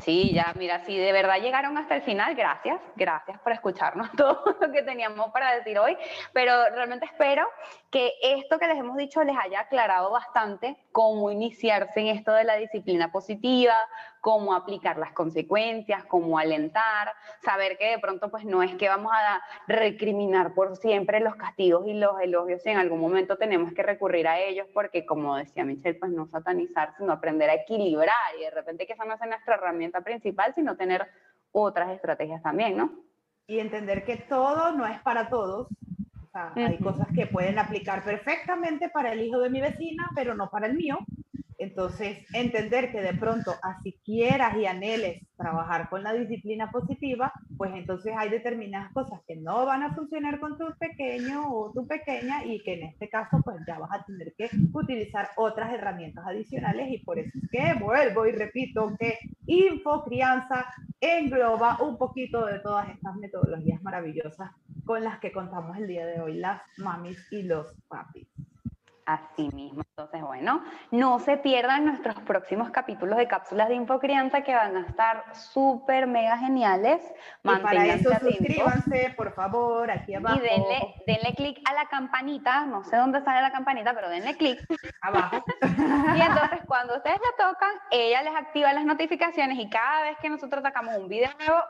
Sí, 0.00 0.32
ya, 0.32 0.54
mira, 0.56 0.84
si 0.84 0.96
de 0.96 1.12
verdad 1.12 1.40
llegaron 1.40 1.76
hasta 1.76 1.96
el 1.96 2.02
final, 2.02 2.34
gracias, 2.34 2.80
gracias 2.96 3.38
por 3.40 3.52
escucharnos 3.52 4.10
todo 4.16 4.56
lo 4.60 4.72
que 4.72 4.82
teníamos 4.82 5.30
para 5.32 5.54
decir 5.54 5.78
hoy, 5.78 5.96
pero 6.32 6.52
realmente 6.70 7.06
espero 7.06 7.46
que 7.90 8.12
esto 8.22 8.58
que 8.58 8.68
les 8.68 8.78
hemos 8.78 8.96
dicho 8.96 9.22
les 9.22 9.36
haya 9.36 9.60
aclarado 9.60 10.10
bastante 10.10 10.76
cómo 10.92 11.30
iniciarse 11.30 12.00
en 12.00 12.06
esto 12.06 12.32
de 12.32 12.44
la 12.44 12.56
disciplina 12.56 13.12
positiva, 13.12 13.74
cómo 14.20 14.54
aplicar 14.54 14.96
las 14.98 15.12
consecuencias, 15.12 16.04
cómo 16.04 16.38
alentar, 16.38 17.12
saber 17.42 17.76
que 17.76 17.90
de 17.90 17.98
pronto 17.98 18.30
pues 18.30 18.44
no 18.44 18.62
es 18.62 18.74
que 18.76 18.88
vamos 18.88 19.12
a 19.12 19.42
recriminar 19.66 20.54
por 20.54 20.76
siempre 20.76 21.20
los 21.20 21.36
castigos 21.36 21.86
y 21.86 21.94
los 21.94 22.18
elogios, 22.20 22.62
si 22.62 22.70
en 22.70 22.78
algún 22.78 23.00
momento 23.00 23.36
tenemos 23.36 23.72
que 23.72 23.82
recurrir 23.82 24.26
a 24.26 24.40
ellos 24.40 24.66
porque 24.72 25.04
como 25.04 25.36
decía 25.36 25.64
Michelle, 25.64 25.98
pues 25.98 26.12
no 26.12 26.26
satanizar, 26.28 26.94
sino 26.96 27.12
aprender 27.12 27.50
a 27.50 27.54
equilibrar 27.54 27.95
y 28.38 28.42
de 28.42 28.50
repente 28.50 28.86
que 28.86 28.92
esa 28.92 29.04
no 29.04 29.14
es 29.14 29.20
nuestra 29.20 29.54
herramienta 29.54 30.00
principal, 30.00 30.52
sino 30.54 30.76
tener 30.76 31.06
otras 31.52 31.90
estrategias 31.90 32.42
también, 32.42 32.76
¿no? 32.76 32.92
Y 33.46 33.60
entender 33.60 34.04
que 34.04 34.16
todo 34.16 34.72
no 34.72 34.86
es 34.86 35.00
para 35.00 35.28
todos. 35.28 35.68
hay 36.32 36.78
cosas 36.78 37.06
que 37.14 37.26
pueden 37.26 37.58
aplicar 37.58 38.04
perfectamente 38.04 38.90
para 38.90 39.12
el 39.12 39.22
hijo 39.22 39.38
de 39.38 39.50
mi 39.50 39.60
vecina, 39.60 40.10
pero 40.14 40.34
no 40.34 40.50
para 40.50 40.66
el 40.66 40.74
mío. 40.74 40.98
Entonces, 41.58 42.18
entender 42.34 42.92
que 42.92 43.00
de 43.00 43.14
pronto, 43.14 43.54
así 43.62 43.98
quieras 44.04 44.56
y 44.56 44.66
anheles 44.66 45.22
trabajar 45.36 45.88
con 45.88 46.02
la 46.02 46.12
disciplina 46.12 46.70
positiva, 46.70 47.32
pues 47.56 47.72
entonces 47.74 48.14
hay 48.16 48.28
determinadas 48.28 48.92
cosas 48.92 49.20
que 49.26 49.36
no 49.36 49.64
van 49.64 49.82
a 49.82 49.94
funcionar 49.94 50.38
con 50.38 50.58
tu 50.58 50.66
pequeño 50.78 51.48
o 51.50 51.72
tu 51.72 51.86
pequeña 51.86 52.44
y 52.44 52.62
que 52.62 52.74
en 52.74 52.84
este 52.84 53.08
caso, 53.08 53.40
pues 53.44 53.56
ya 53.66 53.78
vas 53.78 53.90
a 53.92 54.04
tener 54.04 54.34
que 54.36 54.50
utilizar 54.72 55.30
otras 55.36 55.72
herramientas 55.72 56.26
adicionales 56.26 56.90
y 56.90 56.98
por 56.98 57.18
eso 57.18 57.30
es 57.42 57.50
que 57.50 57.74
vuelvo 57.82 58.26
y 58.26 58.32
repito 58.32 58.94
que 58.98 59.18
Info 59.46 60.04
Crianza 60.04 60.66
engloba 61.00 61.78
un 61.82 61.96
poquito 61.96 62.44
de 62.46 62.58
todas 62.60 62.88
estas 62.90 63.16
metodologías 63.16 63.82
maravillosas 63.82 64.50
con 64.84 65.02
las 65.02 65.18
que 65.20 65.32
contamos 65.32 65.76
el 65.76 65.86
día 65.86 66.06
de 66.06 66.20
hoy, 66.20 66.34
las 66.34 66.62
mamis 66.78 67.18
y 67.30 67.42
los 67.42 67.66
papis. 67.88 68.28
Así 69.06 69.48
mismo. 69.54 69.82
Entonces, 69.90 70.20
bueno, 70.20 70.64
no 70.90 71.20
se 71.20 71.36
pierdan 71.36 71.86
nuestros 71.86 72.16
próximos 72.22 72.70
capítulos 72.70 73.16
de 73.16 73.28
cápsulas 73.28 73.68
de 73.68 73.76
infocrianza 73.76 74.42
que 74.42 74.52
van 74.52 74.76
a 74.76 74.80
estar 74.80 75.24
súper 75.32 76.08
mega 76.08 76.36
geniales. 76.38 77.00
Y 77.44 77.56
para 77.60 77.86
eso 77.86 78.10
suscríbanse, 78.18 79.14
por 79.16 79.32
favor, 79.32 79.92
aquí 79.92 80.12
abajo. 80.12 80.36
Y 80.36 80.40
denle, 80.40 80.94
denle 81.06 81.34
clic 81.36 81.60
a 81.70 81.74
la 81.74 81.86
campanita, 81.86 82.66
no 82.66 82.82
sé 82.82 82.96
dónde 82.96 83.22
sale 83.22 83.42
la 83.42 83.52
campanita, 83.52 83.94
pero 83.94 84.08
denle 84.08 84.36
clic. 84.36 84.58
Abajo. 85.00 85.44
y 85.62 86.20
entonces 86.20 86.58
cuando 86.66 86.96
ustedes 86.96 87.20
la 87.20 87.46
tocan, 87.46 87.70
ella 87.92 88.22
les 88.22 88.34
activa 88.34 88.72
las 88.72 88.84
notificaciones 88.84 89.56
y 89.56 89.70
cada 89.70 90.02
vez 90.02 90.18
que 90.20 90.28
nosotros 90.28 90.64
sacamos 90.64 90.96
un 90.96 91.06
video 91.06 91.30
nuevo, 91.38 91.62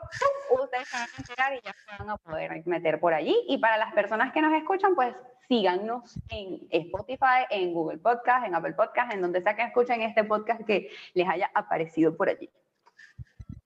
ustedes 0.63 0.87
se 0.87 0.97
van 0.97 1.07
a 1.07 1.17
enterar 1.19 1.53
y 1.53 1.61
ya 1.61 1.73
se 1.73 2.03
van 2.03 2.09
a 2.09 2.17
poder 2.17 2.63
meter 2.65 2.99
por 2.99 3.13
allí. 3.13 3.37
Y 3.47 3.59
para 3.59 3.77
las 3.77 3.93
personas 3.93 4.33
que 4.33 4.41
nos 4.41 4.53
escuchan, 4.53 4.95
pues 4.95 5.15
síganos 5.47 6.19
en 6.29 6.67
Spotify, 6.69 7.45
en 7.49 7.73
Google 7.73 7.97
Podcast, 7.99 8.45
en 8.45 8.55
Apple 8.55 8.73
Podcast, 8.73 9.13
en 9.13 9.21
donde 9.21 9.41
sea 9.41 9.55
que 9.55 9.63
escuchen 9.63 10.01
este 10.01 10.23
podcast 10.23 10.63
que 10.65 10.89
les 11.13 11.27
haya 11.27 11.49
aparecido 11.53 12.15
por 12.15 12.29
allí. 12.29 12.49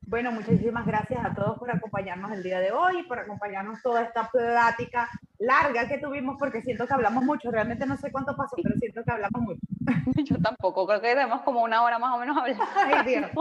Bueno, 0.08 0.32
muchísimas 0.32 0.86
gracias 0.86 1.24
a 1.24 1.34
todos 1.34 1.58
por 1.60 1.72
acompañarnos 1.72 2.32
el 2.32 2.44
día 2.44 2.60
de 2.60 2.72
hoy, 2.72 3.04
por 3.04 3.20
acompañarnos 3.20 3.82
toda 3.82 4.02
esta 4.02 4.30
plática 4.30 5.10
larga 5.38 5.88
que 5.88 6.00
tuvimos, 6.00 6.38
porque 6.40 6.62
siento 6.62 6.88
que 6.88 6.94
hablamos 6.94 7.24
mucho. 7.24 7.52
Realmente 7.52 7.86
no 7.86 7.96
sé 7.98 8.12
cuánto 8.12 8.36
pasó, 8.36 8.56
pero 8.62 8.76
siento 8.78 9.04
que 9.04 9.12
hablamos 9.12 9.42
mucho. 9.42 9.62
Yo 10.26 10.38
tampoco, 10.40 10.86
creo 10.88 11.02
que 11.02 11.10
tenemos 11.10 11.42
como 11.44 11.64
una 11.64 11.84
hora 11.84 12.00
más 12.00 12.14
o 12.16 12.20
menos 12.20 12.38
hablando. 12.38 12.64
Ay, 12.76 13.06
Dios. 13.06 13.32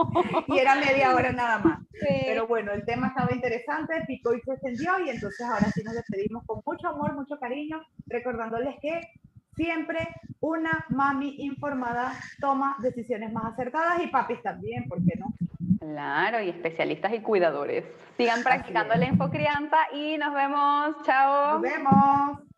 Y 0.47 0.59
era 0.59 0.75
media 0.75 1.13
hora 1.13 1.31
nada 1.31 1.59
más. 1.59 1.79
Pero 1.99 2.47
bueno, 2.47 2.71
el 2.71 2.85
tema 2.85 3.07
estaba 3.07 3.33
interesante, 3.33 4.03
picó 4.07 4.33
y 4.33 4.41
se 4.41 4.51
encendió, 4.51 4.99
y 5.05 5.09
entonces 5.09 5.45
ahora 5.45 5.67
sí 5.71 5.83
nos 5.83 5.93
despedimos 5.93 6.43
con 6.45 6.61
mucho 6.65 6.87
amor, 6.87 7.13
mucho 7.13 7.37
cariño, 7.39 7.81
recordándoles 8.07 8.75
que 8.81 9.01
siempre 9.61 10.07
una 10.39 10.85
mami 10.89 11.35
informada 11.39 12.13
toma 12.39 12.75
decisiones 12.79 13.31
más 13.31 13.53
acertadas 13.53 14.01
y 14.03 14.07
papis 14.07 14.41
también, 14.41 14.87
¿por 14.89 14.97
qué 15.05 15.19
no? 15.19 15.27
Claro, 15.79 16.41
y 16.41 16.49
especialistas 16.49 17.13
y 17.13 17.19
cuidadores. 17.19 17.85
Sigan 18.17 18.43
practicando 18.43 18.95
la 18.95 19.07
infocrianza 19.07 19.77
y 19.93 20.17
nos 20.17 20.33
vemos. 20.33 20.95
Chao. 21.03 21.53
Nos 21.53 21.61
vemos. 21.61 22.50